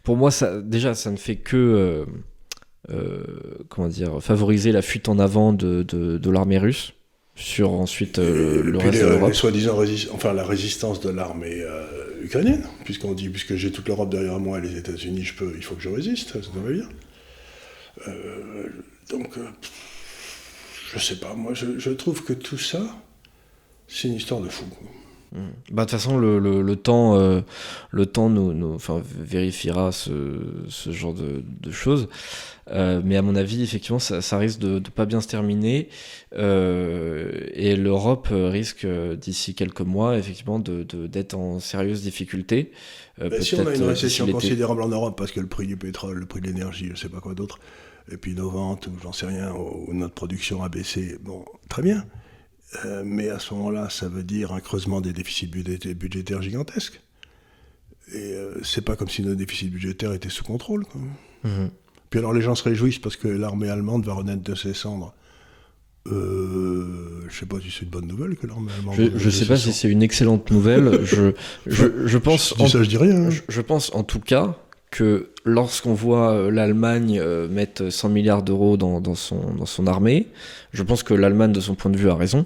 Pour 0.04 0.18
moi, 0.18 0.32
ça, 0.32 0.62
déjà, 0.62 0.94
ça 0.94 1.12
ne 1.12 1.18
fait 1.18 1.38
que. 1.38 2.06
Euh, 2.90 3.24
comment 3.70 3.88
dire 3.88 4.22
Favoriser 4.22 4.72
la 4.72 4.82
fuite 4.82 5.10
en 5.10 5.20
avant 5.20 5.52
de, 5.52 5.84
de, 5.84 6.30
l'armée 6.30 6.58
russe 6.58 6.94
sur 7.36 7.74
ensuite 7.74 8.18
le 8.18 8.78
reste 8.78 9.04
de 9.04 9.08
l'Europe. 9.08 9.34
soi-disant 9.34 9.78
enfin 10.14 10.34
la 10.34 10.44
résistance 10.44 11.02
de 11.02 11.10
l'armée 11.10 11.64
ukrainienne, 12.22 12.64
puisqu'on 12.86 13.14
dit 13.14 13.30
puisque 13.30 13.56
j'ai 13.56 13.72
toute 13.72 13.88
l'Europe 13.90 14.10
derrière 14.10 14.40
moi 14.40 14.60
et 14.60 14.62
les 14.62 14.78
États-Unis, 14.78 15.24
je 15.24 15.34
peux, 15.34 15.54
il 15.56 15.64
faut 15.64 15.76
que 15.76 15.82
je 15.82 15.90
résiste, 15.90 16.42
ça 16.42 16.50
va 16.56 16.72
bien. 16.72 16.88
Donc, 19.10 19.38
euh, 19.38 19.48
je 20.94 21.00
sais 21.00 21.18
pas, 21.18 21.34
moi 21.34 21.54
je, 21.54 21.90
trouve 21.92 22.24
que 22.24 22.34
tout 22.34 22.58
ça, 22.58 22.82
c'est 23.88 24.08
une 24.08 24.16
histoire 24.16 24.42
de 24.42 24.50
fou. 24.50 24.66
Mmh. 25.32 25.40
Bah, 25.72 25.86
de 25.86 25.90
toute 25.90 26.00
façon, 26.00 26.18
le, 26.18 26.40
le, 26.40 26.76
temps, 26.76 27.18
euh, 27.18 27.42
le 27.92 28.06
temps 28.06 28.30
nous, 28.30 28.54
nous 28.54 28.78
vérifiera 29.18 29.92
ce, 29.92 30.40
ce, 30.70 30.92
genre 30.92 31.14
de, 31.14 31.44
de 31.62 31.72
choses. 31.72 32.08
Euh, 32.70 33.02
mais 33.04 33.16
à 33.16 33.22
mon 33.22 33.36
avis, 33.36 33.62
effectivement, 33.64 34.00
ça, 34.00 34.22
ça 34.22 34.38
risque 34.38 34.60
de 34.60 34.76
ne 34.76 34.80
pas 34.80 35.06
bien 35.06 35.22
se 35.22 35.28
terminer. 35.28 35.90
et 36.34 37.76
l'Europe 37.76 38.28
risque, 38.32 38.86
d'ici 39.16 39.56
quelques 39.56 39.82
mois, 39.82 40.18
effectivement, 40.18 40.60
d'être 40.60 40.96
de, 40.96 41.36
en 41.36 41.60
sérieuse 41.60 42.02
difficulté. 42.02 42.72
Si 43.40 43.56
on 43.56 43.68
a 43.68 43.76
une 43.76 43.84
récession 43.84 44.28
considérable 44.28 44.82
en 44.82 44.90
Europe, 44.90 45.18
parce 45.18 45.32
que 45.32 45.40
le 45.40 45.48
prix 45.48 45.68
du 45.68 45.78
pétrole, 45.78 46.18
le 46.18 46.26
prix 46.26 46.42
de 46.42 46.48
l'énergie, 46.48 46.90
je 46.94 47.00
sais 47.00 47.10
pas 47.10 47.20
quoi 47.20 47.36
d'autre, 47.36 47.60
et 48.12 48.18
puis 48.18 48.34
nos 48.34 48.50
ventes, 48.50 48.88
ou 48.88 48.92
j'en 49.02 49.12
sais 49.12 49.26
rien, 49.26 49.54
ou 49.54 49.94
notre 49.94 50.14
production 50.14 50.64
a 50.64 50.70
baissé, 50.70 51.18
bon, 51.22 51.46
très 51.70 51.82
bien. 51.82 52.06
mais 53.04 53.30
à 53.30 53.40
ce 53.40 53.54
moment-là, 53.54 53.90
ça 53.90 54.08
veut 54.08 54.24
dire 54.24 54.54
un 54.54 54.60
creusement 54.60 55.02
des 55.02 55.14
déficits 55.14 55.48
budgétaires 55.48 56.42
gigantesques. 56.42 57.02
Et 58.14 58.36
c'est 58.64 58.84
pas 58.84 58.96
comme 58.96 59.10
si 59.10 59.22
nos 59.22 59.36
déficits 59.36 59.70
budgétaires 59.70 60.14
étaient 60.14 60.30
sous 60.30 60.44
contrôle. 60.44 60.86
Mhm. 61.44 61.70
Puis 62.10 62.20
alors 62.20 62.34
les 62.34 62.42
gens 62.42 62.56
se 62.56 62.64
réjouissent 62.64 63.00
parce 63.00 63.16
que 63.16 63.28
l'armée 63.28 63.70
allemande 63.70 64.06
va 64.06 64.14
renaître 64.14 64.44
de 64.44 64.56
ses 64.56 64.74
cendres. 64.74 65.14
Euh, 66.10 67.26
je 67.28 67.38
sais 67.38 67.46
pas 67.46 67.60
si 67.60 67.70
c'est 67.70 67.84
une 67.84 67.90
bonne 67.90 68.08
nouvelle 68.08 68.38
que 68.38 68.48
l'armée 68.48 68.72
allemande. 68.78 68.96
Je, 68.96 69.26
ne 69.26 69.30
sais 69.30 69.46
pas 69.46 69.58
si 69.58 69.74
c'est 69.74 69.90
une 69.90 70.02
excellente 70.02 70.50
nouvelle. 70.52 71.04
je, 71.04 71.34
je, 71.66 72.08
je, 72.08 72.18
pense. 72.18 72.54
Je 72.58 72.64
dis 72.64 72.70
ça, 72.70 72.84
je 72.84 72.88
dis 72.88 72.98
rien. 72.98 73.26
Hein. 73.26 73.30
Je, 73.50 73.62
pense 73.62 73.94
en 73.94 74.04
tout 74.04 74.22
cas 74.22 74.58
que 74.90 75.30
lorsqu'on 75.44 75.94
voit 75.94 76.32
euh, 76.32 76.52
l'Allemagne 76.52 77.20
euh, 77.20 77.48
mettre 77.48 77.90
100 77.90 78.10
milliards 78.10 78.44
d'euros 78.44 78.78
dans, 78.78 79.02
dans, 79.02 79.16
son, 79.16 79.54
dans 79.54 79.66
son 79.66 79.86
armée, 79.86 80.28
je 80.72 80.84
pense 80.84 81.04
que 81.04 81.14
l'Allemagne, 81.14 81.52
de 81.52 81.60
son 81.60 81.76
point 81.76 81.92
de 81.92 81.98
vue, 81.98 82.10
a 82.10 82.16
raison. 82.16 82.46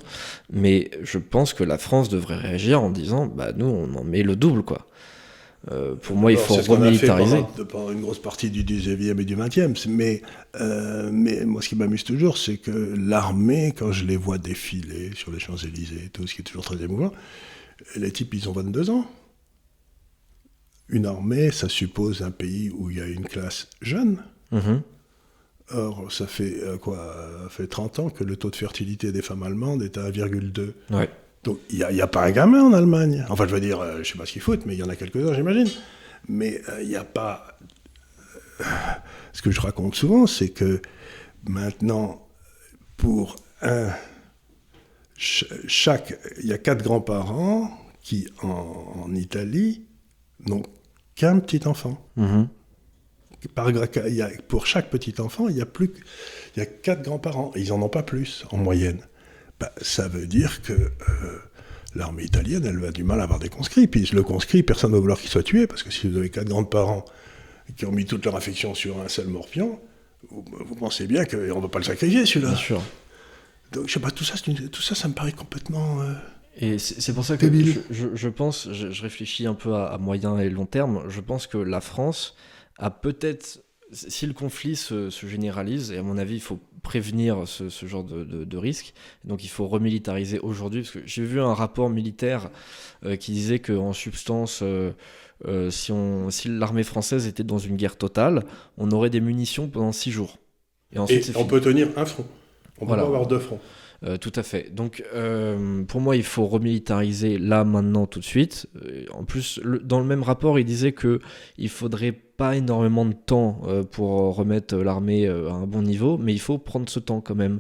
Mais 0.52 0.92
je 1.04 1.18
pense 1.18 1.54
que 1.54 1.64
la 1.64 1.78
France 1.78 2.10
devrait 2.10 2.38
réagir 2.38 2.82
en 2.82 2.90
disant 2.90 3.28
bah, 3.28 3.52
nous, 3.56 3.68
on 3.68 3.94
en 3.96 4.04
met 4.04 4.24
le 4.24 4.36
double, 4.36 4.64
quoi. 4.64 4.88
Euh, 5.70 5.94
pour 5.94 6.16
moi, 6.16 6.32
il 6.32 6.38
faut 6.38 6.56
remilitariser. 6.56 7.44
Pendant, 7.56 7.66
pendant, 7.66 7.92
une 7.92 8.02
grosse 8.02 8.22
partie 8.22 8.50
du 8.50 8.64
19e 8.64 9.20
et 9.20 9.26
du 9.26 9.36
20e. 9.36 9.90
Mais, 9.90 10.22
euh, 10.60 11.10
mais 11.14 11.46
moi, 11.46 11.62
ce 11.62 11.70
qui 11.70 11.76
m'amuse 11.76 12.04
toujours, 12.04 12.38
c'est 12.38 12.58
que 12.58 12.72
l'armée, 12.98 13.74
quand 13.78 13.92
je 13.92 14.06
les 14.06 14.18
vois 14.18 14.40
défiler 14.40 15.12
sur 15.16 15.32
les 15.32 15.40
Champs-Élysées 15.40 16.06
et 16.06 16.10
tout, 16.10 16.26
ce 16.26 16.34
qui 16.34 16.42
est 16.42 16.46
toujours 16.46 16.64
très 16.64 16.82
émouvant, 16.84 17.12
les 17.96 18.12
types, 18.12 18.34
ils 18.34 18.50
ont 18.50 18.54
22 18.54 18.90
ans. 18.90 19.06
Une 20.92 21.06
armée, 21.06 21.52
ça 21.52 21.70
suppose 21.70 22.22
un 22.22 22.32
pays 22.32 22.70
où 22.70 22.92
il 22.92 22.98
y 22.98 23.02
a 23.02 23.08
une 23.08 23.26
classe 23.26 23.68
jeune. 23.82 24.24
Mm-hmm. 24.54 24.82
Or, 25.74 26.12
ça 26.12 26.28
fait 26.28 26.64
euh, 26.64 26.78
quoi 26.78 27.16
Ça 27.44 27.50
fait 27.50 27.68
30 27.68 28.00
ans 28.00 28.10
que 28.10 28.24
le 28.24 28.36
taux 28.36 28.50
de 28.50 28.56
fertilité 28.56 29.12
des 29.12 29.22
femmes 29.22 29.44
allemandes 29.44 29.82
est 29.82 29.98
à 29.98 30.12
1,2. 30.12 30.74
Ouais. 30.92 31.10
Donc 31.44 31.60
il 31.70 31.86
n'y 31.92 32.02
a, 32.02 32.08
pas 32.08 32.24
un 32.24 32.32
gamin 32.32 32.64
en 32.64 32.74
Allemagne. 32.74 33.26
Enfin, 33.30 33.48
je 33.48 33.54
veux 33.54 33.62
dire, 33.62 33.80
euh, 33.80 33.94
je 33.96 34.00
ne 34.00 34.04
sais 34.04 34.18
pas 34.18 34.26
ce 34.26 34.34
qu'il 34.34 34.42
faut, 34.42 34.56
mais 34.66 34.76
il 34.76 34.80
y 34.80 34.84
en 34.84 34.90
a 34.90 34.96
quelques-uns, 34.96 35.34
j'imagine. 35.34 35.68
Mais 36.28 36.62
euh, 36.70 36.84
il 36.84 36.90
n'y 36.90 36.96
a 36.96 37.04
pas. 37.04 37.58
Euh, 38.60 38.64
ce 39.34 39.42
que 39.42 39.50
je 39.50 39.60
raconte 39.60 39.96
souvent, 39.96 40.28
c'est 40.28 40.50
que 40.50 40.82
maintenant, 41.48 42.28
pour 42.98 43.36
un. 43.62 43.90
Chaque. 45.18 46.20
Il 46.42 46.48
y 46.48 46.54
a 46.54 46.58
quatre 46.58 46.84
grands-parents 46.84 47.70
qui, 48.02 48.28
en, 48.42 49.14
Italie, 49.14 49.86
n'ont 50.48 50.64
qu'un 51.22 51.38
petit 51.38 51.68
enfant. 51.68 52.04
Mm-hmm. 52.18 52.48
Par, 53.54 53.72
pour 54.48 54.66
chaque 54.66 54.90
petit 54.90 55.22
enfant, 55.22 55.50
il 55.50 55.58
y 55.58 55.62
a 55.62 55.68
plus. 55.68 55.92
Il 56.56 56.60
y 56.60 56.64
a 56.64 56.66
quatre 56.66 57.04
grands-parents. 57.04 57.52
Ils 57.56 57.70
n'en 57.70 57.82
ont 57.84 57.90
pas 57.90 58.02
plus, 58.02 58.44
en 58.50 58.58
moyenne. 58.58 59.02
Bah, 59.60 59.72
ça 59.82 60.08
veut 60.08 60.26
dire 60.26 60.64
que 60.64 60.74
euh, 60.74 60.90
l'armée 61.94 62.24
italienne, 62.24 62.66
elle 62.66 62.80
va 62.80 62.90
du 62.92 63.04
mal 63.04 63.20
à 63.20 63.24
avoir 63.24 63.38
des 63.38 63.50
conscrits. 63.50 63.86
Puis 63.86 64.10
le 64.14 64.24
conscrit, 64.24 64.64
personne 64.64 64.92
ne 64.92 64.96
va 64.96 65.02
vouloir 65.02 65.20
qu'il 65.20 65.30
soit 65.30 65.44
tué, 65.44 65.68
parce 65.68 65.84
que 65.84 65.92
si 65.92 66.10
vous 66.10 66.18
avez 66.18 66.32
quatre 66.32 66.50
grands-parents 66.50 67.06
qui 67.78 67.86
ont 67.86 67.92
mis 67.92 68.06
toute 68.06 68.26
leur 68.26 68.36
affection 68.36 68.74
sur 68.74 69.00
un 69.00 69.08
seul 69.08 69.28
morpion, 69.28 69.80
vous, 70.32 70.76
pensez 70.76 71.06
bien 71.06 71.26
qu'on 71.26 71.38
ne 71.38 71.62
va 71.62 71.70
pas 71.70 71.80
le 71.80 71.86
sacrifier, 71.86 72.26
celui-là. 72.26 72.50
Bien 72.50 72.58
sûr. 72.58 72.82
Donc, 73.74 73.88
je 73.88 73.94
sais 73.94 74.00
pas, 74.00 74.12
tout 74.12 74.24
ça, 74.24 74.36
tout 74.40 74.82
ça, 74.82 74.96
ça 74.96 75.08
me 75.08 75.14
paraît 75.14 75.34
complètement... 75.34 76.02
Euh, 76.02 76.14
et 76.58 76.78
c'est 76.80 77.14
pour 77.14 77.24
ça 77.24 77.38
que 77.38 77.48
je, 77.90 78.28
pense, 78.30 78.72
je, 78.72 79.02
réfléchis 79.02 79.48
un 79.48 79.54
peu 79.54 79.74
à, 79.74 79.98
moyen 79.98 80.38
et 80.38 80.50
long 80.50 80.66
terme, 80.66 81.04
je 81.08 81.22
pense 81.22 81.48
que 81.48 81.58
la 81.58 81.80
France 81.80 82.36
a 82.78 82.92
peut-être 82.92 83.64
si 83.94 84.26
le 84.26 84.34
conflit 84.34 84.76
se, 84.76 85.10
généralise, 85.10 85.92
et 85.92 85.98
à 85.98 86.04
mon 86.04 86.18
avis, 86.18 86.36
il 86.36 86.42
faut 86.42 86.60
prévenir 86.84 87.48
ce, 87.48 87.70
genre 87.86 88.04
de, 88.04 88.58
risque, 88.58 88.94
donc 89.24 89.44
il 89.44 89.50
faut 89.50 89.68
remilitariser 89.68 90.40
aujourd'hui, 90.40 90.82
parce 90.82 90.92
que 90.92 91.00
j'ai 91.06 91.24
vu 91.24 91.40
un 91.40 91.54
rapport 91.54 91.90
militaire 91.90 92.50
euh, 93.06 93.16
qui 93.16 93.32
disait 93.32 93.60
qu'en 93.60 93.94
substance, 93.94 94.62
euh, 94.62 94.92
euh, 95.48 95.70
si, 95.70 95.94
si 96.30 96.48
l'armée 96.50 96.84
française 96.84 97.28
était 97.28 97.44
dans 97.44 97.60
une 97.60 97.76
guerre 97.76 97.98
totale, 97.98 98.44
on 98.78 98.92
aurait 98.92 99.10
des 99.10 99.22
munitions 99.22 99.68
pendant 99.68 99.92
six 99.92 100.12
jours. 100.12 100.38
Et, 100.92 101.00
ensuite, 101.00 101.32
on 101.36 101.46
peut 101.46 101.62
tenir 101.62 101.88
un 101.98 102.06
front, 102.06 102.26
on 102.80 102.86
peut 102.86 102.96
pas 102.96 103.02
avoir 103.02 103.28
deux 103.28 103.40
fronts. 103.40 103.62
Euh, 104.04 104.18
tout 104.18 104.32
à 104.36 104.42
fait. 104.42 104.74
Donc, 104.74 105.04
euh, 105.14 105.84
pour 105.84 106.02
moi, 106.02 106.16
il 106.16 106.24
faut 106.24 106.48
remilitariser 106.48 107.38
là, 107.38 107.64
maintenant, 107.64 108.08
tout 108.08 108.20
de 108.20 108.26
suite. 108.26 108.68
Euh, 108.84 109.06
en 109.14 109.26
plus, 109.26 109.60
dans 109.84 110.00
le 110.00 110.06
même 110.06 110.24
rapport, 110.24 110.58
il 110.58 110.66
disait 110.66 110.92
que 110.92 111.20
il 111.60 111.70
faudrait 111.70 112.12
pas 112.12 112.56
énormément 112.56 113.06
de 113.06 113.14
temps 113.14 113.62
pour 113.92 114.36
remettre 114.36 114.76
l'armée 114.76 115.28
à 115.28 115.54
un 115.54 115.68
bon 115.68 115.84
niveau, 115.84 116.18
mais 116.18 116.34
il 116.34 116.40
faut 116.40 116.58
prendre 116.58 116.90
ce 116.90 117.00
temps 117.00 117.22
quand 117.22 117.36
même. 117.36 117.60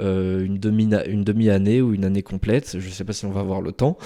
une 0.00 0.58
demi-année 0.58 1.80
ou 1.80 1.94
une 1.94 2.04
année 2.04 2.24
complète, 2.24 2.76
je 2.80 2.88
ne 2.88 2.92
sais 2.92 3.04
pas 3.04 3.12
si 3.12 3.24
on 3.24 3.30
va 3.30 3.38
avoir 3.38 3.60
le 3.60 3.70
temps, 3.70 3.98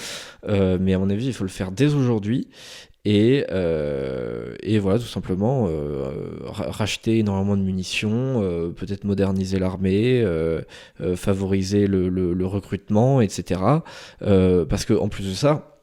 mais 0.46 0.92
à 0.92 0.98
mon 0.98 1.08
avis, 1.08 1.28
il 1.28 1.32
faut 1.32 1.44
le 1.44 1.48
faire 1.48 1.72
dès 1.72 1.94
aujourd'hui. 1.94 2.48
Et, 3.06 3.46
euh, 3.50 4.54
et, 4.62 4.78
voilà, 4.78 4.98
tout 4.98 5.06
simplement, 5.06 5.66
euh, 5.68 6.12
racheter 6.44 7.18
énormément 7.18 7.56
de 7.56 7.62
munitions, 7.62 8.42
euh, 8.42 8.70
peut-être 8.70 9.04
moderniser 9.04 9.58
l'armée, 9.58 10.24
favoriser 11.16 11.86
le, 11.86 12.46
recrutement, 12.46 13.20
etc. 13.20 13.60
parce 14.20 14.84
qu'en 14.84 15.08
plus 15.08 15.28
de 15.28 15.34
ça, 15.34 15.78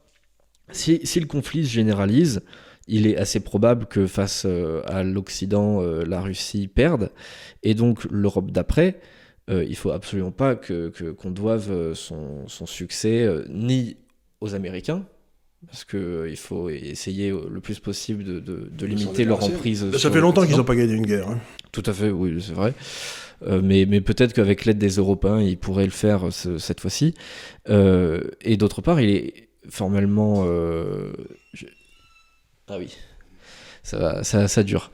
si, 0.70 1.00
si, 1.04 1.18
le 1.20 1.26
conflit 1.26 1.64
se 1.64 1.70
généralise, 1.70 2.42
il 2.86 3.06
est 3.06 3.16
assez 3.16 3.40
probable 3.40 3.86
que 3.86 4.06
face 4.06 4.46
à 4.86 5.02
l'Occident, 5.02 5.80
la 5.82 6.20
Russie 6.20 6.68
perde. 6.68 7.10
Et 7.62 7.74
donc 7.74 8.04
l'Europe 8.10 8.50
d'après, 8.50 9.00
il 9.48 9.76
faut 9.76 9.90
absolument 9.90 10.30
pas 10.30 10.54
que, 10.56 10.90
qu'on 11.12 11.30
doive 11.30 11.94
son, 11.94 12.46
son 12.48 12.66
succès 12.66 13.26
ni 13.48 13.96
aux 14.40 14.54
Américains, 14.54 15.04
parce 15.66 15.84
qu'il 15.84 15.98
euh, 15.98 16.36
faut 16.36 16.68
essayer 16.68 17.30
le 17.30 17.60
plus 17.60 17.80
possible 17.80 18.24
de, 18.24 18.40
de, 18.40 18.86
limiter 18.86 19.24
leur 19.24 19.42
emprise. 19.42 19.96
Ça 19.96 20.10
fait 20.10 20.20
longtemps 20.20 20.46
qu'ils 20.46 20.56
n'ont 20.56 20.64
pas 20.64 20.76
gagné 20.76 20.94
une 20.94 21.06
guerre. 21.06 21.28
Hein. 21.28 21.40
Tout 21.72 21.82
à 21.86 21.92
fait, 21.92 22.10
oui, 22.10 22.40
c'est 22.40 22.52
vrai. 22.52 22.74
Euh, 23.46 23.60
mais, 23.62 23.86
mais 23.86 24.00
peut-être 24.00 24.32
qu'avec 24.32 24.64
l'aide 24.64 24.78
des 24.78 24.96
Européens, 24.96 25.40
ils 25.40 25.58
pourraient 25.58 25.84
le 25.84 25.90
faire 25.90 26.32
cette 26.32 26.80
fois-ci. 26.80 27.14
Euh, 27.68 28.22
et 28.40 28.56
d'autre 28.56 28.82
part, 28.82 29.00
il 29.00 29.10
est 29.10 29.48
formellement... 29.68 30.46
Ah 32.70 32.76
oui 32.78 32.96
ça, 33.88 34.22
ça, 34.22 34.48
ça 34.48 34.62
dure. 34.62 34.90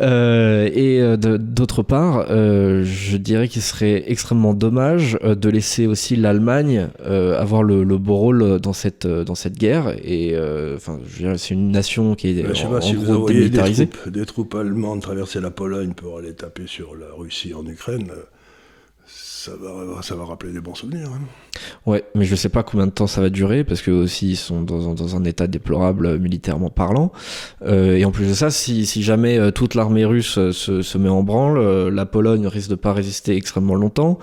Euh, 0.00 0.70
et 0.72 1.00
euh, 1.00 1.16
d'autre 1.16 1.82
part, 1.82 2.26
euh, 2.30 2.84
je 2.84 3.16
dirais 3.16 3.48
qu'il 3.48 3.62
serait 3.62 4.04
extrêmement 4.06 4.54
dommage 4.54 5.18
de 5.20 5.48
laisser 5.48 5.86
aussi 5.86 6.14
l'Allemagne 6.14 6.88
avoir 7.04 7.62
le, 7.62 7.84
beau 7.98 8.14
rôle 8.14 8.60
dans 8.60 8.72
cette, 8.72 9.06
dans 9.06 9.34
cette 9.34 9.58
guerre. 9.58 9.96
Et 10.04 10.36
enfin, 10.76 11.00
c'est 11.36 11.54
une 11.54 11.72
nation 11.72 12.14
qui 12.14 12.28
est 12.28 12.46
je 12.46 12.54
sais 12.54 12.68
pas, 12.68 12.80
si 12.80 12.94
vous 12.94 13.26
des 13.26 13.50
troupes, 13.50 14.08
des 14.08 14.26
troupes 14.26 14.54
allemandes 14.54 15.02
traverser 15.02 15.40
la 15.40 15.50
Pologne 15.50 15.92
pour 15.94 16.18
aller 16.18 16.34
taper 16.34 16.66
sur 16.66 16.94
la 16.94 17.06
Russie 17.16 17.52
en 17.54 17.66
Ukraine 17.66 18.10
ça 19.46 19.52
va, 19.60 20.02
ça 20.02 20.14
va 20.16 20.24
rappeler 20.24 20.52
des 20.52 20.60
bons 20.60 20.74
souvenirs. 20.74 21.08
Hein. 21.14 21.20
Ouais, 21.86 22.04
mais 22.14 22.24
je 22.24 22.34
sais 22.34 22.48
pas 22.48 22.62
combien 22.62 22.86
de 22.86 22.90
temps 22.90 23.06
ça 23.06 23.20
va 23.20 23.30
durer 23.30 23.62
parce 23.62 23.80
que 23.80 23.90
aussi 23.90 24.30
ils 24.30 24.36
sont 24.36 24.62
dans, 24.62 24.92
dans 24.94 25.16
un 25.16 25.24
état 25.24 25.46
déplorable 25.46 26.06
euh, 26.06 26.18
militairement 26.18 26.68
parlant. 26.68 27.12
Euh, 27.62 27.96
et 27.96 28.04
en 28.04 28.10
plus 28.10 28.26
de 28.26 28.34
ça, 28.34 28.50
si, 28.50 28.86
si 28.86 29.02
jamais 29.02 29.38
euh, 29.38 29.52
toute 29.52 29.74
l'armée 29.74 30.04
russe 30.04 30.50
se, 30.50 30.82
se, 30.82 30.98
met 30.98 31.08
en 31.08 31.22
branle, 31.22 31.88
la 31.88 32.06
Pologne 32.06 32.46
risque 32.48 32.70
de 32.70 32.74
pas 32.74 32.92
résister 32.92 33.36
extrêmement 33.36 33.74
longtemps. 33.74 34.18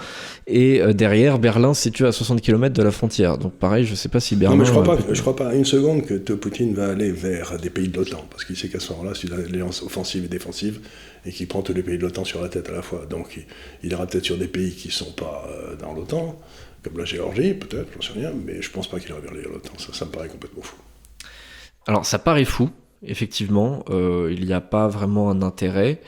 Et 0.48 0.82
derrière, 0.94 1.40
Berlin 1.40 1.74
se 1.74 1.84
situe 1.84 2.06
à 2.06 2.12
60 2.12 2.42
km 2.42 2.76
de 2.76 2.84
la 2.84 2.92
frontière. 2.92 3.38
Donc 3.38 3.54
pareil, 3.54 3.86
je 3.86 3.96
sais 3.96 4.10
pas 4.10 4.20
si 4.20 4.36
Berlin. 4.36 4.56
Non, 4.56 4.62
mais 4.62 4.66
je 4.66 4.72
crois 4.72 4.84
pas, 4.84 4.98
je 5.10 5.22
crois 5.22 5.36
pas 5.36 5.56
une 5.56 5.66
seconde 5.66 6.06
que 6.06 6.34
Poutine 6.34 6.74
va 6.74 6.90
aller 6.90 7.12
vers 7.12 7.58
des 7.60 7.70
pays 7.70 7.88
de 7.88 7.98
l'OTAN 7.98 8.26
parce 8.30 8.44
qu'il 8.44 8.58
sait 8.58 8.68
qu'à 8.68 8.80
ce 8.80 8.92
moment-là, 8.94 9.12
c'est 9.16 9.28
une 9.28 9.34
alliance 9.34 9.84
offensive 9.84 10.26
et 10.26 10.28
défensive 10.28 10.82
et 11.26 11.32
qui 11.32 11.46
prend 11.46 11.62
tous 11.62 11.74
les 11.74 11.84
pays 11.84 11.98
de 11.98 12.04
l'OTAN 12.04 12.26
sur 12.26 12.42
la 12.42 12.50
tête 12.50 12.70
à 12.70 12.74
la 12.74 12.82
fois. 12.82 13.06
Donc 13.10 13.40
il, 13.84 13.92
ira 13.92 14.06
peut-être 14.06 14.26
sur 14.26 14.38
des 14.38 14.48
pays 14.48 14.72
qui 14.72 14.90
ne 14.90 14.94
sont 14.94 15.12
pas 15.12 15.48
euh, 15.50 15.76
dans 15.76 15.94
l'OTAN, 15.94 16.40
comme 16.84 16.98
la 16.98 17.06
Géorgie 17.06 17.54
peut-être, 17.54 17.88
j'en 17.96 18.14
sais 18.14 18.20
rien, 18.20 18.32
mais 18.46 18.62
je 18.62 18.70
pense 18.70 18.90
pas 18.90 19.00
qu'il 19.00 19.10
ira 19.10 19.20
vers 19.20 19.34
l'OTAN. 19.34 19.74
Ça, 19.78 19.94
ça 19.94 20.06
me 20.06 20.12
paraît 20.12 20.28
complètement 20.28 20.64
fou. 20.64 20.76
Alors 21.88 22.06
ça 22.06 22.20
paraît 22.20 22.46
fou, 22.46 22.70
effectivement. 23.06 23.84
Euh, 23.90 24.34
il 24.36 24.46
n'y 24.46 24.54
a 24.54 24.62
pas 24.62 24.88
vraiment 24.88 25.30
un 25.30 25.42
intérêt. 25.42 26.00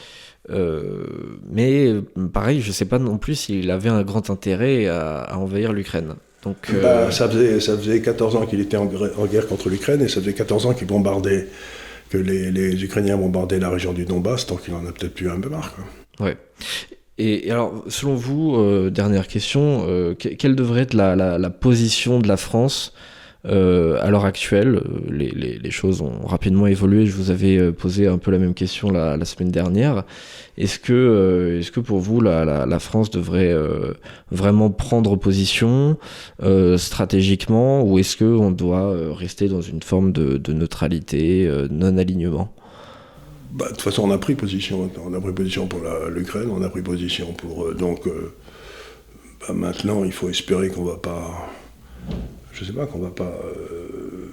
Euh, 0.51 1.05
mais 1.49 1.91
pareil, 2.31 2.61
je 2.61 2.67
ne 2.67 2.73
sais 2.73 2.85
pas 2.85 2.99
non 2.99 3.17
plus 3.17 3.35
s'il 3.35 3.71
avait 3.71 3.89
un 3.89 4.03
grand 4.03 4.29
intérêt 4.29 4.87
à, 4.87 5.37
envahir 5.37 5.73
l'Ukraine. 5.73 6.15
Donc, 6.43 6.71
bah, 6.79 7.11
ça, 7.11 7.27
faisait, 7.27 7.59
ça 7.59 7.75
faisait 7.75 8.01
14 8.01 8.35
ans 8.35 8.45
qu'il 8.45 8.59
était 8.59 8.77
en, 8.77 8.87
en 9.17 9.25
guerre 9.25 9.47
contre 9.47 9.69
l'Ukraine 9.69 10.03
et 10.03 10.07
ça 10.07 10.21
faisait 10.21 10.33
14 10.33 10.67
ans 10.67 10.73
qu'il 10.75 10.85
bombardait 10.85 11.47
que 12.09 12.17
les, 12.17 12.83
Ukrainiens 12.83 13.17
bombardaient 13.17 13.59
la 13.59 13.69
région 13.69 13.93
du 13.93 14.05
Donbass, 14.05 14.45
tant 14.45 14.57
qu'il 14.57 14.73
en 14.73 14.85
a 14.85 14.91
peut-être 14.91 15.13
plus 15.13 15.29
un 15.29 15.39
peu 15.39 15.49
marre. 15.49 15.73
Quoi. 15.75 16.27
Ouais. 16.27 16.37
Et, 17.17 17.49
alors, 17.49 17.83
selon 17.87 18.15
vous, 18.15 18.55
euh, 18.55 18.89
dernière 18.89 19.27
question, 19.27 19.85
euh, 19.87 20.13
quelle 20.15 20.55
devrait 20.55 20.81
être 20.81 20.93
la, 20.93 21.49
position 21.49 22.19
de 22.19 22.27
la 22.27 22.37
France 22.37 22.93
à 23.45 24.09
l'heure 24.09 24.25
actuelle, 24.25 24.81
les, 25.09 25.29
les, 25.31 25.71
choses 25.71 26.01
ont 26.01 26.25
rapidement 26.25 26.67
évolué. 26.67 27.05
Je 27.05 27.13
vous 27.13 27.31
avais 27.31 27.71
posé 27.71 28.07
un 28.07 28.17
peu 28.17 28.31
la 28.31 28.37
même 28.37 28.53
question 28.53 28.89
la, 28.91 29.23
semaine 29.25 29.51
dernière. 29.51 30.03
Est-ce 30.57 30.79
que, 30.79 31.57
est-ce 31.59 31.71
que 31.71 31.79
pour 31.79 31.99
vous, 31.99 32.21
la, 32.21 32.79
France 32.79 33.11
devrait 33.11 33.55
vraiment 34.31 34.69
prendre 34.69 35.15
position 35.15 35.97
stratégiquement 36.77 37.83
ou 37.83 37.99
est-ce 37.99 38.17
qu'on 38.17 38.51
doit 38.51 38.95
rester 39.13 39.47
dans 39.47 39.61
une 39.61 39.83
forme 39.83 40.11
de, 40.11 40.53
neutralité, 40.53 41.49
non-alignement? 41.69 42.53
Bah, 43.55 43.67
de 43.67 43.69
toute 43.69 43.81
façon, 43.81 44.03
on 44.03 44.11
a 44.11 44.17
pris 44.17 44.35
position. 44.35 44.91
On 45.01 45.13
a 45.13 45.21
pris 45.21 45.31
position 45.31 45.65
pour 45.67 45.79
l'Ukraine, 46.09 46.49
on 46.51 46.61
a 46.61 46.69
pris 46.69 46.81
position 46.81 47.31
pour. 47.31 47.67
Euh, 47.67 47.73
donc, 47.73 48.05
euh, 48.05 48.33
bah, 49.39 49.53
maintenant, 49.53 50.03
il 50.03 50.11
faut 50.11 50.29
espérer 50.29 50.67
qu'on 50.67 50.83
va 50.83 50.97
pas. 50.97 51.47
Je 52.55 52.65
sais 52.65 52.73
pas, 52.73 52.85
qu'on 52.85 52.99
va 52.99 53.11
pas 53.11 53.23
euh, 53.45 54.29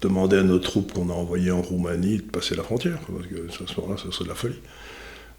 demander 0.00 0.36
à 0.36 0.42
nos 0.42 0.58
troupes 0.58 0.92
qu'on 0.92 1.10
a 1.10 1.14
envoyées 1.14 1.50
en 1.50 1.62
Roumanie 1.62 2.18
de 2.18 2.22
passer 2.22 2.54
la 2.54 2.62
frontière, 2.62 2.98
parce 2.98 3.26
que 3.26 3.48
à 3.48 3.66
ce 3.66 3.80
moment-là, 3.80 4.00
ça 4.00 4.12
serait 4.12 4.24
de 4.24 4.28
la 4.28 4.34
folie. 4.34 4.60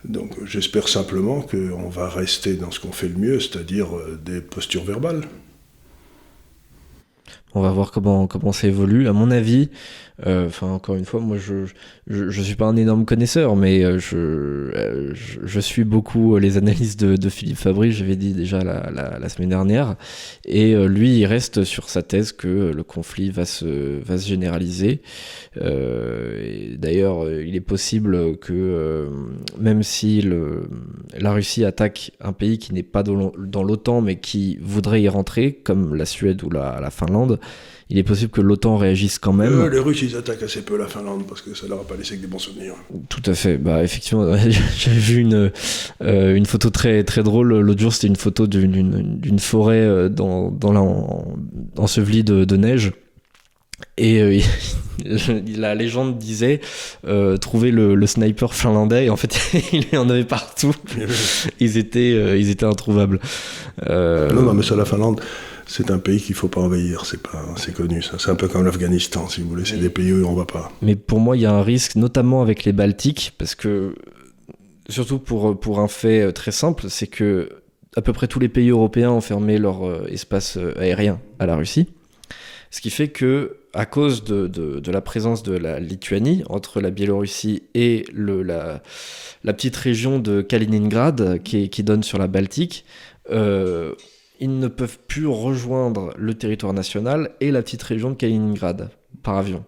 Donc, 0.03 0.43
j'espère 0.45 0.87
simplement 0.87 1.41
qu'on 1.41 1.89
va 1.89 2.09
rester 2.09 2.55
dans 2.55 2.71
ce 2.71 2.79
qu'on 2.79 2.91
fait 2.91 3.07
le 3.07 3.15
mieux, 3.15 3.39
c'est-à-dire 3.39 3.87
des 4.23 4.41
postures 4.41 4.83
verbales. 4.83 5.21
On 7.55 7.61
va 7.61 7.71
voir 7.71 7.91
comment, 7.91 8.27
comment 8.27 8.51
ça 8.51 8.67
évolue. 8.67 9.07
À 9.07 9.13
mon 9.13 9.31
avis, 9.31 9.69
euh, 10.25 10.47
enfin, 10.47 10.67
encore 10.67 10.95
une 10.95 11.03
fois, 11.03 11.19
moi, 11.19 11.37
je, 11.37 11.65
je, 12.07 12.41
suis 12.41 12.55
pas 12.55 12.65
un 12.65 12.77
énorme 12.77 13.05
connaisseur, 13.05 13.57
mais 13.57 13.83
euh, 13.83 13.99
euh, 14.13 15.11
je, 15.13 15.39
je, 15.43 15.59
suis 15.59 15.83
beaucoup 15.83 16.37
les 16.37 16.55
analyses 16.57 16.95
de, 16.95 17.17
de 17.17 17.29
Philippe 17.29 17.57
Fabry, 17.57 17.91
j'avais 17.91 18.15
dit 18.15 18.33
déjà 18.33 18.63
la, 18.63 18.89
la, 18.91 19.29
semaine 19.29 19.49
dernière, 19.49 19.95
et 20.45 20.73
lui, 20.87 21.19
il 21.19 21.25
reste 21.25 21.65
sur 21.65 21.89
sa 21.89 22.01
thèse 22.01 22.31
que 22.31 22.71
le 22.73 22.83
conflit 22.83 23.29
va 23.29 23.45
se, 23.45 24.01
va 24.03 24.17
se 24.17 24.27
généraliser. 24.27 25.01
D'ailleurs, 25.57 27.29
il 27.29 27.55
est 27.55 27.61
possible 27.61 28.37
que 28.37 29.09
même 29.59 29.83
si 29.83 30.21
le, 30.21 30.69
la 31.17 31.33
Russie 31.33 31.65
attaque 31.65 32.11
un 32.21 32.33
pays 32.33 32.57
qui 32.57 32.73
n'est 32.73 32.83
pas 32.83 33.03
dans 33.03 33.63
l'OTAN, 33.63 34.01
mais 34.01 34.17
qui 34.17 34.57
voudrait 34.61 35.01
y 35.01 35.09
rentrer, 35.09 35.53
comme 35.53 35.95
la 35.95 36.05
Suède 36.05 36.43
ou 36.43 36.49
la, 36.49 36.79
la 36.79 36.89
Finlande, 36.89 37.39
il 37.89 37.99
est 37.99 38.03
possible 38.03 38.31
que 38.31 38.41
l'OTAN 38.41 38.77
réagisse 38.77 39.19
quand 39.19 39.33
même. 39.33 39.61
Euh, 39.61 39.69
les 39.69 39.79
Russes, 39.79 40.01
ils 40.01 40.15
attaquent 40.15 40.41
assez 40.41 40.63
peu 40.63 40.75
la 40.75 40.87
Finlande 40.87 41.25
parce 41.27 41.41
que 41.41 41.53
ça 41.53 41.67
leur 41.67 41.81
a 41.81 41.83
pas 41.83 41.95
laissé 41.95 42.15
que 42.17 42.21
des 42.21 42.27
bons 42.27 42.39
souvenirs. 42.39 42.73
Tout 43.09 43.21
à 43.27 43.35
fait. 43.35 43.57
Bah, 43.57 43.83
effectivement, 43.83 44.35
j'avais 44.77 44.97
vu 44.97 45.19
une, 45.19 45.51
euh, 46.01 46.35
une 46.35 46.47
photo 46.47 46.71
très, 46.71 47.03
très 47.03 47.21
drôle. 47.21 47.59
L'autre 47.59 47.79
jour, 47.79 47.93
c'était 47.93 48.07
une 48.07 48.15
photo 48.15 48.47
d'une 48.47 49.39
forêt 49.39 49.81
euh, 49.81 50.09
dans, 50.09 50.49
dans 50.49 50.73
la, 50.73 50.81
ensevelie 51.77 52.23
de, 52.23 52.43
de 52.43 52.57
neige. 52.57 52.91
Et 53.97 54.41
la 55.57 55.75
légende 55.75 56.17
disait 56.17 56.61
trouver 57.41 57.71
le, 57.71 57.93
le, 57.93 58.07
sniper 58.07 58.53
finlandais 58.53 59.05
et 59.05 59.09
en 59.09 59.17
fait 59.17 59.37
il 59.73 59.85
y 59.91 59.97
en 59.97 60.09
avait 60.09 60.23
partout. 60.23 60.73
ils 61.59 61.77
étaient 61.77 62.39
ils 62.39 62.49
étaient 62.49 62.65
introuvables. 62.65 63.19
Non 63.87 64.41
non 64.41 64.53
mais 64.53 64.63
ça 64.63 64.77
la 64.77 64.85
Finlande 64.85 65.19
c'est 65.67 65.91
un 65.91 65.99
pays 65.99 66.21
qu'il 66.21 66.35
faut 66.35 66.47
pas 66.47 66.61
envahir, 66.61 67.05
c'est 67.05 67.21
pas, 67.21 67.43
c'est 67.57 67.73
connu 67.73 68.01
ça. 68.01 68.17
C'est 68.19 68.29
un 68.29 68.35
peu 68.35 68.47
comme 68.47 68.65
l'Afghanistan, 68.65 69.27
si 69.27 69.41
vous 69.41 69.49
voulez. 69.49 69.65
C'est 69.65 69.77
des 69.77 69.89
pays 69.89 70.13
où 70.13 70.25
on 70.25 70.35
va 70.35 70.45
pas. 70.45 70.71
Mais 70.81 70.95
pour 70.95 71.19
moi, 71.19 71.35
il 71.37 71.41
y 71.41 71.45
a 71.45 71.53
un 71.53 71.63
risque, 71.63 71.95
notamment 71.95 72.41
avec 72.41 72.63
les 72.63 72.71
Baltiques, 72.71 73.33
parce 73.37 73.55
que 73.55 73.95
surtout 74.89 75.19
pour 75.19 75.59
pour 75.59 75.79
un 75.79 75.87
fait 75.87 76.21
euh, 76.21 76.31
très 76.31 76.51
simple, 76.51 76.89
c'est 76.89 77.07
que 77.07 77.49
à 77.95 78.01
peu 78.01 78.13
près 78.13 78.27
tous 78.27 78.39
les 78.39 78.49
pays 78.49 78.69
européens 78.69 79.11
ont 79.11 79.21
fermé 79.21 79.57
leur 79.57 79.85
euh, 79.85 80.07
espace 80.09 80.57
euh, 80.57 80.73
aérien 80.79 81.19
à 81.39 81.45
la 81.45 81.55
Russie, 81.55 81.87
ce 82.69 82.81
qui 82.81 82.89
fait 82.89 83.07
que 83.07 83.57
à 83.73 83.85
cause 83.85 84.23
de, 84.23 84.47
de, 84.47 84.91
la 84.91 85.01
présence 85.01 85.43
de 85.43 85.51
la 85.51 85.81
Lituanie 85.81 86.43
entre 86.47 86.79
la 86.79 86.91
Biélorussie 86.91 87.63
et 87.73 88.05
le, 88.13 88.41
la, 88.41 88.81
petite 89.43 89.75
région 89.75 90.17
de 90.17 90.41
Kaliningrad 90.41 91.43
qui, 91.43 91.69
qui 91.69 91.83
donne 91.83 92.01
sur 92.01 92.17
la 92.17 92.27
Baltique, 92.27 92.85
euh, 93.31 93.93
ils 94.39 94.59
ne 94.59 94.67
peuvent 94.67 94.99
plus 95.07 95.27
rejoindre 95.27 96.13
le 96.17 96.33
territoire 96.33 96.73
national 96.73 97.31
et 97.41 97.51
la 97.51 97.61
petite 97.61 97.83
région 97.83 98.09
de 98.09 98.15
Kaliningrad 98.15 98.89
par 99.23 99.37
avion. 99.37 99.65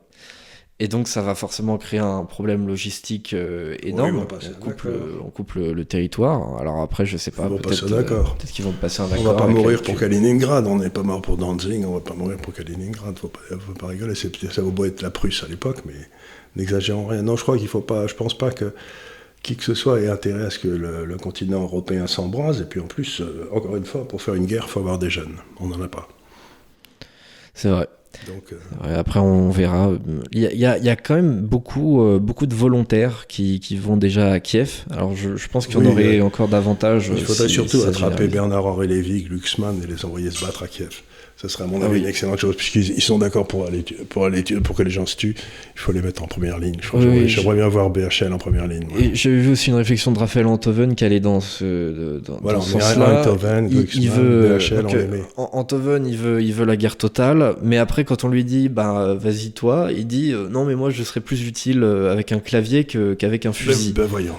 Et 0.80 0.88
donc 0.88 1.08
ça 1.08 1.24
va 1.24 1.34
forcément 1.34 1.80
créer 1.80 2.00
un 2.00 2.24
problème 2.24 2.68
logistique 2.68 3.34
euh, 3.34 3.76
énorme. 3.82 4.28
on, 5.24 5.30
coupe, 5.32 5.54
le, 5.56 5.86
territoire. 5.86 6.60
Alors 6.60 6.82
après, 6.82 7.08
je 7.08 7.18
sais 7.18 7.32
pas. 7.32 7.50
Peut-être 7.50 7.92
euh, 7.92 8.04
peut 8.04 8.48
qu'ils 8.48 8.64
vont 8.64 8.74
passer 8.74 9.02
un 9.02 9.06
accord. 9.06 9.20
On 9.22 9.24
va 9.24 9.34
pas 9.34 9.48
mourir 9.48 9.82
pour 9.82 9.98
Kaliningrad. 9.98 10.68
On 10.68 10.78
n'est 10.78 10.92
pas 10.92 11.02
mort 11.02 11.24
pour 11.24 11.38
Danzig. 11.38 11.84
On 11.84 11.94
va 11.96 12.00
pas 12.00 12.14
mourir 12.14 12.38
pour 12.38 12.54
Kaliningrad. 12.54 13.18
Faut 13.18 13.28
pas, 13.28 13.40
faut 13.60 13.74
pas 13.74 13.88
rigoler. 13.88 14.14
Ça 14.14 14.62
vaut 14.62 14.70
beau 14.70 14.86
être 14.86 15.02
la 15.02 15.10
Prusse 15.10 15.44
à 15.44 15.48
l'époque, 15.48 15.82
mais 15.86 15.96
n'exagérons 16.56 17.08
rien. 17.08 17.24
Non, 17.24 17.36
je 17.38 17.42
crois 17.42 17.58
qu'il 17.58 17.68
faut 17.68 17.82
pas. 17.82 18.06
Je 18.06 18.14
pense 18.14 18.38
pas 18.38 18.52
que 18.52 18.72
qui 19.44 19.56
que 19.56 19.64
ce 19.64 19.74
soit 19.74 20.02
ait 20.02 20.10
intérêt 20.10 20.46
à 20.46 20.50
ce 20.50 20.60
que 20.60 20.68
le, 20.68 21.18
continent 21.18 21.62
européen 21.62 22.08
s'embrase. 22.08 22.62
Et 22.62 22.66
puis 22.66 22.80
en 22.80 22.88
plus, 22.88 23.22
euh, 23.22 23.50
encore 23.54 23.76
une 23.76 23.86
fois, 23.86 24.08
pour 24.08 24.22
faire 24.22 24.36
une 24.36 24.46
guerre, 24.46 24.66
il 24.68 24.70
faut 24.70 24.80
avoir 24.80 25.00
des 25.00 25.10
jeunes. 25.10 25.36
On 25.60 25.68
n'en 25.68 25.82
a 25.82 25.88
pas. 25.88 26.08
C'est 27.54 27.70
vrai. 27.70 27.88
Donc, 28.26 28.52
euh, 28.52 29.00
après, 29.00 29.20
on 29.20 29.50
verra. 29.50 29.92
Il 30.32 30.42
y, 30.42 30.66
a, 30.66 30.78
il 30.78 30.84
y 30.84 30.90
a, 30.90 30.96
quand 30.96 31.16
même 31.16 31.42
beaucoup, 31.42 32.02
euh, 32.02 32.20
beaucoup 32.20 32.48
de 32.48 32.56
volontaires 32.56 33.28
qui, 33.28 33.60
qui, 33.60 33.76
vont 33.78 33.96
déjà 33.96 34.32
à 34.32 34.40
Kiev. 34.40 34.86
Alors, 34.90 35.16
je, 35.16 35.36
je 35.36 35.48
pense 35.48 35.68
qu'il 35.68 35.78
y 35.78 35.88
en 35.88 35.92
aurait 35.92 36.22
encore 36.22 36.48
davantage. 36.48 37.12
Il 37.16 37.24
faudrait 37.24 37.48
surtout 37.48 37.84
attraper 37.84 38.28
Bernard-Henri 38.28 38.88
Lévy, 38.88 39.24
Glucksmann 39.24 39.82
et 39.84 39.88
les 39.88 40.04
envoyer 40.04 40.32
se 40.32 40.44
battre 40.44 40.64
à 40.64 40.68
Kiev. 40.68 41.02
Ce 41.40 41.48
serait 41.48 41.66
à 41.66 41.68
mon 41.68 41.84
avis 41.84 42.00
une 42.00 42.08
excellente 42.08 42.40
chose, 42.40 42.56
puisqu'ils 42.56 43.00
sont 43.00 43.20
d'accord 43.20 43.48
pour 43.48 43.68
aller, 43.68 43.86
pour 44.10 44.26
aller 44.26 44.42
pour 44.42 44.76
que 44.76 44.82
les 44.82 44.90
gens 44.90 45.06
se 45.06 45.16
tuent. 45.16 45.36
Il 45.76 45.80
faut 45.80 45.92
les 45.92 46.02
mettre 46.02 46.24
en 46.24 46.28
première 46.28 46.58
ligne. 46.58 46.78
J'aimerais 47.28 47.56
bien 47.56 47.68
voir 47.68 47.92
BHL 47.92 48.34
en 48.34 48.40
première 48.40 48.66
ligne. 48.66 48.88
J'ai 49.14 49.30
vu 49.30 49.52
aussi 49.52 49.70
une 49.70 49.76
réflexion 49.76 50.12
de 50.12 50.18
Raphaël 50.18 50.48
Antoven 50.48 50.96
qui 50.96 51.06
allait 51.06 51.20
dans 51.20 51.40
ce, 51.40 52.20
dans, 52.22 52.40
voilà, 52.42 52.60
ce 52.60 52.72
sens-là. 52.72 53.22
Antoven, 53.22 53.70
il, 53.72 54.10
veut, 54.10 54.58
BHL, 54.58 54.84
Antoven, 55.38 56.08
il 56.08 56.18
veut, 56.18 56.42
il 56.42 56.54
veut 56.54 56.66
la 56.66 56.76
guerre 56.76 56.96
totale, 56.96 57.56
mais 57.62 57.78
après 57.78 58.04
quand 58.04 58.24
on 58.24 58.30
lui 58.30 58.44
dit, 58.44 58.68
bah 58.68 59.14
vas-y 59.14 59.52
toi, 59.52 59.90
il 59.96 60.08
dit, 60.08 60.34
euh, 60.34 60.50
non 60.50 60.66
mais 60.66 60.74
moi 60.74 60.90
je 60.90 61.04
serais 61.04 61.22
plus 61.22 61.48
utile 61.48 61.84
euh, 61.84 62.12
avec 62.12 62.32
un 62.32 62.40
clavier 62.40 62.86
qu'avec 62.86 63.46
un 63.46 63.54
fusil. 63.54 63.94
Ben, 63.94 64.04
ben 64.04 64.08
voyons. 64.08 64.36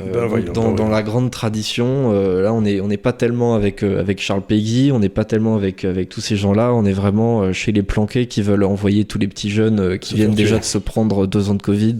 Euh, 0.00 0.28
ben 0.28 0.52
dans, 0.52 0.72
dans, 0.72 0.88
la 0.88 1.02
grande 1.02 1.30
tradition, 1.30 2.12
euh, 2.12 2.42
là 2.42 2.52
on 2.52 2.62
n'est 2.62 2.80
on 2.80 2.88
est 2.90 2.96
pas 2.96 3.12
tellement 3.12 3.54
avec, 3.54 3.82
euh, 3.82 4.00
avec 4.00 4.20
Charles 4.20 4.42
Peggy, 4.42 4.90
on 4.92 4.98
n'est 4.98 5.08
pas 5.08 5.24
tellement 5.24 5.56
avec, 5.56 5.84
avec 5.84 6.08
tous 6.08 6.20
ces 6.20 6.36
gens-là, 6.36 6.72
on 6.72 6.84
est 6.84 6.92
vraiment 6.92 7.52
chez 7.52 7.72
les 7.72 7.82
planqués 7.82 8.26
qui 8.26 8.42
veulent 8.42 8.64
envoyer 8.64 9.04
tous 9.04 9.18
les 9.18 9.28
petits 9.28 9.50
jeunes 9.50 9.98
qui 9.98 10.14
viennent 10.14 10.34
déjà 10.34 10.58
de 10.58 10.64
se 10.64 10.78
prendre 10.78 11.26
deux 11.26 11.50
ans 11.50 11.54
de 11.54 11.62
Covid. 11.62 11.96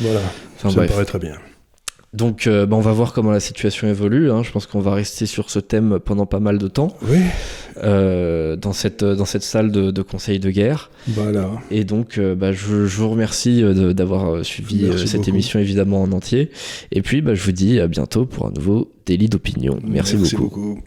voilà, 0.00 0.20
ça 0.58 0.68
me 0.68 0.86
paraît 0.86 1.04
très 1.04 1.18
bien. 1.18 1.34
Donc, 2.14 2.46
euh, 2.46 2.64
bah, 2.64 2.76
on 2.76 2.80
va 2.80 2.92
voir 2.92 3.12
comment 3.12 3.30
la 3.30 3.40
situation 3.40 3.86
évolue. 3.86 4.30
Hein. 4.30 4.42
Je 4.42 4.50
pense 4.50 4.66
qu'on 4.66 4.80
va 4.80 4.94
rester 4.94 5.26
sur 5.26 5.50
ce 5.50 5.58
thème 5.58 5.98
pendant 6.02 6.24
pas 6.26 6.40
mal 6.40 6.58
de 6.58 6.68
temps. 6.68 6.96
Oui. 7.02 7.18
Euh, 7.82 8.56
dans, 8.56 8.72
cette, 8.72 9.04
dans 9.04 9.26
cette 9.26 9.42
salle 9.42 9.70
de, 9.70 9.90
de, 9.90 10.02
conseil 10.02 10.40
de 10.40 10.50
guerre. 10.50 10.90
Voilà. 11.06 11.50
Et 11.70 11.84
donc, 11.84 12.18
euh, 12.18 12.34
bah, 12.34 12.52
je, 12.52 12.86
je, 12.86 12.96
vous 12.96 13.10
remercie 13.10 13.62
d'avoir 13.94 14.44
suivi 14.44 14.90
cette 15.06 15.28
émission 15.28 15.60
évidemment 15.60 16.02
en 16.02 16.12
entier. 16.12 16.50
Et 16.92 17.02
puis, 17.02 17.20
bah, 17.20 17.34
je 17.34 17.42
vous 17.42 17.52
dis 17.52 17.78
à 17.78 17.88
bientôt 17.88 18.24
pour 18.24 18.46
un 18.46 18.52
nouveau 18.52 18.90
délit 19.04 19.28
d'opinion. 19.28 19.78
Merci, 19.84 20.16
beaucoup. 20.16 20.42
beaucoup. 20.42 20.82